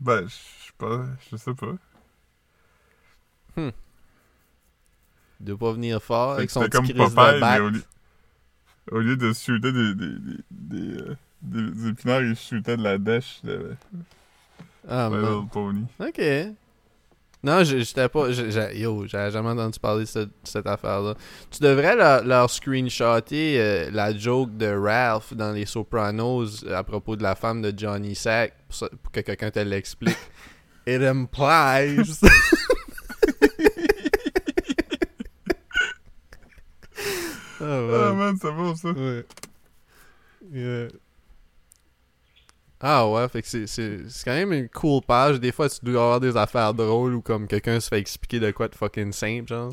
Ben, 0.00 0.22
je 0.26 0.34
sais 0.34 0.72
pas, 0.78 1.04
je 1.30 1.36
sais 1.36 1.54
pas. 1.54 1.74
Il 3.56 3.72
doit 5.40 5.58
pas 5.58 5.72
venir 5.72 6.00
fort 6.02 6.32
avec 6.32 6.50
son 6.50 6.60
petit 6.60 6.70
comme 6.70 6.86
Popeye, 6.86 7.34
de 7.34 7.40
bac. 7.40 7.60
au 7.60 7.68
lieu, 7.70 7.82
au 8.92 8.98
lieu 8.98 9.16
de 9.16 9.32
shooter 9.32 9.72
des, 9.72 9.94
des, 9.94 10.18
des, 10.18 10.36
des, 10.50 11.00
euh, 11.02 11.16
des- 11.42 11.70
des 11.70 11.88
épinards, 11.88 12.22
il 12.22 12.36
shootait 12.36 12.76
de 12.76 12.82
la 12.82 12.98
dèche 12.98 13.40
de 13.42 13.74
Ah, 14.88 15.08
My 15.10 15.16
man. 15.16 15.48
Pony. 15.52 15.84
Ok. 16.00 16.20
Non, 17.44 17.64
j'étais 17.64 18.08
pas. 18.08 18.28
Yo, 18.72 19.04
j'avais 19.08 19.30
jamais 19.32 19.48
entendu 19.50 19.78
parler 19.80 20.04
de 20.04 20.08
cette, 20.08 20.30
cette 20.44 20.66
affaire-là. 20.66 21.14
Tu 21.50 21.60
devrais 21.60 21.96
leur, 21.96 22.24
leur 22.24 22.48
screenshotter 22.50 23.60
euh, 23.60 23.90
la 23.92 24.16
joke 24.16 24.56
de 24.56 24.66
Ralph 24.66 25.34
dans 25.34 25.50
Les 25.52 25.66
Sopranos 25.66 26.64
à 26.72 26.84
propos 26.84 27.16
de 27.16 27.22
la 27.24 27.34
femme 27.34 27.60
de 27.60 27.72
Johnny 27.76 28.14
Sack 28.14 28.54
pour, 28.68 28.76
ça- 28.76 28.88
pour 29.02 29.10
que 29.10 29.20
quelqu'un 29.20 29.50
te 29.50 29.58
l'explique. 29.58 30.16
It 30.86 31.02
implies. 31.02 32.20
oh, 32.20 32.26
Ah 37.60 37.86
ouais. 37.86 38.14
man, 38.14 38.36
c'est 38.40 38.52
bon 38.52 38.74
ça. 38.74 38.90
Ouais. 38.90 39.24
Yeah. 40.52 40.88
Ah 42.82 43.08
ouais, 43.08 43.28
fait 43.28 43.42
que 43.42 43.48
c'est, 43.48 43.66
c'est, 43.68 44.08
c'est 44.08 44.24
quand 44.24 44.34
même 44.34 44.52
une 44.52 44.68
cool 44.68 45.00
page. 45.06 45.38
Des 45.38 45.52
fois, 45.52 45.68
tu 45.68 45.78
dois 45.84 46.02
avoir 46.02 46.20
des 46.20 46.36
affaires 46.36 46.74
drôles 46.74 47.14
ou 47.14 47.20
comme 47.22 47.46
quelqu'un 47.46 47.78
se 47.78 47.88
fait 47.88 47.98
expliquer 48.00 48.40
de 48.40 48.50
quoi 48.50 48.66
de 48.68 48.74
fucking 48.74 49.12
simple, 49.12 49.46
genre. 49.48 49.72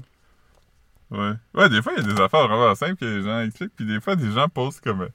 Ouais. 1.10 1.32
Ouais, 1.56 1.70
des 1.70 1.82
fois, 1.82 1.94
il 1.98 2.06
y 2.06 2.10
a 2.10 2.14
des 2.14 2.22
affaires 2.22 2.48
vraiment 2.48 2.76
simples 2.76 2.98
que 2.98 3.06
les 3.06 3.24
gens 3.24 3.42
expliquent, 3.42 3.76
puis 3.76 3.86
des 3.86 4.00
fois, 4.00 4.16
des 4.16 4.30
gens 4.32 4.48
postent 4.48 4.82
comme, 4.84 5.02
euh, 5.02 5.08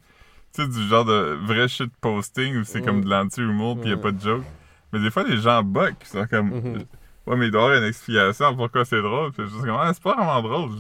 tu 0.53 0.63
sais, 0.63 0.69
du 0.69 0.89
genre 0.89 1.05
de 1.05 1.39
vrai 1.47 1.69
shit 1.69 1.93
posting 2.01 2.57
où 2.57 2.65
c'est 2.65 2.83
comme 2.83 3.05
de 3.05 3.09
l'anti-humour 3.09 3.77
puis 3.81 3.91
il 3.91 3.95
Ouais. 3.95 4.01
a 4.01 4.03
pas 4.03 4.11
de 4.11 4.21
joke. 4.21 4.43
Mais 4.93 4.99
des 5.01 5.11
fois, 5.13 5.23
les 5.23 5.37
gens 5.37 5.63
bug, 5.63 5.95
ils 6.01 6.07
sont 6.07 6.27
comme, 6.27 6.49
Mhm. 6.51 6.85
ouais, 7.27 7.37
mais 7.37 7.47
il 7.47 7.51
doit 7.53 7.61
y 7.63 7.65
avoir 7.65 7.79
une 7.81 7.89
explication 7.89 8.57
pourquoi 8.57 8.85
c'est 8.85 9.01
drôle. 9.03 9.33
Suis 9.35 9.45
juste 9.45 9.61
comme, 9.61 9.71
ah, 9.79 9.93
c'est 9.95 10.03
pas 10.03 10.15
vraiment 10.17 10.43
drôle, 10.43 10.71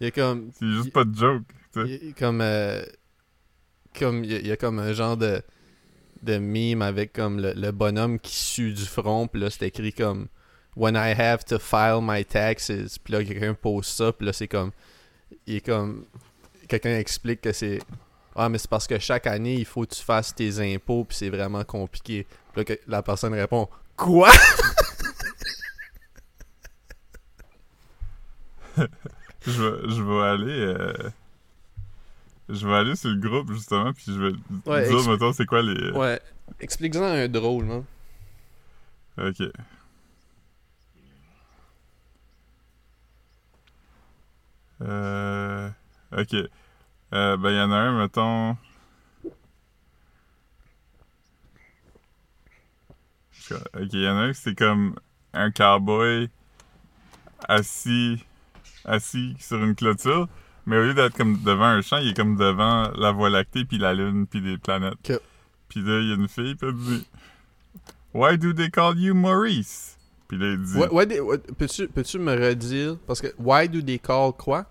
Il 0.00 0.04
y 0.04 0.06
a 0.06 0.10
comme. 0.10 0.50
c'est 0.54 0.66
juste 0.70 0.92
pas 0.92 1.04
de 1.04 1.14
joke, 1.14 1.42
tu 1.74 1.86
sais. 1.86 2.14
comme. 2.18 2.40
euh, 2.40 2.82
comme 3.98 4.24
il 4.24 4.32
y, 4.32 4.34
a, 4.36 4.38
il 4.38 4.46
y 4.46 4.52
a 4.52 4.56
comme 4.56 4.78
un 4.78 4.92
genre 4.94 5.16
de. 5.18 5.42
De 6.26 6.38
meme 6.38 6.82
avec 6.82 7.12
comme 7.14 7.40
le, 7.40 7.52
le 7.54 7.70
bonhomme 7.72 8.18
qui 8.20 8.34
sue 8.36 8.72
du 8.74 8.84
front, 8.84 9.26
puis 9.28 9.40
là 9.40 9.48
c'est 9.50 9.66
écrit 9.66 9.92
comme. 9.92 10.26
When 10.76 10.94
I 10.94 11.14
have 11.18 11.42
to 11.46 11.58
file 11.58 12.00
my 12.02 12.22
taxes. 12.22 12.98
Puis 13.02 13.14
là, 13.14 13.24
quelqu'un 13.24 13.54
pose 13.54 13.86
ça, 13.86 14.12
puis 14.12 14.26
là 14.26 14.34
c'est 14.34 14.48
comme. 14.48 14.72
Il 15.46 15.56
est 15.56 15.60
comme. 15.64 16.04
Quelqu'un 16.68 16.98
explique 16.98 17.40
que 17.40 17.52
c'est. 17.52 17.78
Ah, 18.34 18.50
mais 18.50 18.58
c'est 18.58 18.68
parce 18.68 18.86
que 18.86 18.98
chaque 18.98 19.26
année, 19.26 19.54
il 19.54 19.64
faut 19.64 19.86
que 19.86 19.94
tu 19.94 20.02
fasses 20.02 20.34
tes 20.34 20.60
impôts, 20.74 21.04
puis 21.04 21.16
c'est 21.16 21.30
vraiment 21.30 21.64
compliqué. 21.64 22.26
Puis 22.52 22.60
là, 22.60 22.64
que- 22.64 22.78
la 22.86 23.02
personne 23.02 23.32
répond 23.32 23.66
Quoi? 23.96 24.30
Je 28.76 29.62
vais, 29.62 29.88
je 29.88 30.02
aller. 30.22 30.60
euh, 30.60 30.92
Je 32.48 32.66
vais 32.66 32.74
aller 32.74 32.94
sur 32.96 33.10
le 33.10 33.16
groupe, 33.16 33.52
justement, 33.52 33.92
puis 33.92 34.04
je 34.06 34.12
vais 34.12 34.32
Ouais, 34.66 34.88
dire, 34.88 35.08
mettons, 35.08 35.32
c'est 35.32 35.46
quoi 35.46 35.62
les. 35.62 35.90
Ouais. 35.90 36.20
Explique-en 36.60 37.02
un 37.02 37.28
drôle, 37.28 37.64
man. 37.64 37.84
Ok. 39.18 39.42
Euh. 44.82 45.70
Ok. 46.16 46.34
Euh, 47.12 47.36
ben, 47.36 47.50
il 47.50 47.56
y 47.56 47.60
en 47.60 47.72
a 47.72 47.76
un, 47.76 47.98
mettons. 48.00 48.56
Ok, 53.50 53.58
il 53.92 54.02
y 54.02 54.08
en 54.08 54.16
a 54.16 54.20
un 54.22 54.32
qui 54.32 54.40
c'est 54.40 54.54
comme 54.58 54.96
un 55.32 55.50
cowboy 55.50 56.28
assis, 57.48 58.24
assis 58.84 59.36
sur 59.38 59.62
une 59.62 59.74
clôture, 59.74 60.28
mais 60.66 60.76
au 60.78 60.82
lieu 60.82 60.94
d'être 60.94 61.16
comme 61.16 61.40
devant 61.42 61.64
un 61.66 61.82
champ, 61.82 61.98
il 61.98 62.10
est 62.10 62.14
comme 62.16 62.36
devant 62.36 62.90
la 62.96 63.12
Voie 63.12 63.30
lactée, 63.30 63.64
puis 63.64 63.78
la 63.78 63.94
Lune, 63.94 64.26
puis 64.26 64.40
des 64.40 64.58
planètes. 64.58 64.94
Puis 65.68 65.80
là, 65.80 66.00
il 66.00 66.08
y 66.08 66.12
a 66.12 66.14
une 66.16 66.28
fille, 66.28 66.54
puis 66.54 66.68
elle 66.68 66.74
dit 66.76 67.06
Why 68.14 68.38
do 68.38 68.52
they 68.52 68.70
call 68.70 68.98
you 68.98 69.14
Maurice? 69.14 69.96
Puis 70.28 70.38
là, 70.38 70.52
il 70.52 70.62
dit 70.62 70.72
des- 71.06 71.20
ouais, 71.20 71.38
peux-tu, 71.58 71.86
peux-tu 71.88 72.18
me 72.18 72.32
redire 72.34 72.96
Parce 73.06 73.20
que 73.20 73.28
why 73.38 73.68
do 73.68 73.80
they 73.80 73.98
call 73.98 74.32
quoi? 74.32 74.66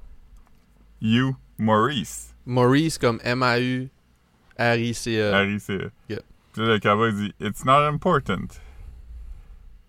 You 1.02 1.36
Maurice. 1.58 2.34
Maurice 2.46 2.98
comme 2.98 3.20
M-A-U. 3.24 3.90
R-I-C-E. 4.58 5.32
R-I-C-E. 5.34 5.92
Yeah. 6.10 6.20
Puis 6.54 6.62
là, 6.62 6.74
le 6.74 6.80
cowboy 6.80 7.14
dit 7.14 7.34
It's 7.40 7.66
not 7.66 7.84
important. 7.86 8.48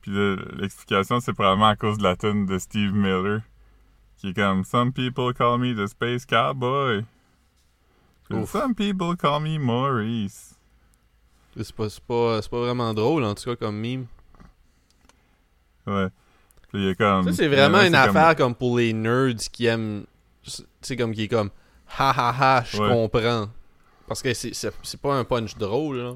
Puis 0.02 0.12
l'explication, 0.56 1.20
c'est 1.20 1.32
probablement 1.32 1.68
à 1.68 1.76
cause 1.76 1.98
de 1.98 2.02
la 2.02 2.16
tune 2.16 2.46
de 2.46 2.58
Steve 2.58 2.92
Miller. 2.92 3.40
Qui 4.26 4.30
est 4.30 4.34
comme 4.34 4.64
Some 4.64 4.92
people 4.92 5.32
call 5.32 5.56
me 5.58 5.72
the 5.72 5.86
space 5.86 6.24
cowboy. 6.26 7.04
Ouf. 8.28 8.50
Some 8.50 8.74
people 8.74 9.14
call 9.14 9.38
me 9.38 9.56
Maurice. 9.56 10.56
C'est 11.56 11.72
pas, 11.72 11.86
pas, 12.08 12.42
c'est 12.42 12.50
pas 12.50 12.58
vraiment 12.58 12.92
drôle, 12.92 13.22
en 13.22 13.36
tout 13.36 13.44
cas, 13.44 13.54
comme 13.54 13.76
meme. 13.80 14.06
Ouais. 15.86 16.08
Puis 16.72 16.82
il 16.82 16.88
est 16.88 16.94
comme. 16.96 17.22
Ça, 17.24 17.32
c'est 17.34 17.46
vraiment 17.46 17.78
Ouais, 17.78 17.86
une 17.86 17.94
c'est 17.94 18.06
comme- 18.08 18.16
affaire 18.16 18.34
comme 18.34 18.54
pour 18.56 18.78
les 18.78 18.92
nerds 18.92 19.36
qui 19.52 19.66
aiment. 19.66 20.04
Tu 20.42 20.50
sais, 20.82 20.96
comme 20.96 21.12
qui 21.14 21.22
est 21.22 21.28
comme. 21.28 21.50
Ha 21.96 22.10
ha 22.10 22.34
ha, 22.58 22.64
je 22.64 22.82
Ouais. 22.82 22.88
comprends. 22.88 23.48
Parce 24.08 24.22
que 24.22 24.34
c'est- 24.34 24.54
c'est 24.54 24.74
c'est 24.82 25.00
pas 25.00 25.14
un 25.14 25.22
punch 25.24 25.56
drôle, 25.56 25.98
là. 25.98 26.12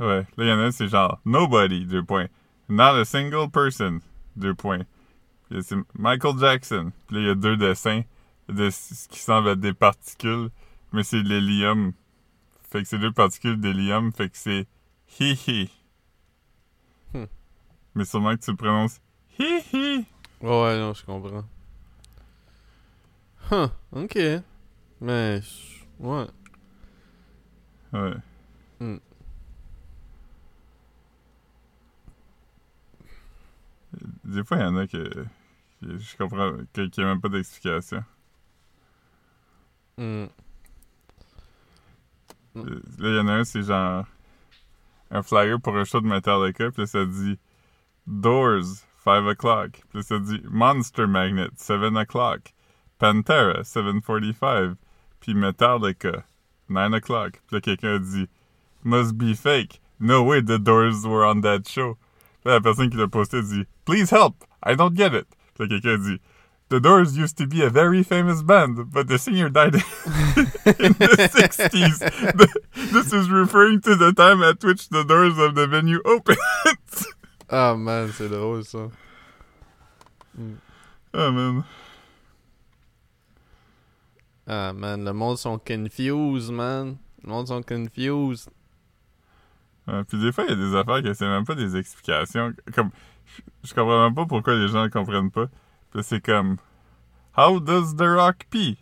Ouais. 0.00 0.26
Là, 0.36 0.44
il 0.44 0.48
y 0.48 0.52
en 0.52 0.58
a 0.58 0.62
un, 0.64 0.70
c'est 0.72 0.88
genre 0.88 1.20
Nobody, 1.24 1.86
deux 1.86 2.02
points. 2.02 2.26
Not 2.68 2.96
a 2.98 3.04
single 3.04 3.48
person, 3.52 4.00
deux 4.34 4.54
points. 4.54 4.80
C'est 5.50 5.76
Michael 5.94 6.38
Jackson. 6.38 6.92
Puis 7.06 7.16
là, 7.16 7.22
il 7.22 7.26
y 7.26 7.30
a 7.30 7.34
deux 7.34 7.56
dessins 7.56 8.02
de 8.48 8.70
ce 8.70 9.08
qui 9.08 9.18
semble 9.18 9.48
être 9.48 9.60
des 9.60 9.74
particules, 9.74 10.50
mais 10.92 11.02
c'est 11.02 11.22
de 11.22 11.28
l'hélium. 11.28 11.92
Fait 12.70 12.82
que 12.82 12.88
c'est 12.88 12.98
deux 12.98 13.12
particules 13.12 13.60
d'hélium, 13.60 14.12
fait 14.12 14.28
que 14.28 14.36
c'est 14.36 14.66
hi-hi. 15.18 15.70
Hmm. 17.14 17.24
Mais 17.94 18.04
sûrement 18.04 18.36
que 18.36 18.42
tu 18.42 18.50
le 18.50 18.56
prononces 18.56 19.00
hi-hi. 19.38 20.04
Ouais, 20.40 20.78
non, 20.78 20.92
je 20.94 21.04
comprends. 21.04 21.44
Huh, 23.50 23.68
ok. 23.92 24.18
Mais. 25.00 25.40
Ouais. 25.98 26.26
Ouais. 27.92 28.14
Hmm. 28.80 28.98
Des 34.24 34.44
fois, 34.44 34.58
il 34.58 34.62
y 34.62 34.66
en 34.66 34.76
a 34.76 34.86
que 34.86 35.24
je 35.82 36.16
comprends, 36.16 36.52
qu'il 36.72 36.90
n'y 36.96 37.04
a 37.04 37.06
même 37.06 37.20
pas 37.20 37.28
d'explication. 37.28 38.04
Hmm. 39.96 40.26
Euh, 42.56 42.80
Là, 42.98 43.08
il 43.10 43.16
y 43.16 43.20
en 43.20 43.28
a 43.28 43.32
un, 43.32 43.44
c'est 43.44 43.62
genre 43.62 44.06
un 45.10 45.22
flyer 45.22 45.60
pour 45.60 45.76
un 45.76 45.84
show 45.84 46.00
de 46.00 46.06
Metallica, 46.06 46.70
puis 46.70 46.82
là, 46.82 46.86
ça 46.86 47.04
dit 47.04 47.38
Doors, 48.06 48.64
5 49.04 49.26
o'clock. 49.26 49.70
Puis 49.88 49.98
là, 49.98 50.02
ça 50.02 50.18
dit 50.18 50.40
Monster 50.44 51.06
Magnet, 51.06 51.50
7 51.56 51.96
o'clock. 51.96 52.54
Pantera, 52.98 53.62
7.45. 53.62 54.76
Puis 55.20 55.34
Metallica, 55.34 56.24
9 56.68 56.94
o'clock. 56.94 57.40
Puis 57.46 57.56
là, 57.56 57.60
quelqu'un 57.60 57.94
a 57.94 57.98
dit 57.98 58.28
Must 58.84 59.14
be 59.14 59.34
fake. 59.34 59.80
No 60.00 60.22
way 60.22 60.40
the 60.42 60.58
Doors 60.58 61.06
were 61.06 61.24
on 61.24 61.40
that 61.40 61.66
show. 61.66 61.96
Puis 62.42 62.50
là, 62.50 62.54
la 62.54 62.60
personne 62.60 62.90
qui 62.90 62.96
l'a 62.96 63.08
posté 63.08 63.42
dit 63.42 63.64
Please 63.84 64.10
help, 64.10 64.44
I 64.64 64.74
don't 64.74 64.96
get 64.96 65.14
it. 65.14 65.26
Là, 65.58 65.66
quelqu'un 65.66 65.98
dit 65.98 66.20
The 66.70 66.80
Doors 66.80 67.16
used 67.16 67.36
to 67.38 67.46
be 67.46 67.62
a 67.62 67.70
very 67.70 68.02
famous 68.02 68.42
band, 68.42 68.90
but 68.92 69.08
the 69.08 69.16
singer 69.18 69.48
died 69.48 69.74
in 69.74 69.80
the 70.92 71.28
60s. 71.32 71.98
The- 71.98 72.60
this 72.92 73.12
is 73.12 73.30
referring 73.30 73.80
to 73.82 73.96
the 73.96 74.12
time 74.12 74.42
at 74.42 74.62
which 74.62 74.88
the 74.90 75.02
doors 75.04 75.38
of 75.38 75.54
the 75.54 75.66
venue 75.66 76.00
opened. 76.04 76.36
Ah, 77.50 77.74
man, 77.74 78.12
c'est 78.12 78.28
drôle, 78.28 78.64
ça. 78.64 78.90
oh 81.14 81.32
man. 81.32 81.64
Ah, 84.46 84.72
man, 84.72 85.04
le 85.04 85.12
monde 85.12 85.38
sont 85.38 85.58
confused, 85.58 86.50
man. 86.52 86.98
Le 87.24 87.30
monde 87.30 87.48
sont 87.48 87.62
confused. 87.62 88.48
Ouais, 89.86 90.04
puis 90.04 90.18
des 90.20 90.32
fois, 90.32 90.44
il 90.44 90.50
y 90.50 90.52
a 90.52 90.56
des 90.56 90.74
affaires 90.76 91.02
que 91.02 91.14
c'est 91.14 91.26
même 91.26 91.44
pas 91.46 91.54
des 91.54 91.76
explications. 91.76 92.52
Comme, 92.74 92.90
je, 93.68 93.74
comprends 93.74 94.04
même 94.04 94.14
pas 94.14 94.26
pourquoi 94.26 94.54
les 94.54 94.68
gens 94.68 94.84
ne 94.84 94.88
comprennent 94.88 95.30
pas. 95.30 95.46
Puis 95.90 96.02
c'est 96.02 96.24
comme, 96.24 96.56
How 97.36 97.60
does 97.60 97.94
The 97.96 98.02
Rock 98.02 98.46
pee? 98.50 98.78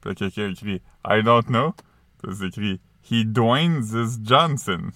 Puis 0.00 0.14
quelqu'un 0.14 0.50
écrit, 0.50 0.82
I 1.06 1.22
don't 1.22 1.46
know. 1.46 1.74
Puis 2.22 2.34
c'est 2.36 2.46
écrit, 2.46 2.80
He 3.02 3.24
Dwayne's 3.24 3.92
is 3.92 4.18
Johnson. 4.22 4.90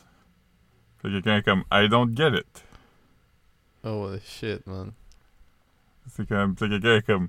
Puis 0.99 1.13
quelqu'un 1.13 1.37
est 1.37 1.43
comme, 1.43 1.65
I 1.71 1.89
don't 1.89 2.17
get 2.17 2.35
it. 2.35 2.65
Oh, 3.85 4.17
shit, 4.25 4.67
man. 4.67 4.93
C'est 6.09 6.27
comme, 6.27 6.55
puis 6.55 6.69
quelqu'un 6.69 6.97
est 6.97 7.07
comme, 7.07 7.29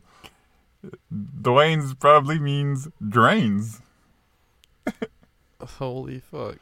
Dwayne's 1.12 1.94
probably 1.94 2.40
means 2.40 2.88
drains. 3.02 3.82
Holy 5.80 6.20
fuck. 6.20 6.58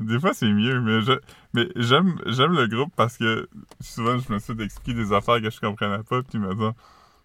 Des 0.00 0.18
fois, 0.18 0.34
c'est 0.34 0.52
mieux, 0.52 0.80
mais 0.80 1.02
je, 1.02 1.12
mais 1.52 1.68
j'aime, 1.76 2.16
j'aime 2.26 2.52
le 2.54 2.66
groupe 2.66 2.92
parce 2.96 3.16
que 3.16 3.48
souvent, 3.80 4.18
je 4.18 4.32
me 4.32 4.38
suis 4.40 4.54
d'expliquer 4.54 4.94
des 4.94 5.12
affaires 5.12 5.40
que 5.40 5.50
je 5.50 5.60
comprenais 5.60 6.02
pas, 6.02 6.22
puis 6.22 6.38
maintenant, 6.38 6.74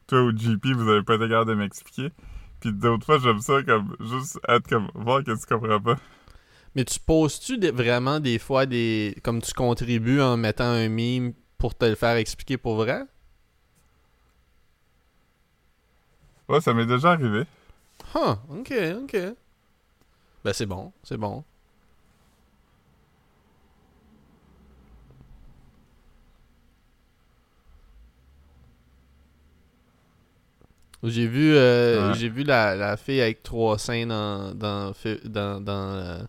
toi 0.07 0.24
ou 0.24 0.32
JP, 0.38 0.67
vous 0.74 0.89
avez 0.89 1.03
pas 1.03 1.15
été 1.15 1.30
capable 1.30 1.51
de 1.51 1.55
m'expliquer. 1.55 2.11
Puis 2.59 2.74
d'autres 2.74 3.05
fois, 3.05 3.20
j'aime 3.20 3.39
ça 3.41 3.63
comme, 3.63 3.95
juste 3.99 4.39
être 4.47 4.67
comme, 4.67 4.89
voir 4.95 5.24
que 5.24 5.32
tu 5.32 5.45
comprends 5.47 5.80
pas. 5.82 5.97
Mais 6.76 6.86
tu 6.86 6.99
poses-tu 6.99 7.57
des- 7.57 7.72
vraiment 7.72 8.20
des 8.20 8.39
fois 8.39 8.65
des. 8.65 9.15
Comme 9.24 9.41
tu 9.41 9.53
contribues 9.53 10.22
en 10.22 10.38
mettant 10.38 10.65
un 10.70 10.89
meme 10.89 11.34
pour 11.57 11.76
te 11.76 11.86
le 11.86 11.95
faire 11.95 12.15
expliquer 12.17 12.57
pour 12.57 12.76
vrai? 12.76 13.03
Ouais, 16.47 16.61
ça 16.61 16.74
m'est 16.74 16.86
déjà 16.86 17.11
arrivé. 17.11 17.43
Huh, 18.13 18.36
ok, 18.49 18.74
ok. 19.03 19.17
Ben 20.43 20.53
c'est 20.53 20.65
bon, 20.65 20.91
c'est 21.03 21.17
bon. 21.17 21.43
J'ai 31.04 31.28
vu, 31.28 31.54
euh, 31.56 32.10
Ouais. 32.10 32.18
j'ai 32.18 32.28
vu 32.30 32.43
la, 32.43 32.76
la 32.76 32.97
fille 32.97 33.22
avec 33.22 33.41
trois 33.43 33.78
seins 33.78 34.06
dans, 34.06 34.54
dans, 34.54 34.91
dans, 35.26 35.62
dans, 35.62 35.93
euh, 35.93 36.20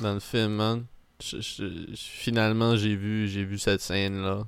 dans 0.00 0.14
le 0.14 0.20
film, 0.20 0.52
man. 0.56 0.84
Je- 1.22 1.40
je- 1.40 1.94
finalement, 1.94 2.76
j'ai 2.76 2.94
vu, 2.96 3.28
j'ai 3.28 3.44
vu 3.44 3.58
cette 3.58 3.80
scène-là. 3.80 4.44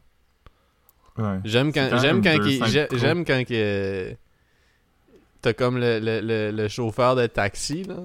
Ouais. 1.16 1.38
J'aime 1.44 1.72
quand, 1.72 1.98
j'aime 2.00 2.20
quand, 2.22 2.38
trop. 2.38 2.98
j'aime 2.98 3.24
quand 3.24 3.44
que 3.46 4.14
t'as 5.40 5.52
comme 5.52 5.78
le, 5.78 6.00
le, 6.00 6.20
le, 6.20 6.50
le 6.50 6.68
chauffeur 6.68 7.14
de 7.16 7.26
taxi 7.26 7.84
là, 7.84 7.96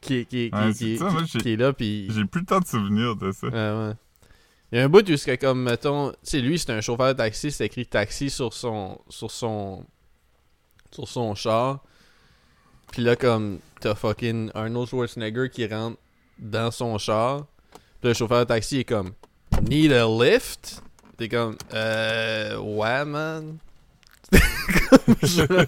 qui, 0.00 0.24
qui, 0.26 0.50
qui, 0.50 0.56
Ouais, 0.56 0.72
qui, 0.72 0.96
c'est 0.96 0.96
ça, 0.98 1.10
moi, 1.10 1.22
qui 1.24 1.52
est 1.52 1.56
là 1.56 1.72
puis 1.72 2.06
J'ai 2.10 2.24
plus 2.24 2.44
tant 2.44 2.60
de 2.60 2.66
souvenirs 2.66 3.16
de 3.16 3.32
ça. 3.32 3.48
Ouais, 3.48 3.52
ouais. 3.88 3.94
Il 4.72 4.78
y 4.78 4.80
a 4.80 4.84
un 4.84 4.88
bout 4.88 5.08
où 5.08 5.16
c'est 5.16 5.38
comme 5.38 5.62
mettons, 5.62 6.10
tu 6.10 6.16
sais 6.24 6.40
lui 6.40 6.58
c'est 6.58 6.70
un 6.72 6.80
chauffeur 6.80 7.08
de 7.08 7.12
taxi, 7.18 7.52
c'est 7.52 7.66
écrit 7.66 7.86
taxi 7.86 8.30
sur 8.30 8.52
son 8.52 8.98
sur 9.08 9.30
son 9.30 9.84
sur 10.90 11.06
son 11.08 11.34
char. 11.34 11.80
Puis 12.90 13.02
là 13.02 13.14
comme 13.16 13.60
t'as 13.80 13.94
fucking 13.94 14.50
Arnold 14.54 14.88
Schwarzenegger 14.88 15.48
qui 15.50 15.66
rentre 15.66 15.98
dans 16.38 16.70
son 16.70 16.98
char. 16.98 17.46
Puis 18.00 18.08
le 18.08 18.14
chauffeur 18.14 18.40
de 18.40 18.44
taxi 18.44 18.78
est 18.80 18.84
comme 18.84 19.12
Need 19.62 19.92
a 19.92 20.06
lift? 20.06 20.82
T'es 21.16 21.28
comme 21.28 21.56
Euh 21.72 22.56
ouais 22.58 23.04
man. 23.04 23.58
Comme 24.32 25.14
je- 25.22 25.66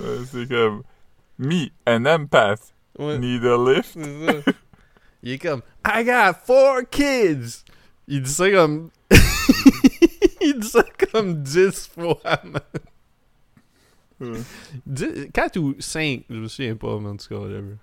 Ouais, 0.00 0.18
c'est 0.30 0.48
comme, 0.48 0.82
me, 1.38 1.68
an 1.86 2.04
empath, 2.04 2.74
Ouais. 2.98 3.16
need 3.18 3.44
a 3.44 3.56
lift. 3.56 3.96
C'est 5.24 5.28
ça. 5.28 5.30
Il 5.30 5.32
est 5.32 5.38
comme 5.38 5.62
I 5.86 6.04
got 6.04 6.34
four 6.44 6.82
kids. 6.90 7.64
Il 8.06 8.22
dit 8.22 8.30
ça 8.30 8.50
comme 8.50 8.90
Il 10.40 10.58
dit 10.60 10.68
ça 10.68 10.84
comme 11.12 11.42
10 11.42 11.88
fois, 11.94 12.18
man. 12.44 12.60
Ouais. 14.20 14.40
10 14.86 15.30
4 15.32 15.56
ou 15.58 15.74
5, 15.78 16.24
je 16.30 16.34
me 16.36 16.48
souviens 16.48 16.76
pas, 16.76 16.98
mais 17.00 17.08
en 17.08 17.16
tout 17.16 17.28
cas, 17.28 17.36
whatever. 17.36 17.76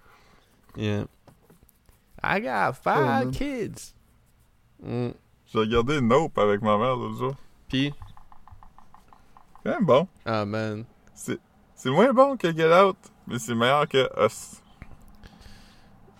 Yeah. 0.78 1.06
I 2.24 2.40
got 2.40 2.74
five 2.74 2.98
Oh, 3.00 3.06
man. 3.26 3.32
kids. 3.32 3.94
Mm. 4.84 5.10
J'ai 5.48 5.60
regardé 5.60 6.00
Nope 6.02 6.38
avec 6.38 6.62
ma 6.62 6.78
mère 6.78 6.96
l'autre 6.96 7.18
jour. 7.18 7.36
Pis, 7.68 7.92
Quand 9.64 9.72
même 9.72 9.86
bon. 9.86 10.08
ah 10.26 10.46
man. 10.46 10.86
C'est 11.14 11.90
moins 11.90 12.14
bon 12.14 12.38
que 12.38 12.56
Get 12.56 12.72
Out, 12.74 12.98
mais 13.28 13.40
c'est 13.40 13.56
meilleur 13.56 13.88
que 13.88 14.08
Us. 14.24 14.62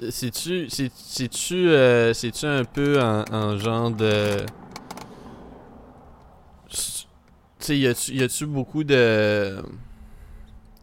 C'est-tu 0.10 0.68
c'est- 0.70 0.92
c'est-tu 0.96 1.70
euh, 1.70 2.14
c'est-tu 2.14 2.46
un 2.46 2.64
peu 2.66 3.00
en, 3.02 3.24
en 3.32 3.58
genre 3.58 3.92
de 3.92 4.38
tu 6.70 7.06
sais 7.60 7.78
y 7.78 8.24
a-tu 8.24 8.46
beaucoup 8.48 8.84
de 8.84 9.62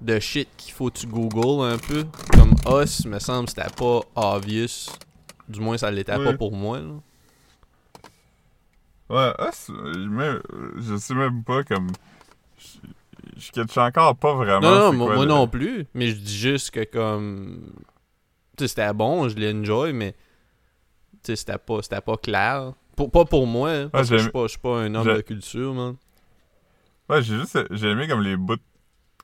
de 0.00 0.20
shit 0.20 0.48
qu'il 0.56 0.72
faut 0.72 0.90
que 0.90 0.98
tu 1.00 1.06
googles 1.08 1.64
un 1.64 1.78
peu? 1.78 2.04
Comme 2.34 2.54
Us 2.80 3.04
me 3.06 3.18
semble 3.18 3.48
c'était 3.48 3.62
pas 3.76 4.00
obvious 4.14 4.86
du 5.48 5.60
moins 5.60 5.76
ça 5.78 5.90
l'était 5.90 6.12
pas 6.24 6.32
pour 6.36 6.52
moi 6.52 6.78
là. 6.78 6.94
Ouais, 9.10 9.32
Us, 9.48 9.70
même, 9.70 10.42
je 10.76 10.96
sais 10.98 11.14
même 11.14 11.42
pas 11.42 11.64
comme. 11.64 11.88
je 13.38 13.50
catch 13.52 13.76
encore 13.78 14.14
pas 14.16 14.34
vraiment. 14.34 14.60
Non, 14.60 14.78
non, 14.78 14.92
moi, 14.92 15.24
non 15.26 15.48
plus. 15.48 15.86
Mais 15.94 16.08
je 16.08 16.16
dis 16.16 16.36
juste 16.36 16.70
que 16.72 16.84
comme. 16.84 17.72
C'était 18.66 18.92
bon, 18.92 19.28
je 19.28 19.36
l'ai 19.36 19.52
enjoy, 19.52 19.92
mais. 19.92 20.12
Tu 21.22 21.32
sais, 21.32 21.36
c'était 21.36 21.58
pas, 21.58 21.82
c'était 21.82 22.00
pas 22.00 22.16
clair. 22.16 22.72
Pour, 22.96 23.10
pas 23.10 23.24
pour 23.24 23.46
moi, 23.46 23.70
hein, 23.70 23.88
parce 23.90 24.08
que 24.08 24.16
je 24.16 24.22
suis 24.22 24.32
pas, 24.32 24.46
pas 24.62 24.80
un 24.80 24.94
homme 24.94 25.06
de 25.06 25.20
culture, 25.20 25.74
man. 25.74 25.96
Ouais, 27.08 27.22
j'ai 27.22 27.38
juste. 27.38 27.58
J'ai 27.70 27.88
aimé 27.88 28.08
comme 28.08 28.22
les 28.22 28.36
bouts. 28.36 28.56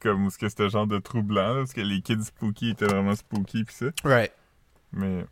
Comme 0.00 0.26
où 0.26 0.30
ce 0.30 0.36
que 0.36 0.48
c'était 0.50 0.68
genre 0.68 0.86
de 0.86 0.98
troublant, 0.98 1.54
là, 1.54 1.60
parce 1.60 1.72
que 1.72 1.80
les 1.80 2.02
kids 2.02 2.24
spooky 2.24 2.70
étaient 2.70 2.84
vraiment 2.84 3.14
spooky, 3.14 3.64
pis 3.64 3.72
ça. 3.72 3.86
Right. 4.04 4.32
Mais. 4.92 5.24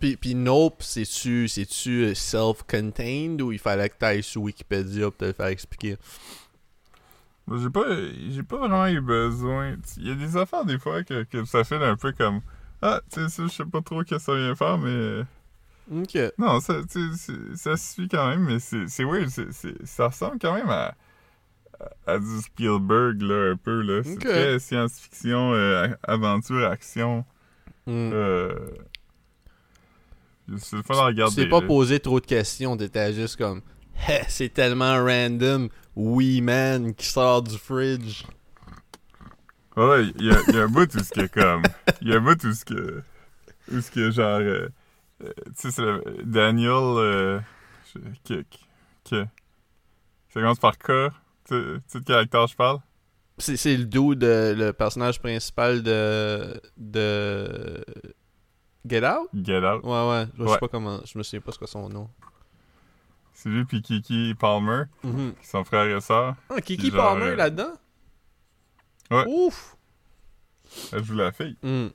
Puis, 0.00 0.16
puis 0.16 0.34
Nope, 0.34 0.82
c'est-tu, 0.82 1.48
c'est-tu 1.48 2.14
self-contained 2.14 3.40
ou 3.40 3.52
il 3.52 3.58
fallait 3.58 3.88
que 3.88 3.96
t'ailles 3.96 4.22
sur 4.22 4.42
Wikipédia 4.42 5.04
pour 5.04 5.16
te 5.16 5.24
le 5.26 5.32
faire 5.32 5.46
expliquer? 5.46 5.96
J'ai 7.54 7.70
pas, 7.70 7.84
j'ai 8.30 8.42
pas 8.42 8.56
vraiment 8.56 8.86
eu 8.88 9.00
besoin. 9.00 9.76
Il 9.98 10.08
y 10.08 10.10
a 10.10 10.14
des 10.14 10.36
affaires 10.36 10.64
des 10.64 10.78
fois 10.78 11.04
que, 11.04 11.22
que 11.24 11.44
ça 11.44 11.62
fait 11.64 11.76
un 11.76 11.96
peu 11.96 12.12
comme 12.12 12.40
Ah, 12.82 13.00
tu 13.12 13.28
sais, 13.28 13.42
je 13.44 13.48
sais 13.48 13.64
pas 13.64 13.80
trop 13.82 14.02
ce 14.02 14.08
que 14.14 14.18
ça 14.18 14.34
vient 14.34 14.54
faire, 14.56 14.78
mais. 14.78 15.20
Ok. 15.92 16.18
Non, 16.38 16.58
ça, 16.58 16.80
tu 16.90 17.00
ça 17.54 17.76
suit 17.76 18.08
quand 18.08 18.28
même, 18.28 18.40
mais 18.44 18.58
c'est 18.58 18.88
c'est 18.88 19.04
weird. 19.04 19.28
ça 19.84 20.08
ressemble 20.08 20.38
quand 20.40 20.54
même 20.54 20.68
à, 20.68 20.94
à, 22.06 22.18
du 22.18 22.40
Spielberg, 22.40 23.22
là, 23.22 23.52
un 23.52 23.56
peu. 23.56 23.80
là. 23.82 24.02
C'est 24.02 24.18
très 24.18 24.58
science-fiction, 24.58 25.52
euh, 25.54 25.86
aventure, 26.02 26.68
action. 26.68 27.24
Hmm. 27.86 28.10
Euh... 28.12 28.54
C'est 30.58 30.76
le 30.76 30.82
fun 30.82 30.94
à 30.94 30.98
Tu 30.98 31.04
regarder. 31.06 31.34
t'es 31.36 31.48
pas 31.48 31.60
là. 31.60 31.66
posé 31.66 32.00
trop 32.00 32.20
de 32.20 32.26
questions, 32.26 32.76
t'étais 32.76 33.12
juste 33.12 33.36
comme 33.36 33.62
Heh, 34.08 34.22
c'est 34.28 34.52
tellement 34.52 35.04
random, 35.04 35.68
oui 35.96 36.40
man 36.40 36.94
qui 36.94 37.06
sort 37.06 37.42
du 37.42 37.56
fridge. 37.58 38.24
Ouais, 39.76 40.06
il 40.18 40.22
y 40.22 40.26
y 40.26 40.58
a 40.58 40.62
un 40.62 40.68
bout 40.68 40.94
où 40.94 40.98
ce 41.00 41.10
que 41.10 41.26
comme. 41.26 41.62
Il 42.00 42.08
y 42.08 42.12
a 42.12 42.16
un 42.16 42.20
bout 42.20 42.42
où 42.44 42.52
ce 42.52 42.64
que. 42.64 43.02
Où 43.72 43.80
ce 43.80 43.90
que 43.90 44.10
genre. 44.10 44.38
euh, 44.40 44.68
euh, 45.22 45.32
tu 45.46 45.52
sais, 45.54 45.70
c'est 45.70 45.82
le- 45.82 46.02
Daniel. 46.24 46.70
Euh, 46.72 47.40
que, 48.24 48.44
que, 49.08 49.24
Ça 50.28 50.40
commence 50.40 50.58
par 50.58 50.78
K. 50.78 50.84
Tu 51.44 51.54
sais- 51.54 51.74
tu 51.74 51.80
sais 51.88 51.98
de 52.00 52.04
quel 52.04 52.16
acteur 52.16 52.46
je 52.46 52.56
parle? 52.56 52.78
C'est, 53.38 53.56
c'est 53.58 53.76
le 53.76 53.84
dude, 53.84 54.18
de, 54.20 54.54
le 54.56 54.72
personnage 54.72 55.20
principal 55.20 55.82
de 55.82 56.58
de 56.78 57.84
Get 58.88 59.06
Out? 59.06 59.28
Get 59.34 59.58
Out. 59.58 59.82
Ouais 59.84 60.08
ouais, 60.08 60.26
je 60.38 60.44
sais 60.44 60.50
Ouais. 60.52 60.58
pas 60.58 60.68
comment, 60.68 61.00
je 61.04 61.18
me 61.18 61.22
souviens 61.22 61.40
pas 61.40 61.52
ce 61.52 61.58
que 61.58 61.66
son 61.66 61.88
nom. 61.90 62.08
C'est 63.38 63.50
lui 63.50 63.66
puis 63.66 63.82
Kiki 63.82 64.34
Palmer, 64.34 64.84
Mhm. 65.04 65.34
qui 65.42 65.46
sont 65.46 65.62
frères 65.62 65.94
et 65.94 66.00
sœurs. 66.00 66.36
Ah, 66.48 66.58
Kiki 66.62 66.90
genre, 66.90 67.12
Palmer 67.12 67.32
euh, 67.32 67.36
là-dedans? 67.36 67.72
Ouais. 69.10 69.24
Ouf! 69.28 69.76
Elle 70.92 71.04
joue 71.04 71.14
la 71.16 71.32
fille. 71.32 71.54
Hmm. 71.62 71.88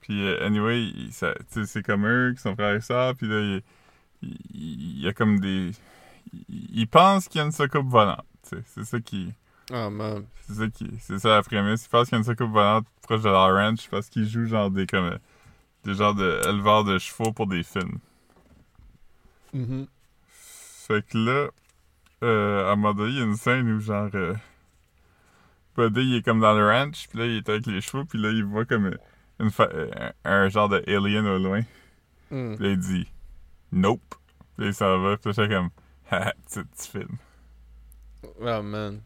Puis, 0.00 0.26
euh, 0.26 0.44
anyway, 0.46 0.90
c'est 1.10 1.82
comme 1.84 2.06
eux 2.06 2.32
qui 2.34 2.40
sont 2.40 2.54
frères 2.54 2.74
et 2.74 2.80
sœurs. 2.80 3.14
Puis 3.14 3.26
là, 3.28 3.40
il, 3.40 3.62
il- 4.22 4.38
il 4.54 5.00
y 5.00 5.06
a 5.08 5.12
comme 5.12 5.38
des. 5.38 5.72
Il, 6.32 6.80
il 6.80 6.86
pense 6.88 7.28
qu'il 7.28 7.38
y 7.40 7.42
a 7.42 7.44
une 7.44 7.52
soucoupe 7.52 7.86
volante. 7.86 8.24
C'est 8.42 8.84
ça 8.84 8.98
qui. 9.00 9.32
Ah 9.70 9.90
man. 9.90 10.24
C'est 10.46 10.54
ça 10.54 10.68
qui. 10.68 10.88
C'est 11.00 11.18
ça 11.18 11.28
la 11.28 11.42
prémisse. 11.42 11.84
Il 11.84 11.88
pense 11.90 12.08
qu'il 12.08 12.12
y 12.12 12.16
a 12.16 12.18
une 12.18 12.24
soucoupe 12.24 12.50
volante 12.52 12.86
proche 13.02 13.20
de 13.22 13.28
la 13.28 13.46
ranch 13.52 13.88
parce 13.90 14.08
qu'il 14.08 14.26
joue 14.26 14.46
genre 14.46 14.70
des 14.70 14.86
comme. 14.86 15.18
Des 15.84 15.94
genres 15.94 16.14
de 16.14 16.40
éleveurs 16.48 16.84
de 16.84 16.98
chevaux 16.98 17.32
pour 17.32 17.46
des 17.46 17.62
films. 17.62 17.98
Mhm. 19.52 19.86
Fait 20.86 21.04
que 21.04 21.18
là, 21.18 21.48
euh, 22.22 22.68
à 22.68 22.72
un 22.72 22.76
moment 22.76 22.94
donné, 22.94 23.12
il 23.12 23.18
y 23.18 23.20
a 23.20 23.24
une 23.24 23.36
scène 23.36 23.68
où 23.72 23.80
genre. 23.80 24.08
Euh, 24.14 24.34
Buddy, 25.76 26.00
il 26.00 26.14
est 26.16 26.22
comme 26.22 26.40
dans 26.40 26.54
le 26.54 26.64
ranch, 26.66 27.08
puis 27.08 27.18
là, 27.18 27.26
il 27.26 27.36
est 27.38 27.48
avec 27.48 27.66
les 27.66 27.80
chevaux, 27.80 28.04
puis 28.04 28.18
là, 28.18 28.30
il 28.30 28.44
voit 28.44 28.64
comme 28.64 28.96
une 29.40 29.50
fa- 29.50 29.68
euh, 29.74 29.90
un, 30.24 30.48
genre 30.48 30.68
de 30.68 30.82
alien 30.86 31.26
au 31.26 31.38
loin. 31.38 31.60
Hmm. 32.30 32.54
Puis 32.54 32.64
là, 32.64 32.70
il 32.70 32.78
dit 32.78 33.08
Nope. 33.72 34.14
Puis 34.54 34.64
là, 34.64 34.66
il 34.68 34.74
s'en 34.74 35.00
va. 35.02 35.16
Puis 35.16 35.28
là, 35.30 35.32
j'étais 35.36 35.54
comme 35.54 35.70
Haha, 36.10 36.32
petit, 36.46 36.88
film. 36.88 37.16
Oh 38.40 38.62
man. 38.62 39.00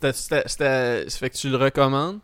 C'était, 0.00 1.08
fait 1.08 1.30
que 1.30 1.36
tu 1.36 1.48
le 1.48 1.56
recommandes? 1.56 2.18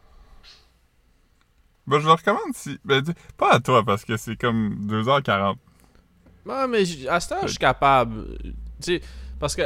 Ben, 1.86 1.98
je 2.00 2.06
le 2.06 2.12
recommande 2.12 2.54
si. 2.54 2.78
Ben, 2.84 3.02
pas 3.36 3.54
à 3.54 3.60
toi, 3.60 3.84
parce 3.84 4.04
que 4.04 4.16
c'est 4.16 4.36
comme 4.36 4.86
2h40. 4.86 5.56
Ouais, 6.44 6.66
mais 6.68 7.08
à 7.08 7.20
ce 7.20 7.28
temps, 7.28 7.42
je 7.42 7.48
suis 7.48 7.58
capable. 7.58 8.38
Tu 8.82 8.96
sais, 8.96 9.02
parce 9.40 9.56
que 9.56 9.62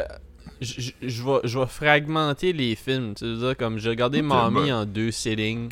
je 0.61 0.81
je- 0.81 0.93
je 1.09 1.23
vais 1.25 1.41
je 1.45 1.59
vais 1.59 1.67
fragmenter 1.67 2.53
les 2.53 2.75
films. 2.77 3.15
Tu 3.15 3.25
veux 3.25 3.37
dire, 3.39 3.57
comme 3.57 3.79
j'ai 3.79 3.91
regardé 3.91 4.19
Ok, 4.21 4.25
Mommy 4.27 4.67
ben. 4.69 4.75
en 4.75 4.85
deux 4.87 5.11
sittings. 5.11 5.71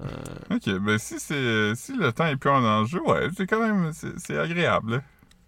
Euh, 0.00 0.06
Ok, 0.54 0.68
ben, 0.80 0.98
si 0.98 1.18
c'est 1.18 1.74
si 1.74 1.96
le 1.96 2.12
temps 2.12 2.26
est 2.26 2.36
plus 2.36 2.50
en 2.50 2.62
enjeu, 2.64 3.00
ouais, 3.02 3.28
c'est 3.36 3.46
quand 3.46 3.60
même. 3.60 3.92
C'est 3.92 4.18
c'est 4.18 4.38
agréable. 4.38 4.92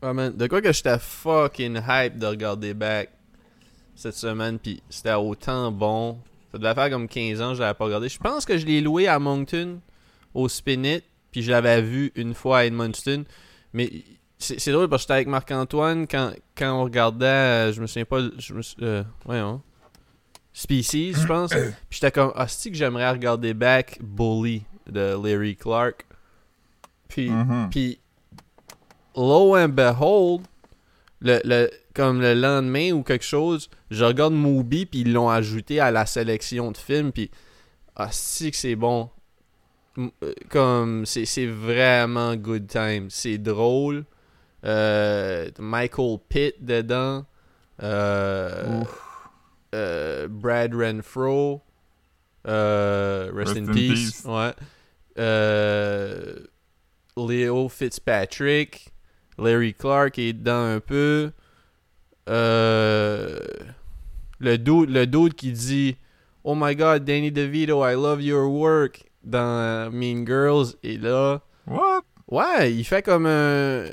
là. 0.03 0.09
ouais, 0.09 0.15
man, 0.15 0.37
de 0.37 0.47
quoi 0.47 0.61
que 0.63 0.73
j'étais 0.73 0.99
fucking 0.99 1.81
hype 1.89 2.19
de 2.19 2.27
regarder 2.27 2.73
back 2.75 3.11
cette 3.95 4.15
semaine, 4.15 4.59
puis 4.59 4.83
c'était 4.89 5.15
autant 5.15 5.71
bon. 5.73 6.19
Ça 6.53 6.59
devait 6.59 6.75
faire 6.75 6.89
comme 6.91 7.09
15 7.09 7.43
ans 7.43 7.49
que 7.51 7.57
je 7.57 7.61
l'avais 7.61 7.75
pas 7.75 7.85
regardé. 7.85 8.09
Je 8.09 8.19
pense 8.19 8.45
que 8.47 8.57
je 8.57 8.65
l'ai 8.65 8.81
loué 8.81 9.07
à 9.07 9.19
Moncton, 9.19 9.81
au 10.33 10.49
Spinit, 10.49 11.03
puis 11.31 11.43
je 11.43 11.51
l'avais 11.51 11.83
vu 11.83 12.11
une 12.15 12.33
fois 12.33 12.59
à 12.61 12.65
Edmundston. 12.65 13.25
Mais 13.75 13.91
c'est 14.39 14.59
c'est 14.61 14.73
drôle 14.73 14.89
parce 14.89 15.03
que 15.03 15.05
j'étais 15.05 15.13
avec 15.15 15.29
Marc-Antoine 15.29 16.07
quand, 16.07 16.33
quand 16.57 16.73
on 16.81 16.85
regardait, 16.85 17.27
euh, 17.27 17.73
je 17.73 17.81
me 17.81 17.87
souviens 17.87 18.05
pas, 18.05 18.21
je 18.39 18.55
me 18.55 18.61
euh, 18.83 19.03
voyons, 19.25 19.61
Species, 20.53 21.15
je 21.15 21.27
pense. 21.27 21.51
Puis 21.89 21.99
j'étais 22.01 22.11
comme, 22.13 22.33
ah, 22.35 22.47
que 22.47 22.75
j'aimerais 22.75 23.11
regarder 23.11 23.55
back 23.55 23.99
Bully 24.01 24.65
de 24.91 25.17
Larry 25.23 25.57
Clark. 25.57 26.05
Puis, 27.09 27.31
Mhm. 27.31 27.69
puis 27.71 27.99
lo 29.17 29.57
and 29.57 29.71
behold, 29.71 30.43
le, 31.21 31.41
le, 31.45 31.71
comme 31.95 32.21
le 32.21 32.35
lendemain 32.35 32.93
ou 32.93 33.03
quelque 33.03 33.25
chose, 33.25 33.71
je 33.91 34.05
regarde 34.05 34.35
Mubi 34.35 34.87
puis 34.87 35.01
ils 35.01 35.13
l'ont 35.13 35.31
ajouté 35.31 35.81
à 35.81 35.91
la 35.91 36.07
sélection 36.07 36.71
de 36.71 36.77
films 36.77 37.11
puis 37.13 37.31
ah 37.97 38.07
que 38.09 38.13
c'est 38.57 38.77
bon? 38.77 39.11
Euh, 39.99 40.11
Comme 40.49 41.07
c'est 41.07 41.25
c'est 41.25 41.47
vraiment 41.47 42.37
good 42.37 42.69
time, 42.69 43.09
c'est 43.11 43.39
drôle. 43.39 44.05
Euh, 44.69 45.51
Michael 45.59 46.19
Pitt 46.29 46.65
dedans. 46.65 47.25
Euh, 47.83 48.83
euh, 49.75 50.29
Brad 50.29 50.75
Renfro. 50.75 51.63
Euh, 52.47 53.31
rest, 53.35 53.57
in, 53.57 53.73
peace. 53.73 54.25
Ouais. 54.25 54.53
Euh, 55.19 56.35
Leo 57.17 57.69
Fitzpatrick. 57.69 58.93
Larry 59.39 59.75
Clark 59.75 60.19
est 60.19 60.35
dedans 60.35 60.65
un 60.65 60.81
peu. 60.81 61.31
Euh, 62.29 63.39
le 64.39 64.59
dude, 64.59 64.91
le 64.91 65.07
dude 65.07 65.35
qui 65.35 65.53
dit 65.53 65.97
Oh 66.45 66.55
my 66.55 66.77
god, 66.77 67.05
Danny 67.05 67.31
DeVito, 67.31 67.85
I 67.85 67.95
love 67.95 68.21
your 68.21 68.51
work 68.51 69.05
dans 69.25 69.91
Mean 69.93 70.27
Girls 70.27 70.75
est 70.83 71.01
là. 71.01 71.41
What? 71.67 72.03
Ouais, 72.31 72.73
il 72.73 72.85
fait 72.85 73.03
comme 73.03 73.27
un. 73.27 73.85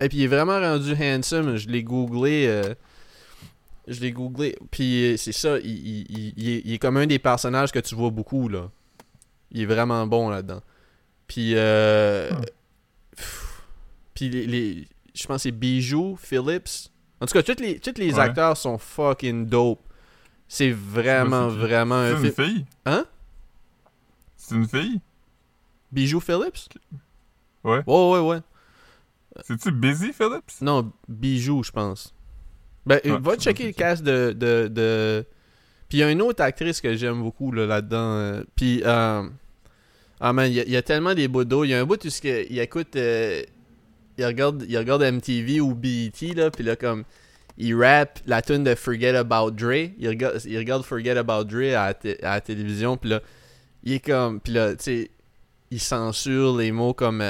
Et 0.00 0.08
puis 0.08 0.18
il 0.18 0.22
est 0.24 0.28
vraiment 0.28 0.58
rendu 0.58 0.94
handsome. 1.00 1.56
Je 1.56 1.68
l'ai 1.68 1.82
googlé. 1.82 2.46
euh, 2.46 2.74
Je 3.86 4.00
l'ai 4.00 4.12
googlé. 4.12 4.56
Puis 4.70 5.14
c'est 5.18 5.32
ça, 5.32 5.58
il, 5.58 5.66
il- 5.70 6.06
il- 6.10 6.34
il 6.36 6.48
est, 6.50 6.62
il 6.64 6.72
est 6.74 6.78
comme 6.78 6.96
un 6.96 7.06
des 7.06 7.18
personnages 7.18 7.72
que 7.72 7.78
tu 7.80 7.94
vois 7.94 8.10
beaucoup, 8.10 8.48
là. 8.48 8.70
Il 9.50 9.60
est 9.62 9.66
vraiment 9.66 10.06
bon 10.06 10.28
là-dedans. 10.30 10.60
Puis. 11.26 11.52
Euh... 11.56 12.30
Hmm. 12.30 12.40
pff, 13.16 13.62
Puis 14.14 14.28
les, 14.30 14.46
les- 14.46 14.88
Je 15.14 15.26
pense 15.26 15.36
que 15.38 15.42
c'est 15.42 15.50
Bijou, 15.50 16.16
Phillips. 16.20 16.88
En 17.20 17.26
tout 17.26 17.32
cas, 17.34 17.42
tous 17.42 17.60
les, 17.60 17.78
tous 17.80 17.98
les 17.98 18.14
Ouais. 18.14 18.20
acteurs 18.20 18.56
sont 18.56 18.78
fucking 18.78 19.46
dope. 19.46 19.80
C'est 20.48 20.70
vraiment, 20.72 21.48
vraiment 21.48 21.96
un 21.96 22.16
C'est 22.20 22.26
une 22.28 22.32
fille? 22.32 22.64
Hein? 22.86 23.04
C'est 24.36 24.54
une 24.54 24.66
fille? 24.68 25.00
Bijou 25.92 26.20
Phillips? 26.20 26.68
Ouais. 27.64 27.82
Ouais, 27.86 28.10
ouais, 28.12 28.20
ouais. 28.20 28.38
C'est-tu 29.46 29.72
Busy 29.72 30.12
Phillips? 30.12 30.60
Non, 30.60 30.92
Bijou, 31.08 31.62
je 31.62 31.70
pense. 31.70 32.14
Ben, 32.86 33.00
Ah, 33.04 33.18
va 33.20 33.36
checker 33.36 33.66
le 33.66 33.72
cast 33.72 34.02
de. 34.02 34.32
de, 34.32 34.68
de... 34.68 35.24
Puis 35.88 35.98
il 35.98 36.00
y 36.00 36.04
a 36.04 36.10
une 36.10 36.22
autre 36.22 36.42
actrice 36.42 36.80
que 36.80 36.94
j'aime 36.94 37.22
beaucoup 37.22 37.52
là, 37.52 37.66
là-dedans. 37.66 37.96
euh, 38.16 38.42
Puis. 38.54 38.82
euh, 38.84 39.22
Ah 40.20 40.32
man, 40.32 40.50
il 40.50 40.54
y, 40.54 40.60
a- 40.60 40.64
il 40.64 40.70
y 40.72 40.76
a 40.76 40.82
tellement 40.82 41.14
des 41.14 41.28
bouts 41.28 41.44
d'eau. 41.44 41.64
Il 41.64 41.68
y 41.70 41.74
a 41.74 41.80
un 41.80 41.84
bout 41.84 42.02
où 42.04 42.08
il 42.24 42.58
écoute. 42.58 42.96
euh, 42.96 43.42
Il 44.18 44.24
regarde, 44.26 44.64
il 44.68 44.76
regarde 44.76 45.02
MTV 45.02 45.60
ou 45.60 45.74
BET, 45.74 46.12
là. 46.34 46.50
Puis 46.50 46.64
là, 46.64 46.76
comme. 46.76 47.04
Il 47.58 47.74
rappe 47.74 48.20
la 48.26 48.40
tune 48.40 48.64
de 48.64 48.74
Forget 48.74 49.14
About 49.16 49.50
Dre. 49.50 49.90
Il 49.98 50.08
regarde, 50.08 50.40
il 50.46 50.56
regarde 50.56 50.82
Forget 50.82 51.16
About 51.18 51.44
Dre 51.44 51.74
à, 51.76 51.86
à 51.88 52.34
la 52.34 52.40
télévision. 52.40 52.96
Puis 52.96 53.10
là, 53.10 53.20
il 53.82 53.92
est 53.94 54.00
comme. 54.04 54.40
Puis 54.40 54.52
là, 54.54 54.74
tu 54.76 54.84
sais. 54.84 55.10
Il 55.70 55.80
censure 55.80 56.56
les 56.56 56.72
mots 56.72 56.94
comme. 56.94 57.20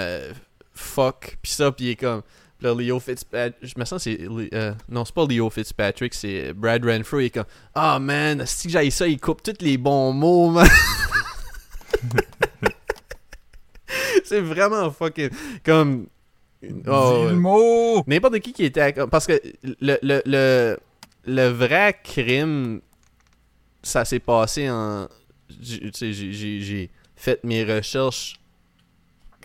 Fuck, 0.80 1.36
pis 1.42 1.52
ça, 1.52 1.72
pis 1.72 1.84
il 1.84 1.90
est 1.90 1.96
comme. 1.96 2.22
Pis 2.58 2.64
là, 2.66 2.74
Leo 2.74 3.00
Fitzpatrick. 3.00 3.72
Je 3.74 3.78
me 3.78 3.84
sens 3.84 4.02
c'est. 4.02 4.18
euh, 4.52 4.74
non, 4.88 5.04
c'est 5.04 5.14
pas 5.14 5.26
Leo 5.26 5.48
Fitzpatrick, 5.50 6.14
c'est 6.14 6.52
Brad 6.52 6.84
Renfro. 6.84 7.20
Il 7.20 7.26
est 7.26 7.30
comme. 7.30 7.44
Ah 7.74 7.98
man, 7.98 8.44
si 8.46 8.68
j'aille 8.70 8.90
ça, 8.90 9.06
il 9.06 9.18
coupe 9.20 9.42
tous 9.42 9.54
les 9.60 9.78
bons 9.78 10.12
mots, 10.12 10.50
man. 10.50 10.68
c'est 14.24 14.40
vraiment 14.40 14.90
fucking. 14.90 15.30
Comme. 15.64 16.06
Oh, 16.86 17.28
mot! 17.32 18.04
N'importe 18.06 18.38
qui 18.40 18.52
qui 18.52 18.64
était. 18.64 18.98
à- 18.98 19.06
Parce 19.06 19.26
que 19.26 19.40
le, 19.80 19.98
le, 20.02 20.22
le, 20.26 20.78
le 21.24 21.48
vrai 21.48 21.98
crime, 22.04 22.80
ça 23.82 24.04
s'est 24.04 24.18
passé 24.20 24.68
en. 24.70 25.08
j'ai- 25.60 26.90
fait 27.16 27.42
mes 27.44 27.64
recherches 27.64 28.38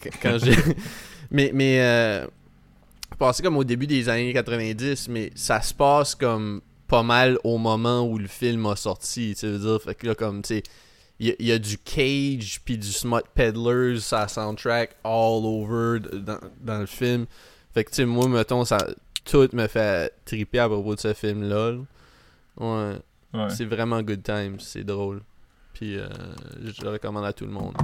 qu- 0.01 0.09
quand 0.21 0.37
j'ai. 0.43 0.55
mais. 1.31 1.51
mais 1.53 1.79
euh, 1.81 2.27
passé 3.19 3.41
comme 3.43 3.55
au 3.57 3.63
début 3.63 3.87
des 3.87 4.09
années 4.09 4.33
90, 4.33 5.07
mais 5.09 5.31
ça 5.35 5.61
se 5.61 5.73
passe 5.73 6.15
comme 6.15 6.61
pas 6.87 7.01
mal 7.03 7.37
au 7.43 7.57
moment 7.57 8.01
où 8.07 8.17
le 8.17 8.27
film 8.27 8.65
a 8.65 8.75
sorti. 8.75 9.35
Tu 9.39 9.47
veux 9.47 9.59
dire, 9.59 9.81
fait 9.81 9.95
que 9.95 10.07
là, 10.07 10.15
comme, 10.15 10.41
tu 10.41 10.55
sais. 10.55 10.63
Il 11.17 11.27
y, 11.27 11.31
a- 11.31 11.35
il 11.39 11.45
y 11.45 11.51
a 11.53 11.57
du 11.59 11.77
Cage 11.77 12.59
puis 12.65 12.77
du 12.77 12.91
Smut 12.91 13.21
Peddlers, 13.33 14.01
sa 14.01 14.27
soundtrack 14.27 14.97
all 15.05 15.45
over 15.45 15.99
dans, 16.01 16.39
dans 16.59 16.79
le 16.79 16.85
film. 16.85 17.25
Fait 17.73 17.85
que, 17.85 17.89
tu 17.91 17.95
sais, 17.95 18.05
moi, 18.05 18.27
mettons, 18.27 18.65
ça, 18.65 18.77
tout 19.23 19.47
me 19.53 19.65
fait 19.67 20.11
triper 20.25 20.59
à 20.59 20.67
propos 20.67 20.93
de 20.93 20.99
ce 20.99 21.13
film-là. 21.13 21.71
là. 21.71 21.77
Ouais, 22.57 22.95
Ouais. 23.33 23.49
c'est 23.49 23.63
vraiment 23.65 24.01
good 24.01 24.23
time, 24.23 24.59
c'est 24.59 24.83
drôle. 24.83 25.21
Puis, 25.73 25.97
euh, 25.97 26.07
je 26.65 26.81
le 26.81 26.89
recommande 26.89 27.23
à 27.25 27.31
tout 27.31 27.45
le 27.45 27.51
monde. 27.51 27.75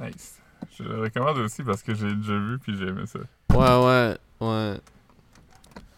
Nice. 0.00 0.38
Je 0.76 0.82
le 0.82 1.00
recommande 1.00 1.38
aussi 1.38 1.62
parce 1.62 1.82
que 1.82 1.94
j'ai 1.94 2.14
déjà 2.14 2.36
vu 2.38 2.58
puis 2.58 2.76
j'ai 2.76 2.86
aimé 2.88 3.06
ça. 3.06 3.18
Ouais, 3.54 3.84
ouais, 3.86 4.16
ouais. 4.46 4.80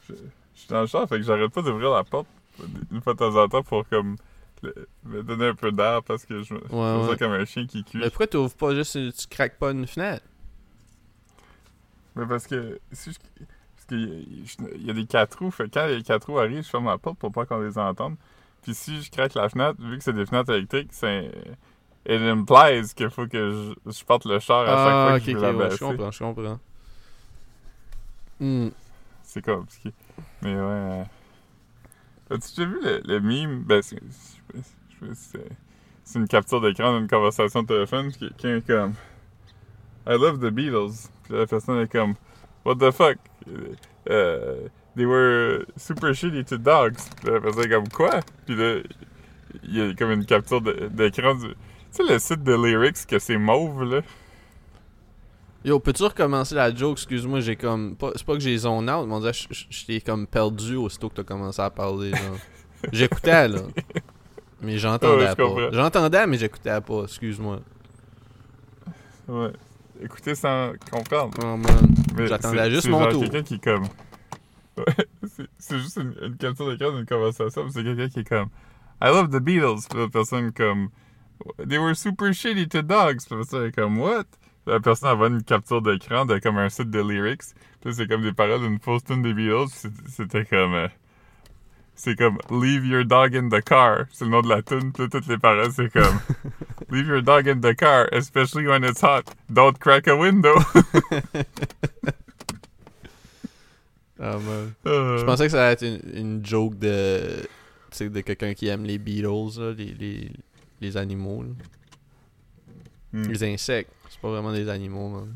Je 0.08 0.14
je 0.54 0.60
suis 0.60 0.68
dans 0.68 0.80
le 0.82 0.86
char, 0.86 1.08
fait 1.08 1.16
que 1.16 1.22
j'arrête 1.22 1.52
pas 1.52 1.62
d'ouvrir 1.62 1.90
la 1.90 2.04
porte 2.04 2.26
une 2.90 3.00
fois 3.00 3.14
de 3.14 3.18
temps 3.18 3.36
en 3.36 3.48
temps 3.48 3.62
pour 3.62 3.88
comme 3.88 4.16
le- 4.62 4.88
me 5.04 5.22
donner 5.22 5.46
un 5.48 5.54
peu 5.54 5.70
d'air 5.70 6.02
parce 6.02 6.24
que 6.24 6.42
je 6.42 6.54
me, 6.54 6.60
Ouais, 6.60 6.68
sens 6.68 7.08
ouais. 7.10 7.16
comme 7.16 7.32
un 7.32 7.44
chien 7.44 7.66
qui 7.66 7.84
cuit. 7.84 7.98
Mais 7.98 8.08
pourquoi 8.10 8.26
tu 8.26 8.36
ouvres 8.36 8.54
pas 8.54 8.74
juste, 8.74 8.92
tu 9.16 9.26
craques 9.28 9.56
pas 9.58 9.70
une 9.70 9.86
fenêtre? 9.86 10.24
Mais 12.16 12.26
parce 12.26 12.46
que 12.46 12.80
si 12.92 13.12
je, 13.12 13.18
parce 13.76 13.86
qu'il 13.88 14.78
y, 14.80 14.86
y 14.86 14.90
a 14.90 14.92
des 14.92 15.06
quatre 15.06 15.38
roues, 15.38 15.50
fait 15.52 15.64
que 15.68 15.74
quand 15.74 15.86
les 15.86 16.02
quatre 16.02 16.26
roues 16.28 16.38
arrivent, 16.40 16.64
je 16.64 16.68
ferme 16.68 16.86
la 16.86 16.98
porte 16.98 17.18
pour 17.18 17.30
pas 17.30 17.46
qu'on 17.46 17.60
les 17.60 17.78
entende. 17.78 18.16
Puis 18.62 18.74
si 18.74 19.00
je 19.02 19.10
craque 19.10 19.34
la 19.34 19.48
fenêtre, 19.48 19.80
vu 19.80 19.98
que 19.98 20.04
c'est 20.04 20.12
des 20.12 20.26
fenêtres 20.26 20.52
électriques, 20.52 20.90
c'est 20.92 21.30
it 22.08 22.20
implies 22.22 22.94
qu'il 22.94 23.10
faut 23.10 23.26
que 23.26 23.74
je, 23.86 23.90
je 23.92 24.04
porte 24.04 24.24
le 24.24 24.38
char 24.38 24.60
à 24.62 24.66
chaque 24.66 24.76
Ah, 24.78 25.06
fois 25.08 25.16
ok, 25.16 25.24
que 25.24 25.30
je 25.30 25.36
ok, 25.36 25.42
veux 25.42 25.58
la 25.58 25.68
ouais, 25.68 25.70
je 25.70 25.78
comprends, 25.84 26.10
je 26.10 26.18
comprends. 26.24 26.58
Hmm. 28.40 28.68
C'est 29.22 29.44
compliqué. 29.44 29.92
Mais 30.42 30.54
ouais. 30.54 30.60
euh, 30.60 31.04
As-tu 32.30 32.56
déjà 32.56 32.68
vu 32.68 32.78
le, 32.82 33.02
le 33.04 33.20
meme? 33.20 33.62
Ben, 33.64 33.82
c'est, 33.82 33.96
je 33.96 34.60
sais- 34.62 35.06
pas 35.06 35.14
si 35.14 35.30
c'est, 36.04 36.18
une 36.18 36.28
capture 36.28 36.60
d'écran 36.60 36.98
d'une 36.98 37.08
conversation 37.08 37.62
de 37.62 37.66
téléphone. 37.68 38.10
Puis 38.10 38.18
quelqu'un 38.38 38.56
est 38.56 38.66
comme 38.66 38.92
I 40.06 40.12
love 40.18 40.38
the 40.38 40.50
Beatles. 40.50 41.08
Puis 41.24 41.34
la 41.36 41.46
personne 41.46 41.78
est 41.80 41.90
comme 41.92 42.14
What 42.64 42.76
the 42.76 42.90
fuck? 42.90 43.18
Euh, 44.10 44.68
they 44.96 45.04
were 45.04 45.64
super 45.76 46.14
shitty 46.14 46.44
to 46.44 46.56
dogs. 46.58 46.96
Puis 47.22 47.30
la 47.32 47.40
personne 47.40 47.64
est 47.64 47.68
comme 47.70 47.88
Quoi? 47.88 48.20
Puis 48.46 48.56
là, 48.56 48.80
il 49.64 49.76
y 49.76 49.80
a 49.82 49.94
comme 49.94 50.12
une 50.12 50.24
capture 50.26 50.60
d'écran 50.62 51.34
du. 51.34 51.48
Tu 51.98 52.06
sais, 52.06 52.12
le 52.12 52.18
site 52.18 52.42
de 52.44 52.54
lyrics 52.54 53.06
que 53.06 53.18
c'est 53.18 53.36
mauve, 53.38 53.82
là? 53.82 54.02
Yo, 55.64 55.80
peux-tu 55.80 56.04
recommencer 56.04 56.54
la 56.54 56.72
joke? 56.72 56.92
Excuse-moi, 56.98 57.40
j'ai 57.40 57.56
comme. 57.56 57.96
C'est 58.14 58.24
pas 58.24 58.34
que 58.34 58.40
j'ai 58.40 58.56
zone 58.56 58.88
out, 58.88 59.06
mais 59.08 59.14
on 59.14 59.20
dirait 59.20 59.32
que 59.32 59.86
t'ai 59.86 60.00
comme 60.00 60.26
perdu 60.26 60.76
aussitôt 60.76 61.08
que 61.08 61.14
t'as 61.16 61.24
commencé 61.24 61.60
à 61.60 61.70
parler. 61.70 62.12
J'écoutais, 62.92 63.48
là. 63.48 63.62
Mais 64.60 64.78
j'entendais 64.78 65.26
Ouais, 65.28 65.34
pas. 65.34 65.70
J'entendais, 65.72 66.26
mais 66.28 66.38
j'écoutais 66.38 66.80
pas, 66.80 67.02
excuse-moi. 67.02 67.60
Ouais. 69.26 69.52
Écoutez 70.00 70.36
sans 70.36 70.72
comprendre. 70.92 71.36
Oh 71.44 72.24
J'attendais 72.26 72.70
juste 72.70 72.88
mon 72.88 73.00
genre 73.00 73.10
tour. 73.10 73.22
quelqu'un 73.22 73.42
qui 73.42 73.54
est 73.54 73.64
comme. 73.64 73.84
Ouais, 74.76 74.84
c'est- 75.58 75.78
juste 75.78 75.96
une, 75.96 76.14
une 76.22 76.36
capture 76.36 76.70
d'écran 76.70 76.92
d'une 76.92 77.06
conversation, 77.06 77.64
mais 77.64 77.70
c'est 77.72 77.82
quelqu'un 77.82 78.08
qui 78.08 78.20
est 78.20 78.28
comme. 78.28 78.48
I 79.02 79.06
love 79.08 79.28
the 79.30 79.40
Beatles. 79.42 79.88
Puis 79.90 79.98
la 79.98 80.08
personne 80.08 80.52
comme. 80.52 80.90
They 81.58 81.78
were 81.78 81.94
super 81.94 82.32
shitty 82.32 82.68
to 82.68 82.82
dogs. 82.82 83.26
Puis 83.26 83.38
est 83.56 83.74
comme, 83.74 83.98
what? 83.98 84.24
La 84.66 84.80
personne 84.80 85.08
envoie 85.10 85.28
une 85.28 85.42
capture 85.42 85.80
d'écran 85.80 86.26
de 86.26 86.38
comme 86.38 86.58
un 86.58 86.68
site 86.68 86.90
de 86.90 87.00
lyrics. 87.00 87.54
Puis 87.80 87.94
c'est 87.94 88.06
comme 88.06 88.22
des 88.22 88.32
paroles 88.32 88.60
d'une 88.60 88.78
fausse 88.78 89.04
tune 89.04 89.22
des 89.22 89.32
Beatles. 89.32 89.70
C'était 90.08 90.44
comme. 90.44 90.74
euh, 90.74 90.88
c'est 91.94 92.16
comme 92.16 92.38
Leave 92.50 92.86
your 92.86 93.04
dog 93.04 93.34
in 93.34 93.48
the 93.48 93.62
car. 93.64 94.04
C'est 94.12 94.24
le 94.24 94.30
nom 94.30 94.42
de 94.42 94.48
la 94.48 94.62
tune. 94.62 94.92
Puis 94.92 95.08
toutes 95.08 95.26
les 95.26 95.38
paroles, 95.38 95.72
c'est 95.72 95.92
comme 95.92 96.18
Leave 96.90 97.06
your 97.08 97.22
dog 97.22 97.48
in 97.48 97.60
the 97.60 97.74
car, 97.74 98.08
especially 98.12 98.66
when 98.66 98.84
it's 98.84 99.00
hot. 99.02 99.22
Don't 99.50 99.78
crack 99.78 100.06
a 100.08 100.14
window. 100.16 100.54
Ah 104.20 104.36
man. 104.38 104.72
Euh, 104.86 105.18
Je 105.18 105.24
pensais 105.24 105.44
que 105.46 105.52
ça 105.52 105.62
allait 105.64 105.72
être 105.74 105.82
une, 105.86 106.00
une 106.16 106.44
joke 106.44 106.76
de. 106.78 107.20
De 108.00 108.20
quelqu'un 108.20 108.52
qui 108.52 108.68
aime 108.68 108.84
les 108.84 108.98
Beatles, 108.98 109.58
là, 109.58 109.72
les, 109.76 109.94
les, 109.94 110.30
les 110.80 110.96
animaux, 110.96 111.44
hmm. 113.12 113.22
Les 113.28 113.44
insectes. 113.44 113.90
C'est 114.08 114.20
pas 114.20 114.30
vraiment 114.30 114.52
des 114.52 114.68
animaux, 114.68 115.08
man. 115.08 115.34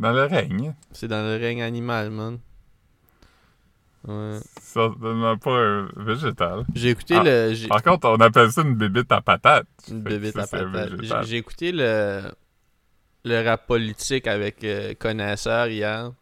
Dans 0.00 0.12
le 0.12 0.24
règne. 0.24 0.74
C'est 0.92 1.08
dans 1.08 1.22
le 1.22 1.36
règne 1.36 1.62
animal, 1.62 2.10
man. 2.10 2.38
Ouais. 4.06 4.38
Certainement 4.60 5.36
pas 5.38 5.58
un 5.58 5.88
végétal. 5.96 6.64
J'ai 6.74 6.90
écouté 6.90 7.14
Ah, 7.16 7.22
le. 7.24 7.68
Par 7.68 7.82
contre, 7.82 8.08
on 8.08 8.16
appelle 8.20 8.52
ça 8.52 8.62
une 8.62 8.74
bébite 8.74 9.10
à 9.10 9.22
patate. 9.22 9.66
Une 9.90 10.04
ça, 10.30 10.42
à 10.42 10.46
patate. 10.46 11.24
J'ai 11.24 11.36
écouté 11.38 11.72
le, 11.72 12.22
le 13.24 13.44
rap 13.48 13.66
politique 13.66 14.26
avec 14.26 14.62
euh, 14.62 14.92
Connaisseur 14.98 15.68
hier. 15.68 16.12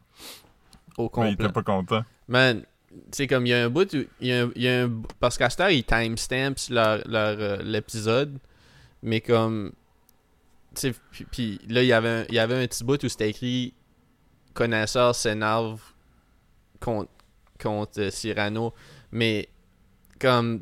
Au 0.97 1.03
Mais 1.03 1.07
il 1.07 1.11
complet. 1.11 1.33
était 1.33 1.49
pas 1.53 1.63
content. 1.63 2.05
Man, 2.29 2.63
c'est 3.11 3.27
comme 3.27 3.47
il 3.47 3.51
y 3.51 3.55
a 3.55 3.65
un 3.65 3.71
bout 3.71 3.93
où. 3.95 4.05
Il 4.21 4.29
y 4.29 4.33
a 4.33 4.43
un, 4.45 4.51
il 4.55 4.63
y 4.63 4.69
a 4.69 4.85
un- 4.85 5.03
parce 5.21 5.39
qu'à 5.39 5.51
cette 5.51 5.61
heure, 5.61 5.71
ils 5.71 5.85
timestamps 5.85 6.69
leur, 6.71 7.03
leur, 7.09 7.37
euh, 7.39 7.57
l'épisode. 7.63 8.39
Mais 9.03 9.21
comme. 9.21 9.73
Tu 10.75 10.81
sais, 10.81 10.95
puis, 11.11 11.27
puis 11.31 11.61
là, 11.69 11.83
il 11.83 11.87
y 11.89 11.93
avait 11.93 12.09
un, 12.09 12.25
il 12.29 12.35
y 12.35 12.39
avait 12.39 12.63
un 12.63 12.67
petit 12.67 12.85
bout 12.85 13.03
où 13.05 13.09
c'était 13.09 13.31
écrit 13.31 13.75
Connaisseur 14.55 15.15
s'énerve 15.15 15.81
contre, 16.81 17.11
contre 17.61 18.01
euh, 18.01 18.11
Cyrano. 18.11 18.73
Mais 19.11 19.49
comme. 20.21 20.61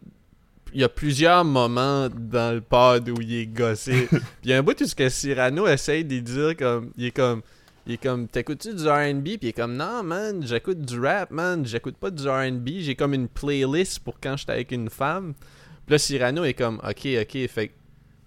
Il 0.72 0.80
y 0.80 0.84
a 0.84 0.88
plusieurs 0.88 1.44
moments 1.44 2.08
dans 2.08 2.54
le 2.54 2.60
pod 2.60 3.08
où 3.08 3.20
il 3.20 3.34
est 3.34 3.46
gossé. 3.46 4.06
Puis 4.08 4.20
il 4.44 4.50
y 4.50 4.52
a 4.52 4.58
un 4.58 4.62
bout 4.62 4.80
où 4.80 4.84
ce 4.86 4.94
que 4.94 5.08
Cyrano 5.08 5.66
essaye 5.66 6.04
de 6.04 6.20
dire 6.20 6.56
comme. 6.56 6.92
Il 6.96 7.06
est 7.06 7.10
comme. 7.10 7.42
Il 7.90 7.94
est 7.94 8.02
comme, 8.04 8.28
t'écoutes-tu 8.28 8.72
du 8.72 8.88
RB? 8.88 9.24
Puis 9.24 9.38
il 9.42 9.48
est 9.48 9.52
comme, 9.52 9.74
non, 9.74 10.04
man, 10.04 10.46
j'écoute 10.46 10.80
du 10.80 11.00
rap, 11.00 11.32
man. 11.32 11.66
J'écoute 11.66 11.96
pas 11.96 12.12
du 12.12 12.28
RB. 12.28 12.68
J'ai 12.78 12.94
comme 12.94 13.14
une 13.14 13.26
playlist 13.26 13.98
pour 13.98 14.20
quand 14.20 14.36
j'étais 14.36 14.52
avec 14.52 14.70
une 14.70 14.88
femme. 14.88 15.34
Puis 15.86 15.94
là, 15.94 15.98
Cyrano 15.98 16.44
est 16.44 16.54
comme, 16.54 16.80
ok, 16.88 17.08
ok, 17.20 17.48
fait 17.48 17.72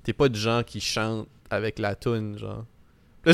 t'es 0.03 0.11
pas 0.11 0.27
du 0.27 0.37
genre 0.37 0.65
qui 0.65 0.81
chante 0.81 1.29
avec 1.49 1.79
la 1.79 1.95
toune, 1.95 2.37
genre. 2.37 2.65
Puis 3.21 3.33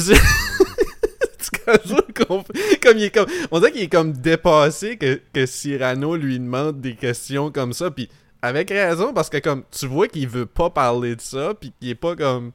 Là, 1.65 1.77
comme 2.13 2.43
comme 2.83 2.97
il 2.97 3.05
est 3.05 3.09
comme 3.09 3.25
on 3.49 3.57
dirait 3.59 3.71
qu'il 3.71 3.81
est 3.81 3.91
comme 3.91 4.13
dépassé 4.13 4.97
que, 4.97 5.19
que 5.33 5.47
Cyrano 5.47 6.15
lui 6.15 6.37
demande 6.37 6.79
des 6.79 6.95
questions 6.95 7.51
comme 7.51 7.73
ça 7.73 7.89
puis 7.89 8.07
avec 8.43 8.69
raison 8.69 9.13
parce 9.13 9.29
que 9.29 9.37
comme 9.37 9.63
tu 9.71 9.87
vois 9.87 10.07
qu'il 10.07 10.27
veut 10.27 10.45
pas 10.45 10.69
parler 10.69 11.15
de 11.15 11.21
ça 11.21 11.55
puis 11.59 11.73
qu'il 11.79 11.89
est 11.89 11.95
pas 11.95 12.15
comme 12.15 12.51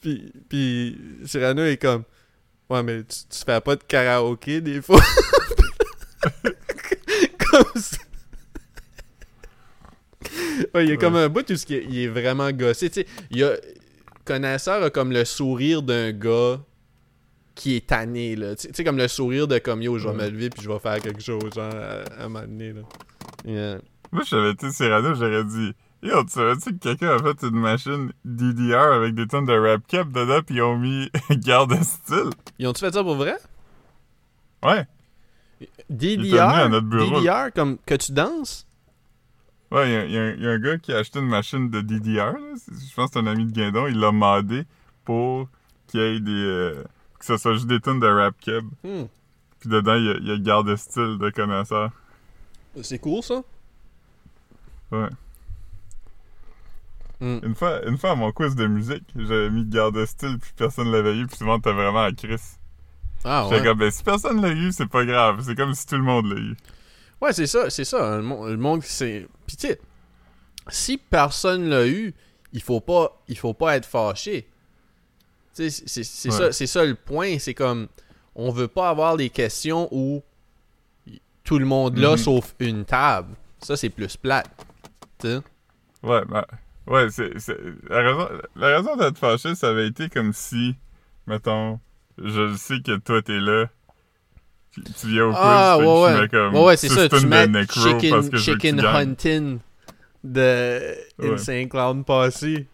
puis 0.00 0.32
puis 0.48 0.96
Cyrano 1.24 1.64
est 1.64 1.76
comme 1.76 2.04
ouais 2.70 2.82
mais 2.82 3.02
tu, 3.04 3.18
tu 3.28 3.44
fais 3.44 3.60
pas 3.60 3.76
de 3.76 3.82
karaoké 3.84 4.60
des 4.60 4.80
fois? 4.80 5.00
Comme 7.50 7.64
ça 7.82 7.96
Ouais, 10.74 10.84
il 10.84 10.90
y 10.90 10.92
a 10.92 10.96
comme 10.96 11.16
un 11.16 11.28
bout 11.28 11.48
où 11.50 11.56
est- 11.74 11.84
il 11.88 11.98
est 11.98 12.06
vraiment 12.08 12.50
gossé. 12.52 12.90
Tu 12.90 13.00
sais, 13.00 13.06
il 13.30 13.38
y 13.38 13.44
a 13.44 13.56
connaisseur 14.24 14.82
a 14.82 14.90
comme 14.90 15.10
le 15.12 15.24
sourire 15.24 15.82
d'un 15.82 16.12
gars 16.12 16.60
qui 17.54 17.76
est 17.76 17.86
tanné 17.86 18.36
là. 18.36 18.54
Tu 18.54 18.62
sais- 18.62 18.72
tu 18.72 18.84
comme 18.84 18.98
le 18.98 19.08
sourire 19.08 19.48
de 19.48 19.58
comme 19.58 19.82
yo, 19.82 19.98
je 19.98 20.08
vais 20.08 20.14
Ouais. 20.14 20.24
me 20.26 20.30
lever 20.30 20.50
puis 20.50 20.62
je 20.62 20.68
vais 20.70 20.78
faire 20.78 21.00
quelque 21.00 21.22
chose 21.22 21.52
genre 21.54 21.72
à, 21.74 22.24
à 22.24 22.28
donné 22.42 22.72
là. 22.74 22.82
Yeah. 23.44 23.78
Moi, 24.12 24.22
si 24.24 24.30
j'avais 24.30 24.50
été 24.50 24.70
Cyrano, 24.70 25.14
j'aurais 25.14 25.44
dit 25.44 25.72
Yo, 26.02 26.24
tu 26.24 26.30
savais-tu 26.30 26.72
que 26.72 26.78
quelqu'un 26.78 27.16
a 27.16 27.18
fait 27.18 27.42
une 27.46 27.58
machine 27.60 28.12
DDR 28.24 28.92
avec 28.92 29.14
des 29.14 29.26
tonnes 29.26 29.44
de 29.44 29.52
rap 29.52 29.86
cap 29.86 30.08
dedans, 30.10 30.40
puis 30.44 30.56
ils 30.56 30.62
ont 30.62 30.78
mis 30.78 31.10
garde 31.30 31.76
de 31.78 31.82
style? 31.84 32.30
Ils 32.58 32.66
ont-tu 32.66 32.80
fait 32.80 32.92
ça 32.92 33.02
pour 33.02 33.16
vrai? 33.16 33.36
Ouais. 34.62 34.86
DDR? 35.90 36.68
DDR 37.20 37.52
comme 37.54 37.76
que 37.84 37.94
tu 37.96 38.12
danses? 38.12 38.66
Ouais, 39.70 39.88
il 39.88 39.92
y 39.92 39.96
a- 39.96 40.04
y, 40.06 40.18
un- 40.18 40.34
il 40.34 40.42
y 40.42 40.46
a 40.48 40.50
un 40.52 40.58
gars 40.58 40.78
qui 40.78 40.92
a 40.92 40.98
acheté 40.98 41.18
une 41.18 41.28
machine 41.28 41.68
de 41.70 41.80
DDR. 41.82 42.32
là. 42.32 42.54
Je 42.66 42.94
pense 42.94 43.10
que 43.10 43.12
c'est 43.14 43.18
un 43.20 43.26
ami 43.26 43.44
de 43.44 43.52
Guindon. 43.52 43.86
Il 43.86 44.00
l'a 44.00 44.10
modé 44.10 44.64
pour 45.04 45.48
qu'il 45.86 46.00
y 46.00 46.02
ait 46.02 46.20
des. 46.20 46.30
euh, 46.32 46.82
que 47.18 47.24
ce 47.26 47.36
soit 47.36 47.52
juste 47.52 47.66
des 47.66 47.78
tunes 47.80 48.00
de 48.00 48.06
rap 48.06 48.34
keb. 48.40 48.64
Hmm. 48.82 49.04
Puis 49.60 49.68
dedans, 49.68 49.94
il 49.96 50.04
y 50.06 50.10
a, 50.10 50.14
il 50.14 50.26
y 50.26 50.32
a 50.32 50.38
garde 50.38 50.66
de 50.68 50.76
style 50.76 51.18
de 51.20 51.28
connaisseur. 51.30 51.90
C'est 52.82 52.98
cool, 52.98 53.22
ça. 53.22 53.42
Ouais. 54.90 55.08
Hmm. 57.20 57.38
Une 57.42 57.54
fois, 57.54 57.84
une 57.86 57.98
fois 57.98 58.12
à 58.12 58.14
mon 58.14 58.32
quiz 58.32 58.54
de 58.56 58.66
musique, 58.66 59.04
j'avais 59.14 59.50
mis 59.50 59.64
garde 59.66 59.94
de 59.94 60.06
style, 60.06 60.38
puis 60.40 60.52
personne 60.56 60.90
l'avait 60.90 61.16
eu, 61.16 61.26
puis 61.26 61.36
tout 61.36 61.44
le 61.44 61.50
monde 61.50 61.60
était 61.60 61.72
vraiment 61.72 62.04
à 62.04 62.12
Chris. 62.12 62.40
Ah 63.24 63.46
ouais. 63.48 63.62
comme, 63.62 63.78
ben 63.78 63.90
si 63.90 64.02
personne 64.02 64.40
l'a 64.40 64.48
eu, 64.52 64.72
c'est 64.72 64.86
pas 64.88 65.04
grave. 65.04 65.42
C'est 65.44 65.54
comme 65.54 65.74
si 65.74 65.86
tout 65.86 65.96
le 65.96 66.02
monde 66.02 66.26
l'a 66.32 66.40
eu. 66.40 66.56
Ouais, 67.20 67.34
c'est 67.34 67.46
ça, 67.46 67.68
c'est 67.68 67.84
ça. 67.84 68.16
Le, 68.16 68.22
mon- 68.22 68.46
le 68.46 68.56
monde, 68.56 68.82
c'est. 68.82 69.28
Tu 69.46 69.56
sais, 69.58 69.78
si 70.68 70.96
personne 70.96 71.68
l'a 71.68 71.86
eu, 71.86 72.14
il 72.54 72.62
faut 72.62 72.80
pas, 72.80 73.20
il 73.28 73.36
faut 73.36 73.52
pas 73.52 73.76
être 73.76 73.84
fâché. 73.84 74.48
Tu 75.54 75.68
sais, 75.70 75.84
c'est- 76.02 76.30
Ouais. 76.30 76.34
ça, 76.34 76.52
c'est 76.52 76.66
ça 76.66 76.82
le 76.84 76.94
point. 76.94 77.38
C'est 77.38 77.52
comme, 77.52 77.88
on 78.34 78.50
veut 78.50 78.68
pas 78.68 78.88
avoir 78.88 79.18
des 79.18 79.28
questions 79.28 79.86
où 79.90 80.22
tout 81.44 81.58
le 81.58 81.66
monde 81.66 81.98
là 81.98 82.12
Mhm. 82.12 82.16
sauf 82.16 82.54
une 82.60 82.86
table. 82.86 83.34
Ça, 83.58 83.76
c'est 83.76 83.90
plus 83.90 84.16
plate. 84.16 84.48
Tu 85.18 85.26
sais? 85.28 85.40
Ouais, 86.02 86.24
ben, 86.24 86.44
ouais, 86.90 87.08
c'est, 87.10 87.32
la 87.88 88.02
raison, 88.02 88.28
la 88.56 88.66
raison 88.76 88.96
d'être 88.96 89.18
fâché, 89.18 89.54
ça 89.54 89.68
avait 89.70 89.86
été 89.86 90.08
comme 90.08 90.32
si, 90.32 90.74
mettons, 91.26 91.80
je 92.22 92.54
sais 92.56 92.80
que 92.84 92.96
toi 92.98 93.22
t'es 93.22 93.40
là, 93.40 93.66
puis 94.72 94.82
tu 94.82 95.06
viens 95.08 95.24
au 95.26 95.30
quiz, 95.30 95.40
Ah, 95.40 95.76
que 95.78 95.84
ouais, 95.84 96.02
ouais. 96.02 96.20
mets 96.20 96.28
comme 96.28 96.54
Ouais, 96.54 96.64
ouais, 96.64 96.76
c'est 96.76 96.88
ça. 96.88 97.08
Tu 97.08 97.26
mets 97.26 97.48
parce 97.48 97.72
chicken, 97.72 98.22
que 98.22 98.28
que 98.28 98.36
chicken 98.36 98.76
tu 98.78 98.86
hunting 98.86 99.58
de 100.22 100.94
Ouais. 101.18 101.32
Insane 101.32 101.68
Clown 101.68 102.04
passé. 102.04 102.66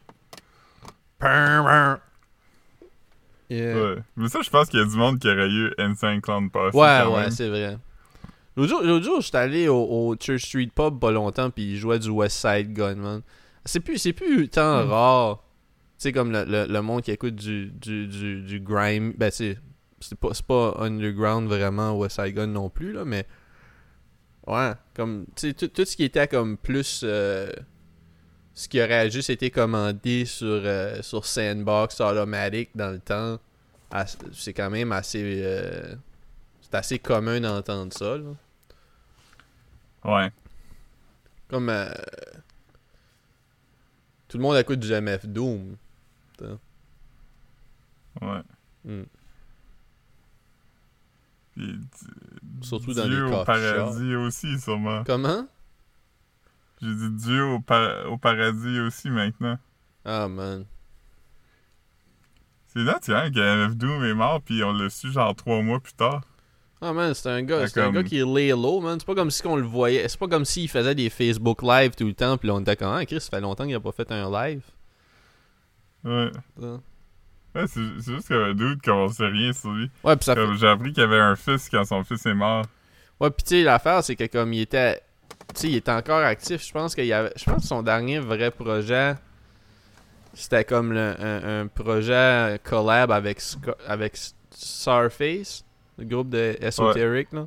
Yeah. 3.49 3.77
Ouais. 3.77 3.97
Mais 4.17 4.29
ça, 4.29 4.41
je 4.43 4.51
pense 4.51 4.69
qu'il 4.69 4.81
y 4.81 4.83
a 4.83 4.87
du 4.87 4.97
monde 4.97 5.19
qui 5.19 5.29
aurait 5.29 5.49
eu 5.49 5.73
Insane 5.79 6.21
Clown 6.21 6.51
Passé. 6.51 6.77
Ouais, 6.77 7.05
ouais, 7.05 7.31
c'est 7.31 7.49
vrai. 7.49 7.79
L'autre 8.57 8.71
jour, 8.71 9.03
jour, 9.03 9.21
j'étais 9.21 9.39
allé 9.39 9.69
au, 9.69 9.77
au 9.85 10.17
Church 10.19 10.47
Street 10.47 10.71
Pub 10.75 10.99
pas 10.99 11.11
longtemps, 11.12 11.51
puis 11.51 11.73
ils 11.73 11.77
jouaient 11.77 11.99
du 11.99 12.11
West 12.11 12.39
Side 12.39 12.73
Gun, 12.73 12.97
man. 12.97 13.23
C'est 13.67 13.81
plus, 13.81 13.99
c'est 13.99 14.12
plus 14.12 14.49
tant 14.49 14.85
Mm. 14.85 14.89
rare. 14.91 15.37
Tu 15.99 16.03
sais, 16.03 16.12
comme 16.12 16.31
le, 16.33 16.45
le, 16.45 16.67
le 16.67 16.83
monde 16.83 17.03
qui 17.03 17.11
écoute 17.11 17.35
du, 17.37 17.67
du, 17.71 18.07
du, 18.07 18.43
du 18.43 18.61
grime. 18.61 19.12
Ben, 19.17 19.31
c'est, 19.31 19.59
c'est 20.01 20.19
pas, 20.19 20.29
c'est 20.35 20.45
pas 20.47 20.75
underground 20.79 21.49
vraiment, 21.49 21.97
West 21.99 22.17
Side 22.23 22.35
Gun 22.35 22.49
non 22.49 22.69
plus, 22.71 22.93
là, 22.93 23.05
mais. 23.05 23.27
Ouais, 24.47 24.73
comme. 24.95 25.27
Tu 25.37 25.49
sais, 25.49 25.55
tout, 25.55 25.69
tout 25.69 25.85
ce 25.85 25.97
qui 25.97 26.05
était 26.05 26.29
comme 26.29 26.57
plus. 26.57 27.01
euh, 27.05 27.51
ce 28.55 28.69
qui 28.69 28.81
aurait 28.81 29.11
juste 29.11 29.29
été 29.31 29.51
commandé 29.51 30.25
sur, 30.25 30.47
euh, 30.47 31.03
sur 31.03 31.27
Sandbox 31.27 32.01
Automatic 32.01 32.71
dans 32.75 32.91
le 32.91 33.01
temps, 33.01 33.39
c'est 34.33 34.53
quand 34.55 34.71
même 34.71 34.93
assez. 34.93 35.41
euh, 35.45 35.95
c'est 36.62 36.75
assez 36.75 36.99
commun 36.99 37.41
d'entendre 37.41 37.93
ça, 37.93 38.17
là. 38.19 38.35
Ouais. 40.05 40.31
Comme. 41.49 41.69
euh, 41.71 41.89
tout 44.29 44.39
le 44.39 44.43
monde 44.43 44.57
écoute 44.57 44.81
du 44.81 44.93
MF 44.93 45.27
Doom. 45.27 45.77
Ouais. 48.22 48.43
Hmm. 48.85 49.03
Puis, 51.55 51.79
Surtout 52.62 52.93
dans 52.95 53.07
Dieu 53.07 53.27
les 53.27 53.33
au 53.35 53.45
paradis 53.45 54.14
aussi, 54.14 54.59
sûrement. 54.61 55.05
Comment? 55.05 55.47
J'ai 56.83 56.95
dit 56.95 57.11
Dieu 57.11 57.45
au, 57.45 57.61
par- 57.61 58.11
au 58.11 58.18
paradis 58.18 58.81
aussi 58.81 59.11
maintenant. 59.11 59.59
Ah, 60.05 60.29
man. 60.29 60.64
C'est 62.68 62.81
là, 62.85 62.99
tu 63.03 63.11
vois, 63.11 63.31
que 63.31 63.39
MF 63.66 63.77
Doom 63.77 64.05
est 64.05 64.14
mort, 64.14 64.43
puis 64.43 64.62
on 64.62 64.72
l'a 64.72 64.91
su 64.91 65.11
genre 65.11 65.35
trois 65.35 65.62
mois 65.62 65.81
plus 65.81 65.95
tard. 65.95 66.22
Ah, 66.81 66.93
man, 66.93 67.14
c'est 67.14 67.29
un 67.31 67.43
gars, 67.43 67.61
Ah, 67.62 67.66
c'est 67.68 67.81
un 67.81 67.91
gars 67.91 68.03
qui 68.03 68.18
est 68.18 68.24
lay 68.27 68.51
low, 68.51 68.81
man. 68.81 68.99
C'est 69.01 69.07
pas 69.07 69.14
comme 69.14 69.31
si 69.31 69.47
on 69.47 69.57
le 69.57 69.62
voyait. 69.62 70.07
C'est 70.09 70.18
pas 70.18 70.29
comme 70.29 70.45
s'il 70.45 70.68
faisait 70.68 70.95
des 70.95 71.09
Facebook 71.09 71.62
Live 71.62 71.93
tout 71.97 72.07
le 72.07 72.12
temps, 72.14 72.37
puis 72.37 72.49
là, 72.49 72.55
on 72.55 72.61
était 72.61 72.77
comme, 72.77 72.93
ah, 72.95 73.05
Chris, 73.07 73.20
ça 73.20 73.31
fait 73.31 73.41
longtemps 73.41 73.64
qu'il 73.64 73.74
a 73.74 73.81
pas 73.81 73.93
fait 73.93 74.11
un 74.12 74.31
live. 74.31 74.61
Ouais. 76.05 76.31
Ça. 76.61 76.66
Ouais, 77.55 77.66
c'est 77.66 77.81
juste 78.03 78.27
qu'il 78.27 78.37
y 78.37 78.39
avait 78.39 78.51
un 78.51 78.55
dude 78.55 78.83
qu'on 78.83 79.09
sait 79.09 79.27
rien 79.27 79.53
sur 79.55 79.70
lui. 79.70 79.91
Ouais, 80.05 80.14
puis 80.16 80.24
ça 80.27 80.35
fait. 80.35 80.47
J'ai 80.59 80.68
appris 80.68 80.93
qu'il 80.93 81.01
y 81.03 81.07
avait 81.07 81.18
un 81.18 81.35
fils 81.37 81.68
quand 81.70 81.85
son 81.87 82.05
fils 82.05 82.24
est 82.27 82.35
mort. 82.35 82.66
Ouais, 83.18 83.31
pis 83.31 83.43
tu 83.45 83.49
sais, 83.57 83.62
l'affaire, 83.62 84.05
c'est 84.05 84.14
que 84.14 84.27
comme 84.27 84.53
il 84.53 84.61
était. 84.61 85.01
Tu 85.55 85.61
sais, 85.62 85.68
il 85.68 85.77
était 85.77 85.91
encore 85.91 86.18
actif. 86.22 86.62
Je 86.66 86.72
pense 86.72 86.95
qu'il 86.95 87.11
avait. 87.12 87.33
Je 87.37 87.45
pense 87.45 87.62
que 87.62 87.66
son 87.68 87.83
dernier 87.83 88.18
vrai 88.18 88.51
projet. 88.51 89.14
C'était 90.35 90.64
comme 90.64 90.93
le- 90.93 91.16
un, 91.18 91.62
un 91.62 91.66
projet 91.66 92.61
collab 92.62 93.11
avec, 93.11 93.41
Sc- 93.41 93.74
avec 93.89 94.18
Starface, 94.51 95.64
le 95.99 96.05
groupe 96.05 96.28
de 96.30 96.57
Esoteric, 96.61 97.32
là. 97.32 97.47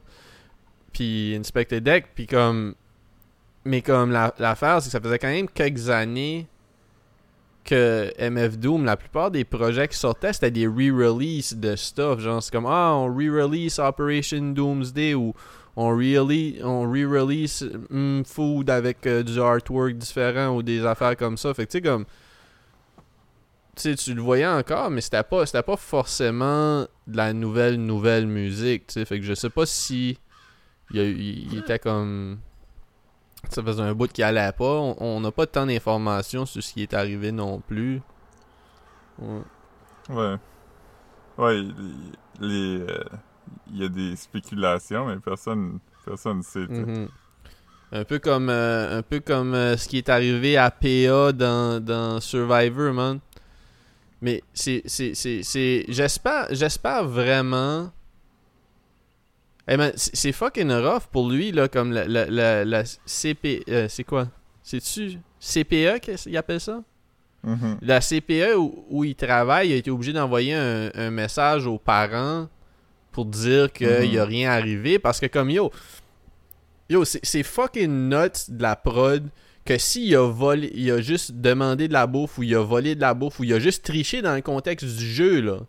Puis 0.93 1.35
Inspector 1.35 1.81
Deck. 1.81 2.07
Puis 2.15 2.27
comme. 2.27 2.75
Mais 3.65 3.81
comme 3.81 4.11
la- 4.11 4.33
l'affaire, 4.39 4.81
c'est 4.81 4.87
que 4.87 4.91
ça 4.93 5.01
faisait 5.01 5.19
quand 5.19 5.27
même 5.27 5.47
quelques 5.49 5.89
années 5.89 6.47
que 7.63 8.11
MF 8.17 8.57
Doom, 8.57 8.85
la 8.85 8.97
plupart 8.97 9.29
des 9.29 9.43
projets 9.43 9.87
qui 9.87 9.97
sortaient, 9.97 10.33
c'était 10.33 10.49
des 10.49 10.65
re-releases 10.65 11.53
de 11.55 11.75
stuff. 11.75 12.19
Genre, 12.19 12.41
c'est 12.41 12.51
comme, 12.51 12.65
ah, 12.65 12.93
on 12.95 13.07
re-release 13.13 13.77
Operation 13.79 14.41
Doomsday 14.53 15.13
ou 15.13 15.33
on 15.75 15.89
re-release, 15.89 16.63
on 16.63 16.89
re-release 16.89 17.63
hum, 17.91 18.23
Food 18.25 18.69
avec 18.69 19.05
euh, 19.05 19.21
du 19.23 19.39
artwork 19.39 19.93
différent 19.97 20.55
ou 20.55 20.63
des 20.63 20.83
affaires 20.85 21.15
comme 21.15 21.37
ça. 21.37 21.53
Fait 21.53 21.65
que 21.65 21.71
tu 21.71 21.77
sais, 21.77 21.81
comme. 21.81 22.05
Tu 23.81 23.89
sais, 23.91 23.95
tu 23.95 24.13
le 24.13 24.21
voyais 24.21 24.45
encore, 24.45 24.89
mais 24.89 24.99
c'était 24.99 25.23
pas, 25.23 25.45
c'était 25.45 25.63
pas 25.63 25.77
forcément 25.77 26.81
de 27.07 27.15
la 27.17 27.31
nouvelle, 27.31 27.77
nouvelle 27.77 28.27
musique. 28.27 28.87
Tu 28.87 28.93
sais, 28.95 29.05
fait 29.05 29.19
que 29.19 29.25
je 29.25 29.33
sais 29.33 29.49
pas 29.49 29.65
si. 29.65 30.19
Il, 30.91 30.99
a 30.99 31.03
il- 31.03 31.53
il 31.53 31.59
était 31.59 31.79
comme. 31.79 32.39
Ça 33.49 33.63
faisait 33.63 33.81
un 33.81 33.93
bout 33.93 34.11
qui 34.11 34.21
allait 34.21 34.51
pas. 34.51 34.79
On- 34.99 35.21
n'a 35.21 35.31
pas 35.31 35.45
tant 35.47 35.65
d'informations 35.65 36.45
sur 36.45 36.61
ce 36.61 36.73
qui 36.73 36.81
est 36.83 36.93
arrivé 36.93 37.31
non 37.31 37.61
plus. 37.61 38.01
Ouais. 39.19 39.41
Ouais. 40.09 40.35
Ouais, 41.37 41.61
les. 42.41 42.79
euh, 42.81 43.03
Il 43.71 43.77
y 43.81 43.85
a 43.85 43.87
des 43.87 44.15
spéculations, 44.17 45.05
mais 45.05 45.17
personne 45.17 45.79
personne 46.05 46.43
sait. 46.43 46.67
Mhm. 46.67 47.07
Un 47.91 48.03
peu 48.03 48.19
comme 48.19 48.49
euh, 48.49 48.99
un 48.99 49.01
peu 49.01 49.19
comme 49.19 49.53
euh, 49.55 49.75
ce 49.77 49.87
qui 49.87 49.97
est 49.97 50.09
arrivé 50.09 50.57
à 50.57 50.69
PA 50.69 51.31
dans, 51.31 51.83
dans 51.83 52.19
Survivor, 52.19 52.93
man. 52.93 53.19
Mais 54.21 54.43
c'est 54.53 54.83
j'espère 55.87 56.47
j'espère 56.51 57.05
vraiment 57.05 57.91
Eh 59.67 59.77
man, 59.77 59.91
c'est 59.95 60.31
fucking 60.31 60.71
rough 60.71 61.03
pour 61.11 61.29
lui 61.29 61.51
là 61.51 61.67
comme 61.67 61.91
la 61.93 62.05
la 62.07 62.25
la, 62.25 62.65
la 62.65 62.83
CP 63.05 63.63
euh, 63.69 63.87
c'est 63.87 64.03
quoi? 64.03 64.27
C'est-tu 64.63 65.19
CPE 65.39 65.99
qu'il 66.01 66.37
appelle 66.37 66.59
ça? 66.59 66.83
Mhm. 67.41 67.77
la 67.81 68.01
CPE 68.01 68.57
où, 68.57 68.83
où 68.89 69.03
il 69.05 69.15
travaille, 69.15 69.69
il 69.69 69.73
a 69.73 69.75
été 69.77 69.89
obligé 69.89 70.11
d'envoyer 70.11 70.53
un, 70.55 70.91
un 70.93 71.09
message 71.09 71.65
aux 71.67 71.77
parents 71.79 72.49
pour 73.13 73.23
dire 73.25 73.71
qu'il 73.71 73.87
Mhm. 73.87 74.17
a 74.19 74.25
rien 74.25 74.51
arrivé 74.51 74.99
parce 74.99 75.21
que 75.21 75.27
comme 75.27 75.49
yo, 75.49 75.71
yo 76.89 77.05
c'est 77.05 77.21
c'est 77.23 77.43
fucking 77.43 78.09
nuts 78.09 78.49
de 78.49 78.61
la 78.61 78.75
prod 78.75 79.29
que 79.65 79.77
s'il 79.77 80.15
a 80.15 80.27
volé, 80.27 80.71
il 80.73 80.89
a 80.91 81.01
juste 81.01 81.33
demandé 81.33 81.87
de 81.87 81.93
la 81.93 82.07
bouffe 82.07 82.37
ou 82.39 82.43
il 82.43 82.55
a 82.55 82.61
volé 82.61 82.95
de 82.95 83.01
la 83.01 83.13
bouffe 83.13 83.39
ou 83.39 83.43
il 83.43 83.53
a 83.53 83.59
juste 83.59 83.83
triché 83.85 84.21
dans 84.21 84.33
le 84.35 84.41
contexte 84.41 84.85
du 84.85 85.05
jeu 85.05 85.41
là, 85.41 85.59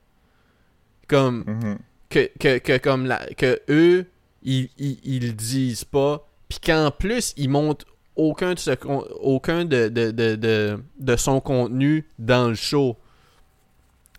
comme 1.08 1.44
Mhm. 1.46 1.78
que, 2.08 2.30
que, 2.38 2.58
que 2.58 2.78
comme 2.78 3.06
la, 3.06 3.18
que 3.34 3.60
eux 3.68 4.06
ils, 4.42 4.68
ils, 4.78 4.98
ils 5.04 5.36
disent 5.36 5.84
pas 5.84 6.26
puis 6.48 6.58
qu'en 6.64 6.90
plus 6.90 7.34
ils 7.36 7.48
montent 7.50 7.84
aucun 8.16 8.54
de, 8.54 8.58
ce 8.58 8.70
con- 8.72 9.06
aucun 9.20 9.64
de, 9.64 9.88
de, 9.88 10.10
de, 10.10 10.34
de, 10.36 10.78
de 10.98 11.16
son 11.16 11.40
contenu 11.40 12.06
dans 12.18 12.48
le 12.48 12.54
show 12.54 12.96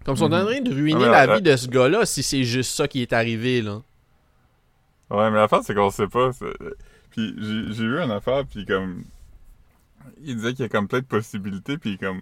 comme 0.05 0.15
ils 0.15 0.19
sont 0.19 0.31
en 0.33 0.39
Mhm. 0.43 0.45
train 0.47 0.61
de 0.61 0.73
ruiner 0.73 1.05
Ah, 1.05 1.11
la 1.11 1.25
la- 1.27 1.35
vie 1.37 1.41
de 1.41 1.55
ce 1.55 1.67
gars-là 1.67 2.05
si 2.05 2.21
c'est 2.23 2.43
juste 2.43 2.71
ça 2.75 2.87
qui 2.87 3.01
est 3.01 3.13
arrivé 3.13 3.61
là 3.61 3.81
Ouais, 5.09 5.29
mais 5.29 5.37
l'affaire, 5.37 5.59
c'est 5.61 5.75
qu'on 5.75 5.89
sait 5.89 6.07
pas. 6.07 6.29
Puis 7.09 7.35
j'ai 7.37 7.73
j'ai 7.73 7.83
vu 7.83 7.99
une 7.99 8.11
affaire, 8.11 8.45
puis 8.49 8.65
comme. 8.65 9.03
Il 10.23 10.35
disait 10.37 10.51
qu'il 10.53 10.61
y 10.63 10.65
a 10.65 10.69
comme 10.69 10.87
plein 10.87 10.99
de 10.99 11.05
possibilités, 11.05 11.77
puis 11.77 11.97
comme. 11.97 12.21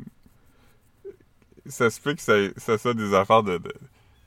Ça 1.66 1.90
se 1.90 2.00
peut 2.00 2.14
que 2.16 2.22
ça, 2.22 2.34
ça 2.58 2.78
soit 2.78 2.94
des 2.94 3.14
affaires 3.14 3.44
de. 3.44 3.58
de 3.58 3.74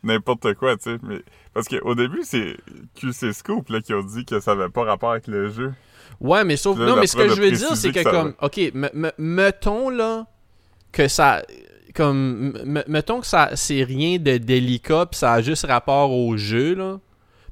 N'importe 0.04 0.54
quoi, 0.54 0.76
tu 0.76 0.90
sais. 0.90 0.98
Mais... 1.04 1.22
Parce 1.54 1.68
qu'au 1.68 1.94
début, 1.94 2.22
c'est 2.24 2.56
QC 2.96 3.32
Scoop 3.32 3.68
là, 3.68 3.80
qui 3.80 3.94
ont 3.94 4.02
dit 4.02 4.24
que 4.24 4.40
ça 4.40 4.50
avait 4.52 4.68
pas 4.68 4.82
rapport 4.82 5.12
avec 5.12 5.28
le 5.28 5.48
jeu. 5.48 5.72
ouais 6.20 6.42
mais 6.44 6.56
sauf 6.56 6.76
Là, 6.78 6.86
non 6.86 6.96
mais 6.96 7.06
ce 7.06 7.16
que 7.16 7.28
je 7.28 7.40
veux 7.40 7.50
dire 7.52 7.76
c'est 7.76 7.92
que, 7.92 8.02
comme 8.02 8.34
ok 8.42 8.56
me- 8.74 8.90
me- 8.94 9.12
mettons 9.18 9.90
là 9.90 10.26
que 10.90 11.06
ça 11.08 11.42
comme 11.94 12.52
me- 12.64 12.84
mettons 12.88 13.20
que 13.20 13.26
ça 13.26 13.50
c'est 13.54 13.84
rien 13.84 14.18
de 14.18 14.38
délicat 14.38 15.06
pis 15.06 15.18
ça 15.18 15.34
a 15.34 15.40
juste 15.42 15.66
rapport 15.66 16.10
au 16.10 16.36
jeu 16.36 16.74
là 16.74 16.98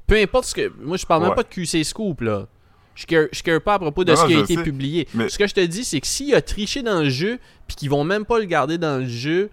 peu 0.05 0.15
importe 0.17 0.45
ce 0.45 0.55
que 0.55 0.71
moi 0.81 0.97
je 0.97 1.05
parle 1.05 1.21
même 1.21 1.29
Ouais. 1.31 1.35
pas 1.35 1.43
de 1.43 1.47
QC 1.49 1.83
Scoop 1.85 2.19
là 2.21 2.47
je 2.95 3.05
care, 3.05 3.25
je 3.31 3.41
care 3.43 3.61
pas 3.61 3.75
à 3.75 3.79
propos 3.79 4.03
de 4.03 4.11
Non, 4.11 4.17
ce 4.17 4.25
qui 4.25 4.35
a 4.35 4.39
été 4.39 4.55
sais. 4.55 4.63
publié 4.63 5.07
Mais- 5.13 5.29
ce 5.29 5.37
que 5.37 5.47
je 5.47 5.53
te 5.53 5.61
dis 5.65 5.83
c'est 5.85 6.01
que 6.01 6.07
s'il 6.07 6.33
a 6.35 6.41
triché 6.41 6.81
dans 6.83 6.99
le 7.01 7.09
jeu 7.09 7.39
puis 7.67 7.75
qu'ils 7.75 7.89
vont 7.89 8.03
même 8.03 8.25
pas 8.25 8.39
le 8.39 8.45
garder 8.45 8.77
dans 8.77 8.97
le 8.99 9.07
jeu 9.07 9.49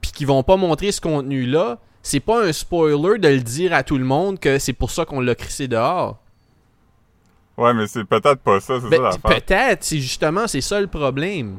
puis 0.00 0.10
qu'ils 0.12 0.26
vont 0.26 0.42
pas 0.42 0.56
montrer 0.56 0.92
ce 0.92 1.00
contenu 1.00 1.44
là 1.46 1.78
c'est 2.02 2.20
pas 2.20 2.44
un 2.44 2.52
spoiler 2.52 3.18
de 3.18 3.28
le 3.28 3.40
dire 3.40 3.72
à 3.72 3.82
tout 3.84 3.96
le 3.98 4.04
monde 4.04 4.38
que 4.40 4.58
c'est 4.58 4.72
pour 4.72 4.90
ça 4.90 5.04
qu'on 5.04 5.20
l'a 5.20 5.36
crissé 5.36 5.68
dehors. 5.68 6.18
Ouais, 7.56 7.72
mais 7.74 7.86
c'est 7.86 8.02
peut-être 8.04 8.40
pas 8.40 8.58
ça, 8.58 8.80
c'est 8.80 8.88
Ben, 8.88 9.12
ça. 9.12 9.18
Peut-être, 9.18 9.84
c'est 9.84 9.98
justement, 10.00 10.48
c'est 10.48 10.62
ça 10.62 10.80
le 10.80 10.88
problème. 10.88 11.58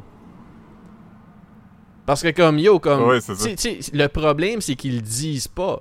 Parce 2.05 2.21
que 2.21 2.31
comme 2.31 2.59
yo, 2.59 2.79
comme 2.79 3.03
Ouais, 3.07 3.19
le 3.93 4.07
problème 4.07 4.59
c'est 4.59 4.75
qu'ils 4.75 4.95
le 4.95 5.01
disent 5.01 5.47
pas. 5.47 5.79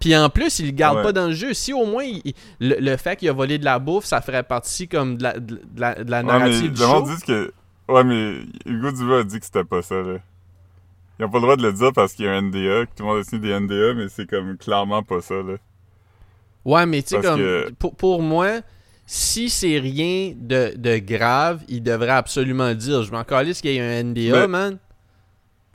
Puis 0.00 0.16
en 0.16 0.30
plus, 0.30 0.60
ils 0.60 0.66
le 0.66 0.72
Ouais. 0.72 1.02
pas 1.02 1.12
dans 1.12 1.26
le 1.26 1.32
jeu. 1.32 1.54
Si 1.54 1.72
au 1.72 1.84
moins 1.86 2.04
il- 2.04 2.22
il- 2.24 2.34
le, 2.60 2.76
le 2.78 2.96
fait 2.96 3.16
qu'il 3.16 3.28
a 3.28 3.32
volé 3.32 3.58
de 3.58 3.64
la 3.64 3.78
bouffe, 3.78 4.04
ça 4.04 4.20
ferait 4.20 4.42
partie 4.44 4.86
comme 4.88 5.16
de 5.16 5.22
la, 5.24 5.38
de 5.38 5.60
la, 5.76 5.94
de 6.04 6.10
la 6.10 6.18
Ouais, 6.18 6.24
mais 6.24 6.38
narrative 6.38 6.72
du 6.72 6.80
show. 6.80 7.02
dit 7.02 7.22
que. 7.26 7.52
Ouais, 7.88 8.04
mais 8.04 8.36
Hugo 8.66 8.92
Dubois 8.92 9.20
a 9.20 9.24
dit 9.24 9.38
que 9.40 9.44
c'était 9.46 9.64
pas 9.64 9.82
ça, 9.82 9.96
là. 9.96 10.18
Ils 11.18 11.24
ont 11.24 11.30
pas 11.30 11.38
le 11.38 11.42
droit 11.42 11.56
de 11.56 11.62
le 11.62 11.72
dire 11.72 11.92
parce 11.92 12.12
qu'il 12.12 12.26
y 12.26 12.28
a 12.28 12.32
un 12.32 12.42
NDA, 12.42 12.86
que 12.86 12.90
tout 12.96 13.02
le 13.02 13.04
monde 13.06 13.18
a 13.20 13.24
signé 13.24 13.40
des 13.48 13.52
NDA, 13.60 13.94
mais 13.94 14.08
c'est 14.08 14.28
comme 14.28 14.56
clairement 14.56 15.02
pas 15.02 15.20
ça, 15.20 15.34
là. 15.34 15.54
Ouais, 16.64 16.86
mais 16.86 17.02
tu 17.02 17.08
sais 17.16 17.20
comme 17.20 17.38
que- 17.40 17.70
pour, 17.78 17.96
pour 17.96 18.22
moi, 18.22 18.60
si 19.06 19.48
c'est 19.50 19.78
rien 19.78 20.32
de, 20.36 20.74
de 20.76 20.98
grave, 20.98 21.62
il 21.66 21.82
devrait 21.82 22.10
absolument 22.10 22.68
le 22.68 22.74
dire. 22.76 23.02
Je 23.02 23.10
m'en 23.10 23.24
calisse 23.24 23.60
qu'il 23.60 23.72
y 23.72 23.78
ait 23.78 23.80
un 23.80 24.04
NDA, 24.04 24.40
Mais- 24.42 24.46
man. 24.48 24.78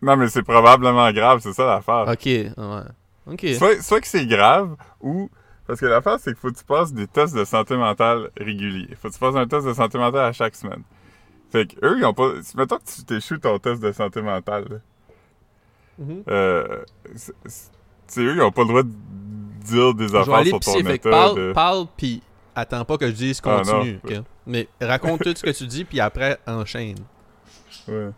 Non, 0.02 0.16
mais 0.18 0.28
c'est 0.30 0.44
probablement 0.44 1.12
grave, 1.12 1.40
c'est 1.42 1.54
ça 1.54 1.66
l'affaire. 1.66 2.06
Ok, 2.08 2.26
ouais. 2.26 2.54
Soit, 3.56 3.82
soit 3.82 4.02
que 4.02 4.08
c'est 4.08 4.26
grave, 4.26 4.76
ou. 5.02 5.30
Parce 5.66 5.80
que 5.80 5.86
l'affaire, 5.86 6.20
c'est 6.20 6.32
qu'il 6.32 6.40
faut 6.40 6.52
que 6.52 6.58
tu 6.58 6.66
passes 6.66 6.92
des 6.92 7.08
tests 7.08 7.34
de 7.34 7.46
santé 7.46 7.78
mentale 7.78 8.30
réguliers. 8.38 8.94
Faut 9.02 9.08
que 9.08 9.14
tu 9.14 9.20
fasses 9.20 9.36
un 9.36 9.48
test 9.48 9.66
de 9.66 9.74
santé 9.74 9.98
mentale 9.98 10.26
à 10.26 10.34
chaque 10.34 10.56
semaine. 10.56 10.84
Fait 11.52 11.68
que 11.68 11.86
eux, 11.86 11.96
ils 12.00 12.06
ont 12.06 12.14
pas. 12.14 12.32
Mettons 12.58 12.78
que 12.80 12.84
tu 12.94 13.04
t'échoues 13.06 13.38
ton 13.38 13.58
test 13.60 13.82
de 13.82 13.92
santé 13.94 14.22
mentale. 14.22 14.82
Mhm. 15.98 16.24
Euh. 16.28 16.84
c'est- 17.16 17.34
c'est- 17.46 17.72
Tu 18.08 18.16
sais, 18.16 18.22
eux, 18.22 18.36
ils 18.36 18.42
ont 18.42 18.52
pas 18.52 18.62
le 18.64 18.68
droit 18.68 18.84
de 18.84 18.90
dire 19.64 19.94
des 19.94 20.14
affaires 20.14 20.46
sur 20.46 20.60
ton 20.60 20.72
état. 20.96 21.10
parle, 21.10 21.38
de- 21.38 21.54
parle, 21.54 21.86
puis 21.96 22.22
attends 22.54 22.84
pas 22.84 22.98
que 22.98 23.08
je 23.08 23.12
dise 23.14 23.42
Ah, 23.46 23.62
non. 23.66 23.80
continue? 23.80 24.00
Mais 24.46 24.68
raconte 24.82 25.24
tout 25.24 25.34
ce 25.36 25.44
que 25.44 25.52
tu 25.52 25.66
dis, 25.66 25.86
puis 25.86 26.00
après, 26.02 26.38
enchaîne. 26.46 26.98
Ouais. 27.88 28.10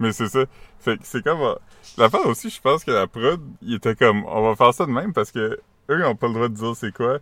Mais 0.00 0.10
c'est 0.12 0.26
ça. 0.28 0.40
Fait 0.80 0.96
que 0.96 1.02
c'est 1.04 1.22
comme. 1.22 1.54
Euh, 1.98 2.02
L'affaire 2.02 2.26
aussi, 2.26 2.50
je 2.50 2.60
pense 2.60 2.84
que 2.84 2.90
la 2.90 3.06
prod, 3.06 3.40
il 3.62 3.74
était 3.74 3.94
comme. 3.94 4.24
On 4.26 4.42
va 4.42 4.56
faire 4.56 4.74
ça 4.74 4.86
de 4.86 4.90
même 4.90 5.12
parce 5.12 5.30
que 5.30 5.60
eux, 5.90 5.98
ils 5.98 6.04
ont 6.04 6.16
pas 6.16 6.28
le 6.28 6.34
droit 6.34 6.48
de 6.48 6.54
dire 6.54 6.76
c'est 6.76 6.92
quoi. 6.92 7.18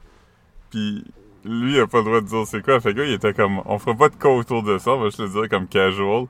Puis 0.70 1.04
lui, 1.44 1.74
il 1.74 1.80
a 1.80 1.86
pas 1.86 1.98
le 1.98 2.04
droit 2.04 2.20
de 2.20 2.26
dire 2.26 2.46
c'est 2.46 2.62
quoi. 2.62 2.80
Fait 2.80 2.94
que 2.94 3.00
là, 3.00 3.06
il 3.06 3.12
était 3.12 3.34
comme. 3.34 3.62
On 3.66 3.78
fera 3.78 3.96
pas 3.96 4.08
de 4.08 4.16
cas 4.16 4.28
autour 4.28 4.62
de 4.62 4.78
ça, 4.78 4.92
on 4.92 5.00
va 5.00 5.06
juste 5.06 5.20
le 5.20 5.28
dire 5.28 5.48
comme 5.48 5.66
casual. 5.68 6.26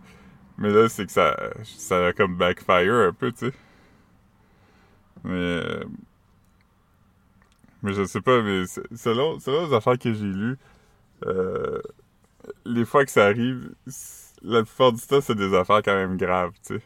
Mais 0.58 0.70
là, 0.70 0.88
c'est 0.88 1.06
que 1.06 1.12
ça. 1.12 1.36
Ça 1.64 2.06
a 2.08 2.12
comme 2.12 2.36
backfire 2.36 2.94
un 3.08 3.12
peu, 3.12 3.32
tu 3.32 3.46
sais. 3.46 3.52
Mais. 5.24 5.62
Mais 7.82 7.94
je 7.94 8.04
sais 8.04 8.20
pas, 8.20 8.42
mais 8.42 8.64
selon, 8.94 9.38
selon 9.40 9.66
les 9.66 9.74
affaires 9.74 9.98
que 9.98 10.12
j'ai 10.12 10.24
lues, 10.24 10.58
euh, 11.26 11.80
les 12.64 12.84
fois 12.84 13.04
que 13.04 13.10
ça 13.10 13.26
arrive, 13.26 13.70
la 14.42 14.62
plupart 14.64 14.92
du 14.92 15.00
temps, 15.00 15.20
c'est 15.20 15.34
des 15.34 15.54
affaires 15.54 15.82
quand 15.82 15.94
même 15.94 16.16
graves, 16.16 16.52
tu 16.66 16.76
sais. 16.76 16.82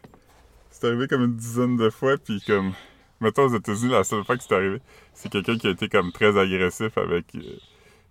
C'est 0.75 0.87
arrivé 0.87 1.07
comme 1.07 1.23
une 1.23 1.37
dizaine 1.37 1.77
de 1.77 1.89
fois, 1.89 2.17
puis 2.17 2.41
comme... 2.45 2.73
Mettons, 3.21 3.43
aux 3.43 3.55
États-Unis, 3.55 3.93
la 3.93 4.03
seule 4.03 4.25
fois 4.25 4.35
que 4.35 4.43
c'est 4.43 4.53
arrivé, 4.53 4.81
c'est 5.13 5.29
quelqu'un 5.31 5.57
qui 5.57 5.67
a 5.67 5.69
été 5.69 5.87
comme 5.87 6.11
très 6.11 6.37
agressif 6.37 6.97
avec 6.97 7.33
euh, 7.35 7.57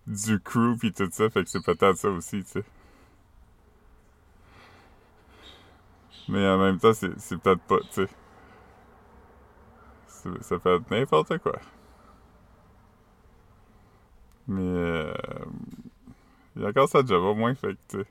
du 0.07 0.41
crew 0.41 0.75
puis 0.79 0.91
tout 0.91 1.07
ça, 1.13 1.29
fait 1.29 1.45
que 1.45 1.51
c'est 1.51 1.63
peut-être 1.63 1.97
ça 1.97 2.09
aussi, 2.09 2.43
tu 2.43 2.51
sais. 2.53 2.65
Mais 6.29 6.47
en 6.49 6.59
même 6.59 6.79
temps, 6.79 6.95
c'est 6.95 7.37
peut-être 7.39 7.61
pas, 7.63 7.81
tu 7.93 8.07
sais. 8.07 8.09
Ça 10.41 10.59
peut 10.59 10.77
être 10.77 10.91
n'importe 10.91 11.37
quoi. 11.39 11.61
Mais... 14.49 14.63
Euh... 14.63 15.15
Il 16.57 16.63
y 16.63 16.65
a 16.65 16.69
encore 16.69 16.89
ça 16.89 17.01
au 17.01 17.35
moins, 17.35 17.55
fait 17.55 17.75
que, 17.75 17.79
tu 17.89 17.99
sais. 17.99 18.07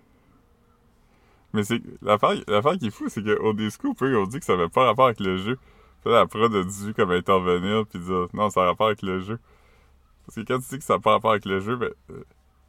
Mais 1.54 1.64
c'est 1.64 1.82
l'affaire, 2.02 2.34
l'affaire 2.48 2.78
qui 2.78 2.88
est 2.88 2.92
fou, 2.92 3.10
c'est 3.10 3.24
qu'au 3.24 3.54
Disco, 3.54 3.96
eux, 4.02 4.22
ils 4.22 4.30
dit 4.30 4.40
que 4.40 4.46
ça 4.46 4.54
avait 4.54 4.70
pas 4.70 4.86
rapport 4.86 5.06
avec 5.06 5.20
le 5.20 5.38
jeu. 5.38 5.58
Puis 6.04 6.12
la 6.12 6.26
prod 6.26 6.54
a 6.54 6.64
dû 6.64 6.94
comme 6.94 7.12
intervenir 7.12 7.86
puis 7.86 8.00
dire 8.00 8.28
non, 8.34 8.50
ça 8.50 8.64
a 8.64 8.66
rapport 8.66 8.88
avec 8.88 9.02
le 9.04 9.20
jeu. 9.20 9.40
Parce 10.26 10.36
que 10.36 10.42
quand 10.42 10.60
tu 10.60 10.70
dis 10.70 10.78
que 10.80 10.84
ça 10.84 10.96
n'a 10.96 11.00
pas 11.00 11.12
rapport 11.12 11.32
avec 11.32 11.46
le 11.46 11.60
jeu, 11.60 11.76
ben 11.76 11.92
euh, 12.12 12.24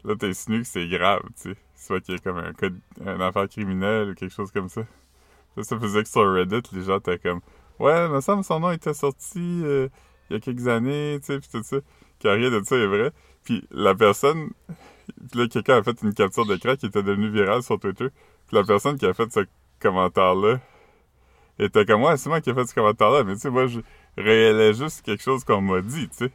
là 0.04 0.14
t'insinues 0.16 0.62
que 0.62 0.68
c'est 0.68 0.86
grave, 0.88 1.22
tu 1.36 1.50
sais. 1.50 1.56
Soit 1.76 2.00
qu'il 2.00 2.14
y 2.14 2.16
a 2.16 2.20
comme 2.20 2.38
un 2.38 2.52
code, 2.52 2.78
une 3.00 3.22
affaire 3.22 3.48
criminelle 3.48 4.10
ou 4.10 4.14
quelque 4.14 4.34
chose 4.34 4.52
comme 4.52 4.68
ça. 4.68 4.82
Ça, 5.56 5.62
ça 5.64 5.78
faisait 5.78 6.02
que 6.02 6.08
sur 6.08 6.32
Reddit, 6.32 6.62
les 6.72 6.82
gens 6.82 6.98
étaient 6.98 7.18
comme 7.18 7.40
Ouais, 7.80 8.08
me 8.08 8.20
semble 8.20 8.44
son 8.44 8.60
nom 8.60 8.70
était 8.70 8.94
sorti 8.94 9.62
euh, 9.64 9.88
il 10.30 10.34
y 10.34 10.36
a 10.36 10.40
quelques 10.40 10.68
années, 10.68 11.18
tu 11.20 11.26
sais, 11.26 11.40
pis 11.40 11.48
tout 11.48 11.62
ça. 11.62 11.78
Que 12.20 12.28
rien 12.28 12.50
de 12.50 12.62
ça 12.64 12.76
est 12.76 12.86
vrai. 12.86 13.12
Puis 13.42 13.66
la 13.70 13.94
personne, 13.94 14.50
puis 15.30 15.38
là, 15.40 15.48
quelqu'un 15.48 15.78
a 15.78 15.82
fait 15.82 16.00
une 16.02 16.14
capture 16.14 16.46
d'écran 16.46 16.76
qui 16.76 16.86
était 16.86 17.02
devenue 17.02 17.30
virale 17.30 17.62
sur 17.62 17.78
Twitter. 17.78 18.08
La 18.54 18.62
personne 18.62 18.96
qui 18.96 19.04
a 19.04 19.12
fait 19.12 19.32
ce 19.32 19.40
commentaire-là 19.80 20.60
était 21.58 21.84
comme, 21.84 22.04
ouais, 22.04 22.16
c'est 22.16 22.28
moi 22.28 22.40
qui 22.40 22.50
ai 22.50 22.54
fait 22.54 22.66
ce 22.66 22.74
commentaire-là, 22.74 23.24
mais 23.24 23.34
tu 23.34 23.40
sais, 23.40 23.50
moi, 23.50 23.66
je 23.66 23.80
réélais 24.16 24.74
juste 24.74 25.02
quelque 25.02 25.24
chose 25.24 25.42
qu'on 25.42 25.60
m'a 25.60 25.80
dit, 25.80 26.08
tu 26.08 26.16
sais. 26.16 26.32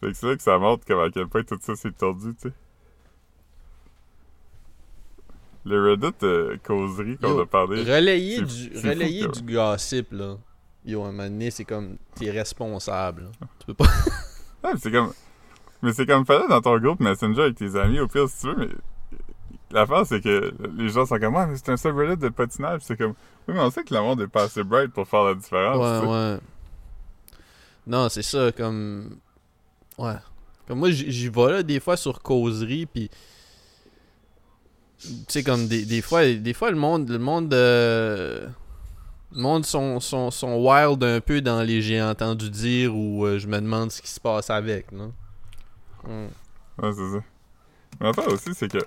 Fait 0.00 0.08
que 0.08 0.12
c'est 0.14 0.26
là 0.26 0.36
que 0.36 0.42
ça 0.42 0.58
montre 0.58 0.84
comme 0.84 0.98
à 0.98 1.08
quel 1.10 1.28
point 1.28 1.44
tout 1.44 1.58
ça 1.60 1.76
s'est 1.76 1.92
tordu, 1.92 2.34
tu 2.34 2.48
sais. 2.48 2.54
Le 5.64 5.90
Reddit 5.90 6.14
euh, 6.24 6.56
causerie 6.64 7.16
qu'on 7.16 7.38
a 7.38 7.46
parlé. 7.46 7.82
Relayer 7.82 8.40
du, 8.42 8.70
fou, 8.74 8.88
relayer 8.88 9.28
du 9.28 9.54
gossip, 9.54 10.08
là. 10.10 10.36
Yo, 10.84 11.04
à 11.04 11.08
un 11.08 11.12
moment 11.12 11.24
donné, 11.24 11.52
c'est 11.52 11.64
comme, 11.64 11.96
t'es 12.16 12.30
responsable. 12.30 13.22
là. 13.22 13.48
Tu 13.60 13.66
peux 13.66 13.74
pas... 13.74 13.84
Ouais, 14.64 14.70
mais 14.72 14.80
c'est 14.80 14.90
comme. 14.90 15.12
Mais 15.82 15.92
c'est 15.92 16.06
comme 16.06 16.26
fallait 16.26 16.48
dans 16.48 16.60
ton 16.60 16.76
groupe 16.78 16.98
Messenger 16.98 17.42
avec 17.42 17.56
tes 17.56 17.76
amis, 17.76 18.00
au 18.00 18.08
pire, 18.08 18.28
si 18.28 18.40
tu 18.40 18.46
veux, 18.48 18.56
mais. 18.56 18.68
L'affaire, 19.70 20.06
c'est 20.06 20.22
que 20.22 20.54
les 20.76 20.88
gens 20.88 21.04
sont 21.04 21.18
comme, 21.18 21.34
ouais, 21.34 21.46
mais 21.46 21.56
c'est 21.56 21.70
un 21.70 21.76
subreddit 21.76 22.16
de 22.16 22.28
patinage. 22.30 22.80
C'est 22.84 22.96
comme, 22.96 23.14
oui, 23.46 23.54
mais 23.54 23.60
on 23.60 23.70
sait 23.70 23.84
que 23.84 23.94
le 23.94 24.00
monde 24.00 24.20
est 24.22 24.28
pas 24.28 24.44
assez 24.44 24.62
bright 24.64 24.92
pour 24.92 25.06
faire 25.06 25.24
la 25.24 25.34
différence. 25.34 26.04
ouais, 26.04 26.10
ouais. 26.10 26.38
Non, 27.86 28.08
c'est 28.08 28.22
ça, 28.22 28.52
comme... 28.52 29.18
Ouais. 29.98 30.16
Comme 30.66 30.78
moi, 30.78 30.90
j'y 30.90 31.28
vais, 31.28 31.52
là, 31.52 31.62
des 31.62 31.80
fois, 31.80 31.96
sur 31.96 32.22
causerie, 32.22 32.86
puis... 32.86 33.10
Tu 35.00 35.08
sais, 35.28 35.42
comme 35.44 35.68
des, 35.68 35.84
des 35.84 36.02
fois, 36.02 36.26
des 36.26 36.52
fois, 36.52 36.70
le 36.70 36.76
monde, 36.76 37.08
le 37.08 37.18
monde, 37.18 37.54
euh, 37.54 38.48
le 39.32 39.40
monde 39.40 39.64
sont, 39.64 40.00
sont, 40.00 40.30
sont 40.32 40.56
wild 40.56 41.02
un 41.04 41.20
peu 41.20 41.40
dans 41.40 41.62
les 41.62 41.82
j'ai 41.82 42.02
entendu 42.02 42.50
dire 42.50 42.96
ou 42.96 43.24
euh, 43.24 43.38
je 43.38 43.46
me 43.46 43.60
demande 43.60 43.92
ce 43.92 44.02
qui 44.02 44.08
se 44.08 44.18
passe 44.18 44.50
avec, 44.50 44.90
non? 44.90 45.12
Ouais, 46.04 46.92
c'est 46.92 47.12
ça. 47.12 47.24
Mais 48.00 48.06
l'affaire 48.06 48.28
aussi, 48.28 48.54
c'est 48.54 48.68
que. 48.68 48.78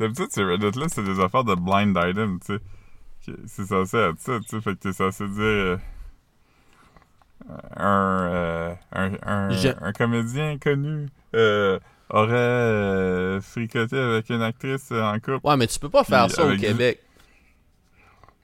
D'habitude, 0.00 0.26
ces 0.30 0.42
Reddit-là, 0.42 0.86
c'est 0.88 1.04
des 1.04 1.20
affaires 1.20 1.44
de 1.44 1.54
blind 1.54 1.96
item, 1.96 2.40
tu 2.40 2.54
sais. 2.56 3.32
C'est 3.46 3.66
censé 3.66 3.96
être 3.98 4.18
ça, 4.18 4.40
tu 4.40 4.48
sais. 4.48 4.60
Fait 4.60 4.74
que 4.74 4.78
t'es 4.80 4.92
censé 4.92 5.28
dire. 5.28 5.42
euh, 5.42 5.76
un, 7.76 8.28
euh, 8.32 8.74
un, 8.92 9.10
un, 9.26 9.50
Je- 9.50 9.68
un 9.80 9.92
comédien 9.92 10.58
connu 10.58 11.08
euh, 11.34 11.78
aurait 12.08 12.32
euh, 12.34 13.40
fricoté 13.40 13.98
avec 13.98 14.30
une 14.30 14.42
actrice 14.42 14.90
en 14.92 15.14
couple. 15.20 15.40
Ouais, 15.44 15.56
mais 15.56 15.66
tu 15.66 15.78
peux 15.78 15.88
pas 15.88 16.04
faire 16.04 16.30
ça 16.30 16.46
au 16.46 16.52
du- 16.52 16.58
Québec. 16.58 17.00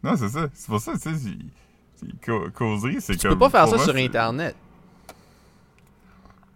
Non, 0.02 0.14
c'est 0.16 0.28
ça. 0.28 0.48
C'est 0.54 0.66
pour 0.68 0.80
ça, 0.80 0.92
tu 0.92 0.98
sais. 1.00 1.14
c'est- 1.14 2.52
Causerie, 2.54 3.00
c'est 3.00 3.16
Tu 3.16 3.26
comme. 3.26 3.38
peux 3.38 3.48
pas 3.50 3.50
faire 3.50 3.68
ça 3.68 3.78
sur 3.82 3.96
Internet. 3.96 4.54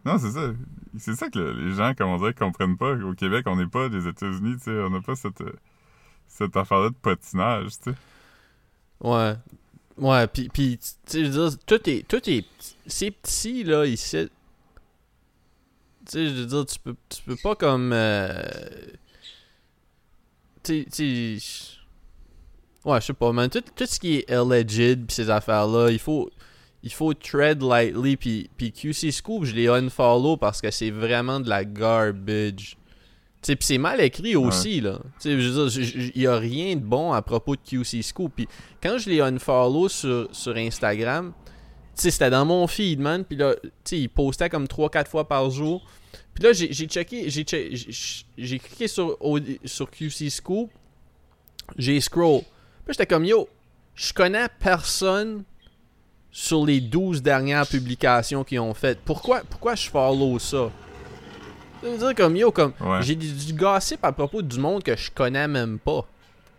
Non, 0.05 0.19
c'est 0.19 0.31
ça. 0.31 0.51
C'est 0.99 1.15
ça 1.15 1.29
que 1.31 1.39
le- 1.39 1.53
les 1.53 1.75
gens, 1.75 1.95
comme 1.95 2.09
on 2.11 2.19
dirait, 2.19 2.35
comprennent 2.35 2.77
pas. 2.77 2.93
Au 2.95 3.15
Québec, 3.15 3.45
on 3.47 3.57
n'est 3.57 3.67
pas 3.67 3.89
des 3.89 4.09
États-Unis, 4.09 4.57
tu 4.57 4.65
sais. 4.65 4.71
On 4.71 4.91
n'a 4.91 5.01
pas 5.01 5.15
cette, 5.15 5.41
euh, 5.41 5.53
cette 6.27 6.57
affaire-là 6.57 6.91
de 6.91 6.95
patinage, 6.95 7.79
tu 7.83 7.91
sais. 7.93 7.97
Ouais. 9.01 9.35
Ouais, 9.97 10.27
puis, 10.27 10.49
puis 10.49 10.79
tu 10.79 10.87
sais, 11.07 11.25
je 11.25 11.31
veux 11.31 11.49
dire, 11.51 11.59
tout 11.67 11.91
est, 11.91 12.07
tout 12.09 12.29
est, 12.31 12.45
c'est 12.87 13.11
petit, 13.11 13.65
là, 13.65 13.85
ici. 13.87 14.29
Tu 16.07 16.13
sais, 16.13 16.27
je 16.29 16.35
veux 16.35 16.47
dire, 16.47 16.67
tu 16.67 16.79
peux, 16.79 16.97
tu 17.09 17.23
peux 17.23 17.37
pas 17.37 17.55
comme, 17.55 17.93
euh, 17.93 18.43
tu 20.63 20.87
sais, 20.91 21.39
ouais, 22.85 23.01
je 23.01 23.07
sais 23.07 23.13
pas, 23.13 23.33
man, 23.33 23.49
tout, 23.49 23.63
tout 23.75 23.87
ce 23.87 23.99
qui 24.01 24.17
est 24.19 24.31
alleged 24.31 25.07
pis 25.07 25.15
ces 25.15 25.31
affaires-là, 25.31 25.91
il 25.91 25.99
faut, 25.99 26.31
il 26.83 26.93
faut 26.93 27.13
tread 27.15 27.63
lightly, 27.63 28.17
puis, 28.17 28.51
puis 28.57 28.73
QC 28.73 29.11
Scoop, 29.13 29.45
je 29.45 29.55
les 29.55 29.69
unfollow 29.69 30.37
parce 30.37 30.61
que 30.61 30.71
c'est 30.71 30.91
vraiment 30.91 31.41
de 31.41 31.49
la 31.49 31.65
garbage. 31.65 32.77
Pis 33.43 33.57
c'est 33.61 33.79
mal 33.79 34.01
écrit 34.03 34.37
aussi, 34.37 34.81
là. 34.83 34.99
Tu 35.19 35.31
sais, 35.31 35.41
je 35.41 35.49
veux 35.49 35.69
dire, 35.69 36.11
il 36.15 36.23
y 36.23 36.27
a 36.27 36.37
rien 36.37 36.77
de 36.77 36.81
bon 36.83 37.13
à 37.13 37.23
propos 37.23 37.57
de 37.57 37.61
QC 37.63 38.03
Scoop. 38.03 38.33
Puis 38.37 38.47
quand 38.83 38.99
je 38.99 39.09
les 39.09 39.21
unfollow 39.21 39.89
sur, 39.89 40.29
sur 40.33 40.55
Instagram, 40.57 41.33
c'était 41.95 42.29
dans 42.31 42.45
mon 42.45 42.67
feed, 42.67 43.01
man. 43.01 43.25
Puis 43.25 43.37
là, 43.39 43.55
tu 43.63 43.71
sais, 43.85 43.99
ils 43.99 44.09
postaient 44.09 44.49
comme 44.51 44.67
3-4 44.67 45.07
fois 45.09 45.27
par 45.27 45.51
jour. 45.51 45.87
Puis 46.35 46.45
là, 46.45 46.53
j'ai 46.53 46.73
checké, 46.73 47.29
j'ai 47.31 47.45
j'ai- 47.47 48.25
j'ai 48.39 48.59
cliqué 48.59 48.89
sur, 48.89 49.17
au- 49.23 49.39
sur 49.65 49.91
QC 49.91 50.29
Scoop, 50.31 50.71
j'ai 51.77 52.01
scroll. 52.01 52.41
Puis 52.85 52.93
j'étais 52.95 53.07
comme, 53.07 53.25
yo, 53.25 53.49
je 53.95 54.13
connais 54.13 54.49
personne 54.59 55.45
sur 56.33 56.65
les 56.67 56.81
12 56.81 57.23
dernières 57.23 57.67
publications 57.67 58.45
qu'ils 58.45 58.61
ont 58.61 58.75
faites. 58.75 58.99
Pourquoi, 59.05 59.43
pourquoi 59.49 59.75
je 59.75 59.89
follow 59.91 60.39
ça? 60.39 60.71
Ça 61.83 61.89
veut 61.91 61.99
dire 61.99 62.15
comme 62.15 62.37
yo, 62.37 62.51
comme 62.53 62.73
Ouais. 62.81 63.03
j'ai 63.03 63.15
du, 63.15 63.33
du 63.33 63.53
gossip 63.55 64.05
à 64.05 64.13
propos 64.13 64.43
du 64.43 64.59
monde 64.59 64.83
que 64.83 64.97
je 64.97 65.11
connais 65.11 65.49
même 65.49 65.79
pas. 65.79 66.07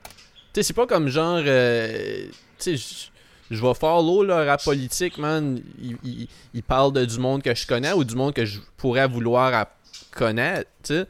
Tu 0.06 0.10
sais, 0.56 0.64
c'est 0.64 0.74
pas 0.74 0.88
comme 0.88 1.08
genre. 1.08 1.42
euh, 1.46 2.26
tu 2.60 2.78
sais, 2.78 3.10
je- 3.52 3.62
vais 3.62 3.74
follow 3.74 4.24
le 4.24 4.34
rap 4.34 4.64
politique, 4.64 5.18
man. 5.18 5.62
Il, 5.82 5.98
il, 6.04 6.28
il 6.54 6.64
parle 6.64 6.92
de 6.94 7.06
du 7.06 7.20
monde 7.20 7.42
que 7.44 7.54
je 7.54 7.66
connais 7.68 7.94
ou 7.94 8.04
du 8.04 8.16
monde 8.16 8.34
que 8.34 8.46
je 8.46 8.60
pourrais 8.78 9.08
vouloir 9.08 9.54
à- 9.54 9.70
connaître, 10.12 10.70
tu 10.84 10.94
sais. 10.96 11.06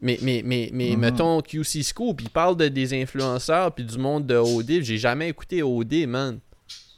Mais, 0.00 0.18
mais, 0.22 0.42
mais, 0.44 0.70
mais 0.72 0.90
Mhm. 0.90 0.98
mettons 1.00 1.40
QC 1.42 1.82
Scoop, 1.82 2.20
il 2.22 2.28
parle 2.30 2.56
de 2.56 2.68
des 2.68 3.00
influenceurs 3.00 3.72
puis 3.72 3.84
du 3.84 3.98
monde 3.98 4.26
de 4.26 4.36
OD. 4.36 4.82
J'ai 4.82 4.98
jamais 4.98 5.28
écouté 5.28 5.62
OD, 5.62 6.06
man. 6.06 6.38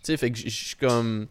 Sais, 0.08 0.16
fait 0.16 0.30
que 0.30 0.38
je 0.38 0.48
suis 0.48 0.76
comme. 0.76 1.26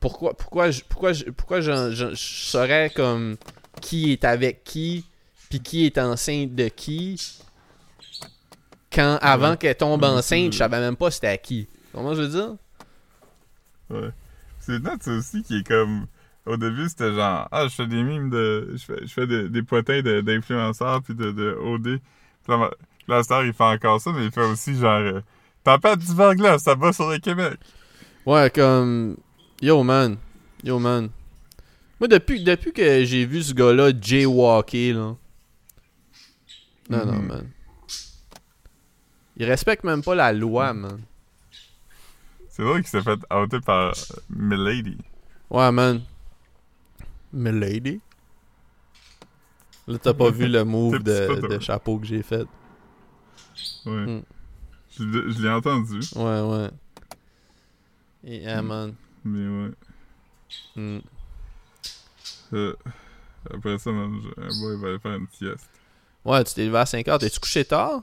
Pourquoi, 0.00 0.34
pourquoi, 0.36 0.70
je- 0.72 0.82
pourquoi, 0.88 1.12
je- 1.12 1.26
pourquoi 1.26 1.60
je, 1.60 2.14
saurais 2.16 2.90
comme 2.90 3.36
qui 3.80 4.10
est 4.12 4.24
avec 4.24 4.64
qui, 4.64 5.04
puis 5.48 5.60
qui 5.60 5.84
est 5.86 5.96
enceinte 5.98 6.54
de 6.54 6.66
qui, 6.68 7.20
quand 8.92 9.18
avant 9.22 9.50
Ouais. 9.50 9.56
qu'elle 9.58 9.76
tombe 9.76 10.02
Ouais, 10.02 10.08
enceinte, 10.08 10.52
je 10.52 10.58
savais 10.58 10.80
même 10.80 10.96
pas 10.96 11.10
c'était 11.12 11.28
à 11.28 11.36
qui. 11.36 11.68
Comment 11.92 12.14
je 12.14 12.22
veux 12.22 12.28
dire? 12.28 12.56
Ouais. 13.90 14.10
C'est 14.58 14.82
ça 15.02 15.12
aussi, 15.12 15.42
qui 15.42 15.58
est 15.58 15.66
comme. 15.66 16.06
Au 16.46 16.56
début, 16.56 16.88
c'était 16.88 17.12
genre, 17.12 17.46
ah, 17.52 17.64
je 17.68 17.74
fais 17.74 17.86
des 17.86 18.02
mimes 18.02 18.30
de. 18.30 18.70
Je 18.72 18.84
fais, 18.84 19.06
je 19.06 19.12
fais 19.12 19.26
des, 19.26 19.48
des 19.48 19.62
potins 19.62 20.00
de- 20.02 20.20
d'influenceurs 20.20 21.02
puis 21.02 21.14
de, 21.14 21.30
de 21.30 21.52
OD. 21.62 22.00
Puis 22.44 22.54
la 23.06 23.22
star, 23.22 23.44
il 23.44 23.52
fait 23.52 23.62
encore 23.64 24.00
ça, 24.00 24.10
mais 24.12 24.24
il 24.24 24.32
fait 24.32 24.44
aussi 24.44 24.74
genre. 24.76 24.98
Euh, 25.00 25.20
Tempête 25.62 25.98
du 25.98 26.14
verglas, 26.14 26.58
ça 26.58 26.74
va 26.74 26.90
sur 26.92 27.08
le 27.10 27.18
Québec. 27.18 27.58
Ouais, 28.26 28.50
comme. 28.50 29.16
Yo, 29.62 29.82
man. 29.82 30.16
Yo, 30.64 30.78
man. 30.78 31.10
Moi, 31.98 32.08
depuis, 32.08 32.42
depuis 32.42 32.72
que 32.72 33.04
j'ai 33.04 33.24
vu 33.26 33.42
ce 33.42 33.52
gars-là 33.52 33.90
jaywalker, 34.00 34.92
là. 34.94 35.16
Non, 36.88 37.06
non, 37.06 37.12
Mhm. 37.20 37.26
man. 37.26 37.50
Il 39.36 39.44
respecte 39.44 39.84
même 39.84 40.02
pas 40.02 40.14
la 40.14 40.32
loi, 40.32 40.72
man. 40.74 41.00
C'est 42.48 42.62
vrai 42.62 42.80
qu'il 42.82 42.88
s'est 42.88 43.02
fait 43.02 43.18
outer 43.32 43.60
par 43.60 43.88
euh, 43.88 43.92
Milady. 44.28 44.98
Ouais, 45.48 45.70
man. 45.72 46.02
Milady? 47.32 48.00
Là, 49.86 49.98
t'as 49.98 50.12
pas 50.14 50.30
vu 50.30 50.46
le 50.48 50.64
move 50.64 50.98
de, 51.02 51.46
de 51.48 51.58
chapeau 51.60 51.98
que 51.98 52.06
j'ai 52.06 52.22
fait. 52.22 52.46
Ouais. 53.86 54.06
Mm. 54.06 54.22
Je 54.98 55.42
l'ai 55.42 55.48
entendu, 55.50 56.00
Ouais, 56.16 56.40
ouais. 56.40 56.70
Et, 58.24 58.46
ah, 58.46 58.62
Mm. 58.62 58.66
man. 58.66 58.94
mais 59.24 59.48
ouais. 59.48 59.70
Mm. 60.76 60.98
Euh, 62.52 62.74
après 63.52 63.78
ça, 63.78 63.90
man, 63.92 64.20
un 64.36 64.60
boy 64.60 64.76
va 64.80 64.88
aller 64.88 64.98
faire 64.98 65.14
une 65.14 65.28
sieste. 65.32 65.68
Ouais, 66.24 66.44
tu 66.44 66.54
t'es 66.54 66.66
levé 66.66 66.78
à 66.78 66.86
5 66.86 67.06
heures. 67.08 67.18
T'es-tu 67.18 67.40
couché 67.40 67.64
tard? 67.64 68.02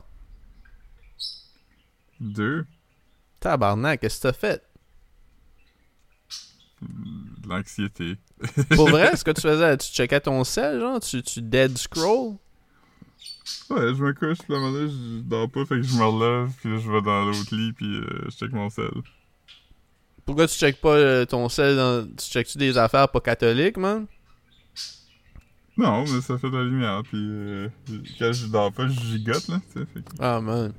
Deux, 2.20 2.66
Tabarnak, 3.40 4.00
qu'est-ce 4.02 4.18
que 4.18 4.24
t'as 4.24 4.34
fait? 4.34 4.64
de 6.82 7.48
l'anxiété. 7.50 8.18
Pour 8.76 8.90
vrai, 8.90 9.16
ce 9.16 9.24
que 9.24 9.32
tu 9.32 9.42
faisais, 9.42 9.78
tu 9.78 9.88
checkais 9.92 10.20
ton 10.22 10.44
sel, 10.44 10.80
genre? 10.80 11.00
Tu, 11.00 11.22
tu 11.24 11.42
dead 11.42 11.76
scroll? 11.78 12.36
Ouais, 13.70 13.96
je 13.96 14.04
me 14.04 14.14
couche, 14.14 14.38
puis 14.40 14.54
là, 14.54 14.56
à 14.56 14.60
un 14.60 14.62
moment 14.64 14.72
donné, 14.74 14.92
je 14.92 15.22
dors 15.22 15.50
pas, 15.50 15.66
fait 15.66 15.76
que 15.76 15.82
je 15.82 15.96
me 15.98 16.04
relève, 16.06 16.52
puis 16.58 16.70
là, 16.72 16.78
je 16.80 16.92
vais 16.92 17.02
dans 17.02 17.26
l'autre 17.26 17.56
lit, 17.56 17.74
puis 17.74 17.98
euh, 17.98 18.26
je 18.26 18.30
check 18.32 18.52
mon 18.52 18.70
sel. 18.70 18.92
Pourquoi 20.28 20.46
tu 20.48 20.56
checkes 20.56 20.80
pas 20.82 20.94
euh, 20.96 21.26
ton 21.26 21.50
sel 21.50 21.76
dans... 21.78 22.06
Tu 22.06 22.26
checkes-tu 22.26 22.58
des 22.60 22.78
affaires 22.78 23.10
pas 23.10 23.20
catholiques, 23.22 23.78
man? 23.78 24.06
Non, 25.78 26.04
mais 26.04 26.22
ça 26.22 26.38
fait 26.38 26.50
de 26.50 26.58
la 26.58 26.64
lumière, 26.64 27.02
puis 27.04 27.18
euh, 27.18 27.70
quand 28.20 28.34
je 28.34 28.48
dors 28.48 28.72
pas, 28.74 28.88
je 28.88 29.00
gigote, 29.00 29.48
là, 29.48 29.60
tu 29.74 29.80
sais, 29.80 29.86
fait 29.94 30.02
que... 30.02 30.10
Ah, 30.20 30.42
man. 30.42 30.74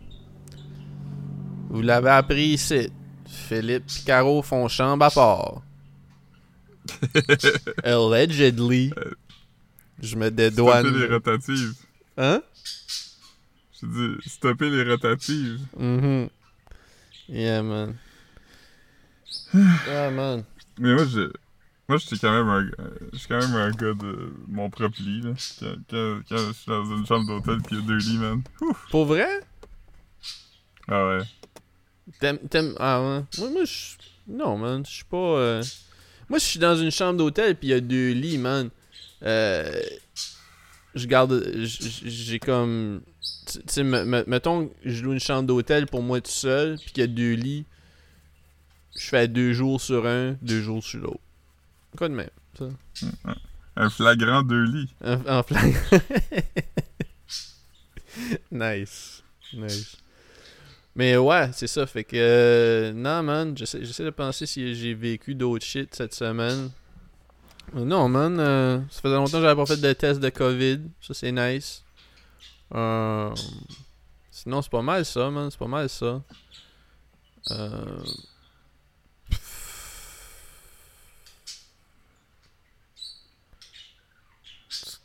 Vous 1.71 1.83
l'avez 1.83 2.11
appris 2.11 2.49
ici. 2.49 2.91
Philippe 3.27 3.85
et 4.01 4.05
Caro 4.05 4.43
font 4.43 4.69
chambre 4.69 5.05
à 5.05 5.11
part. 5.11 5.63
Allegedly. 7.85 8.93
Je 10.03 10.17
me 10.17 10.27
Stopper 10.27 10.31
les 10.31 10.51
dédouane. 10.51 11.07
rotatives. 11.13 11.75
Hein? 12.17 12.43
Je 13.81 13.87
dis, 13.87 14.29
stopper 14.29 14.71
les 14.71 14.83
rotatives. 14.91 15.61
Mhm. 15.79 16.29
Yeah, 17.29 17.63
man. 17.63 17.95
Ah, 19.89 20.11
man. 20.11 20.45
Mais 20.79 20.95
moi, 20.95 21.05
je... 21.07 21.31
Moi, 21.89 21.97
j'étais 21.99 22.19
quand 22.19 22.33
même 22.33 22.49
un... 22.49 22.71
euh, 22.83 22.91
quand 23.29 23.39
même 23.39 23.55
un 23.55 23.71
gars 23.71 23.95
de 23.95 24.33
mon 24.47 24.69
propre 24.69 25.01
lit, 25.01 25.23
là. 25.23 25.31
Quand, 25.59 25.75
quand, 25.89 26.21
quand 26.29 26.37
je 26.37 26.53
suis 26.53 26.67
dans 26.71 26.85
une 26.97 27.07
chambre 27.07 27.27
d'hôtel, 27.27 27.59
puis 27.63 27.77
il 27.77 27.81
y 27.81 27.83
a 27.83 27.87
deux 27.87 27.97
lits, 27.97 28.19
man. 28.19 28.43
Ouf! 28.61 28.87
Pour 28.91 29.07
vrai? 29.07 29.27
Ah 30.87 31.07
ouais. 31.09 31.19
T'aimes. 32.21 32.39
t'aimes- 32.51 32.75
Ah, 32.79 33.01
ouais. 33.01 33.25
Moi, 33.39 33.51
moi 33.51 33.65
je. 33.65 33.97
Non, 34.29 34.59
man. 34.59 34.85
Je 34.85 34.91
suis 34.91 35.05
pas. 35.05 35.17
euh, 35.17 35.63
Moi, 36.29 36.39
je 36.39 36.45
suis 36.45 36.59
dans 36.59 36.77
une 36.77 36.91
chambre 36.91 37.19
d'hôtel, 37.19 37.57
puis 37.57 37.69
il 37.69 37.71
y 37.71 37.75
a 37.75 37.81
deux 37.81 38.13
lits, 38.13 38.39
man. 38.39 38.69
Euh. 39.23 39.81
Je 40.95 41.07
garde. 41.07 41.43
J'ai 41.65 42.39
comme. 42.39 43.01
Tu 43.47 43.61
sais, 43.67 43.83
me- 43.83 44.05
me- 44.05 44.25
mettons 44.27 44.67
que 44.69 44.73
je 44.85 45.03
loue 45.05 45.13
une 45.15 45.21
chambre 45.21 45.47
d'hôtel 45.47 45.87
pour 45.87 46.03
moi 46.03 46.21
tout 46.21 46.31
seul, 46.31 46.77
puis 46.79 46.93
qu'il 46.93 47.01
y 47.01 47.05
a 47.05 47.07
deux 47.07 47.33
lits. 47.33 47.65
Je 48.99 49.09
fais 49.09 49.29
deux 49.29 49.53
jours 49.53 49.81
sur 49.81 50.07
un, 50.07 50.33
deux 50.43 50.61
jours 50.61 50.83
sur 50.83 51.01
l'autre. 51.01 51.21
Quoi 51.97 52.09
de 52.09 52.15
même, 52.15 52.31
ça? 52.59 52.65
Un 53.77 53.91
flagrant 53.91 54.43
deux 54.43 54.65
lits. 54.65 54.95
En, 55.05 55.39
en 55.39 55.43
flag. 55.43 55.75
nice. 58.51 59.23
Nice. 59.53 59.97
Mais 60.97 61.17
ouais, 61.17 61.51
c'est 61.53 61.69
ça. 61.69 61.87
Fait 61.87 62.03
que. 62.03 62.17
euh, 62.17 62.93
non, 62.93 63.23
man. 63.23 63.57
J'essaie, 63.57 64.05
de 64.05 64.11
penser 64.11 64.47
si 64.47 64.75
j'ai 64.75 64.95
vécu 64.95 65.37
d'autres 65.37 65.65
shit 65.65 65.95
cette 65.95 66.15
semaine. 66.15 66.71
Non, 67.73 68.09
man. 68.09 68.41
euh, 68.41 68.81
ça 68.91 69.01
faisait 69.01 69.15
longtemps 69.15 69.39
que 69.39 69.45
j'avais 69.45 69.55
pas 69.55 69.67
fait 69.67 69.81
de 69.81 69.93
test 69.93 70.19
de 70.19 70.29
COVID. 70.29 70.81
Ça, 71.01 71.15
c'est 71.15 71.31
nice. 71.31 71.85
Euh, 72.75 73.33
sinon, 74.33 74.61
c'est 74.61 74.73
pas 74.73 74.83
mal 74.83 75.05
ça, 75.05 75.31
man. 75.31 75.49
C'est 75.53 75.59
pas 75.59 75.69
mal 75.69 75.89
ça. 75.89 76.21
Euh, 77.53 78.03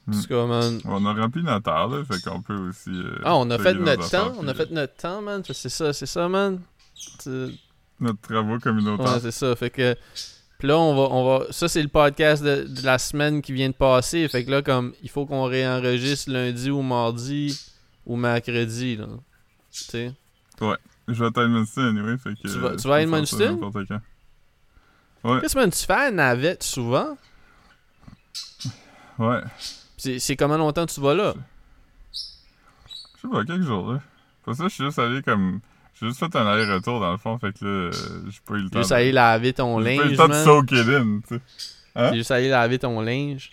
man. 0.08 0.82
On 0.86 1.06
a 1.06 1.14
rempli 1.14 1.44
notre 1.44 1.70
heure, 1.72 1.88
là, 1.88 2.04
fait 2.04 2.22
qu'on 2.22 2.42
peut 2.42 2.56
aussi... 2.70 2.90
euh, 2.90 3.20
Ah, 3.24 3.36
on 3.36 3.50
a 3.50 3.58
fait 3.58 3.74
notre 3.74 4.10
temps, 4.10 4.34
on 4.38 4.48
a 4.48 4.54
puis, 4.54 4.64
fait 4.66 4.72
notre 4.72 4.96
temps, 4.96 5.22
man. 5.22 5.42
C'est 5.46 5.70
ça, 5.70 5.94
c'est 5.94 6.06
ça, 6.06 6.28
man. 6.28 6.60
Notre 8.00 8.22
travaux 8.22 8.60
communautaire. 8.60 9.14
Ouais, 9.14 9.20
c'est 9.22 9.32
ça. 9.32 9.56
Fait 9.56 9.70
que. 9.70 9.96
Puis 10.60 10.68
là, 10.68 10.78
on 10.78 10.96
va, 10.96 11.14
on 11.16 11.26
va. 11.40 11.46
Ça, 11.52 11.68
c'est 11.68 11.82
le 11.82 11.88
podcast 11.90 12.44
de, 12.44 12.64
de 12.68 12.82
la 12.86 12.98
semaine 12.98 13.42
qui 13.42 13.54
vient 13.54 13.70
de 13.70 13.74
passer. 13.76 14.28
Fait 14.28 14.44
que 14.46 14.52
là, 14.52 14.62
comme, 14.62 14.94
il 15.04 15.10
faut 15.10 15.26
qu'on 15.26 15.44
réenregistre 15.46 16.32
lundi 16.32 16.70
ou 16.70 16.82
mardi 16.82 17.60
ou 18.06 18.16
mercredi, 18.16 18.96
là. 18.98 19.08
Tu 19.72 19.84
sais. 19.84 20.14
Je 21.08 21.14
vais 21.22 21.28
être 21.28 21.38
à 21.38 21.44
Edmundston, 21.44 21.82
anyway, 21.82 22.18
fait 22.18 22.34
que... 22.36 22.48
Tu 22.48 22.60
vas- 22.60 22.76
tu 22.78 22.88
vas 22.88 22.96
à 22.96 23.02
Edmundston? 23.02 23.60
quand. 25.22 25.40
Qu'est-ce 25.42 25.56
que 25.56 25.70
tu 25.70 25.86
fais 25.86 25.94
à 25.94 26.12
navette 26.12 26.64
souvent? 26.64 27.18
Ouais. 29.20 29.42
C'est 30.04 30.20
c'est 30.20 30.36
combien 30.36 30.58
longtemps 30.58 30.86
tu 30.86 31.00
vas 31.00 31.14
là? 31.14 31.34
Je 32.12 33.22
sais 33.22 33.28
pas, 33.32 33.46
quelques 33.46 33.62
jours, 33.64 33.94
là. 33.94 34.02
Pour 34.44 34.54
ça, 34.54 34.66
je 34.66 34.74
suis 34.74 34.84
juste 34.84 35.00
allé 35.00 35.22
comme... 35.22 35.62
J'ai 35.98 36.08
juste 36.08 36.20
fait 36.20 36.36
un 36.36 36.46
aller-retour, 36.46 37.00
dans 37.00 37.14
le 37.14 37.18
fond, 37.18 37.38
fait 37.38 37.58
que 37.58 37.64
là, 37.64 37.92
j'ai 38.30 38.40
pas 38.46 38.56
eu 38.56 38.64
le 38.64 38.70
temps 38.70 38.80
Juste 38.80 38.90
de... 38.90 38.96
aller 38.96 39.12
laver 39.14 39.54
ton 39.54 39.80
J'ai 39.80 39.86
pas 39.86 39.92
eu 39.94 39.98
linge, 40.00 40.12
le 40.12 40.18
temps 40.18 40.28
de 40.28 40.34
man. 40.34 40.44
soak 40.44 40.72
it 40.74 40.88
in, 40.90 41.20
tu 41.26 41.36
sais. 41.36 41.42
Hein? 41.96 42.10
J'ai 42.12 42.18
juste 42.18 42.32
aller 42.32 42.50
laver 42.50 42.80
ton 42.80 43.00
linge. 43.00 43.50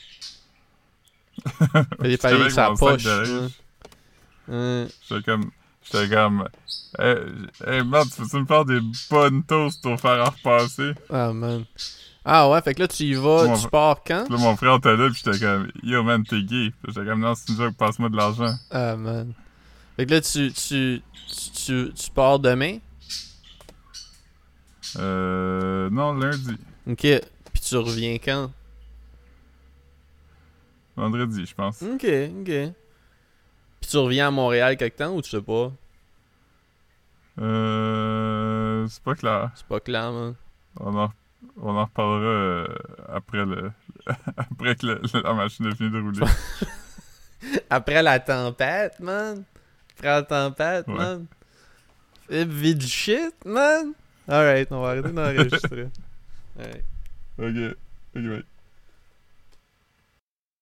Paillettes 2.01 2.25
avec 2.25 2.41
avec 2.41 2.51
sa 2.51 2.71
poche. 2.73 3.05
linge. 3.05 3.51
Hein. 4.51 4.89
J'étais 5.09 5.23
comme... 5.23 5.51
J'étais 5.85 6.09
comme... 6.17 6.49
Hey, 6.99 7.17
hey 7.65 7.85
man, 7.85 8.05
tu 8.13 8.23
peux-tu 8.23 8.37
me 8.41 8.47
faire 8.47 8.65
des 8.65 8.81
bonnes 9.09 9.45
toasts 9.45 9.81
pour 9.85 10.01
faire 10.01 10.27
en 10.27 10.31
repasser? 10.31 10.95
Ah, 11.11 11.33
man. 11.33 11.65
Ah 12.25 12.51
ouais, 12.51 12.61
fait 12.61 12.75
que 12.75 12.81
là, 12.81 12.89
tu 12.89 13.05
y 13.05 13.15
vas, 13.15 13.57
tu 13.57 13.69
pars 13.69 14.03
quand? 14.05 14.25
Puis 14.27 14.35
là, 14.35 14.41
mon 14.41 14.55
frère 14.55 14.77
était 14.77 14.95
là, 14.95 15.09
pis 15.09 15.23
j'étais 15.25 15.39
comme... 15.39 15.71
Yo, 15.83 16.03
man, 16.03 16.23
t'es 16.23 16.43
gay. 16.43 16.71
J'étais 16.87 17.05
comme, 17.05 17.21
non, 17.21 17.35
c'est 17.35 17.49
une 17.51 17.57
joke, 17.57 17.77
passe-moi 17.77 18.11
de 18.11 18.17
l'argent. 18.17 18.55
Ah, 18.71 18.95
man. 18.95 19.33
Fait 19.97 20.05
que 20.05 20.11
là, 20.13 20.21
tu, 20.21 20.53
tu, 20.53 21.03
tu, 21.29 21.51
tu, 21.51 21.93
tu 21.95 22.11
pars 22.11 22.39
demain? 22.39 22.79
Euh... 24.99 25.89
Non, 25.91 26.13
lundi. 26.13 26.57
Ok. 26.87 27.07
Puis 27.53 27.61
tu 27.67 27.77
reviens 27.77 28.19
quand? 28.19 28.51
Vendredi, 30.97 31.47
je 31.47 31.55
pense. 31.55 31.81
Ok, 31.81 32.05
ok. 32.05 32.75
Puis 33.81 33.91
tu 33.91 33.97
reviens 33.97 34.29
à 34.29 34.31
Montréal 34.31 34.77
quelque 34.77 34.99
temps 34.99 35.15
ou 35.15 35.23
tu 35.23 35.31
sais 35.31 35.41
pas? 35.41 35.73
Euh... 37.41 38.87
C'est 38.89 39.03
pas 39.03 39.15
clair. 39.15 39.51
C'est 39.55 39.67
pas 39.67 39.81
clair, 39.81 40.13
man. 40.13 40.35
On 40.79 40.95
en 40.99 41.13
On 41.61 41.77
en 41.77 41.85
reparlera 41.85 42.25
euh, 42.27 42.67
après 43.09 43.45
le 43.45 43.71
après 44.37 44.75
que 44.77 44.87
le- 44.87 45.01
la 45.23 45.33
machine 45.35 45.67
est 45.67 45.75
finie 45.75 45.91
de 45.91 46.01
rouler. 46.01 46.21
Après 47.71 48.03
la 48.03 48.21
tempête, 48.21 49.01
man. 49.01 49.45
Après 49.97 50.09
la 50.09 50.23
tempête, 50.23 50.87
Ouais. 50.89 50.95
man. 50.95 51.27
Philippe 52.29 52.51
vit 52.51 52.75
du 52.75 52.87
shit, 52.87 53.35
man. 53.47 53.93
Alright, 54.29 54.71
on 54.71 54.83
va 54.83 54.91
arrêter 54.91 55.11
d'enregistrer. 55.11 55.89
Alright. 56.59 56.85
ok. 57.39 57.77
Ok, 58.17 58.23
bye. 58.23 58.45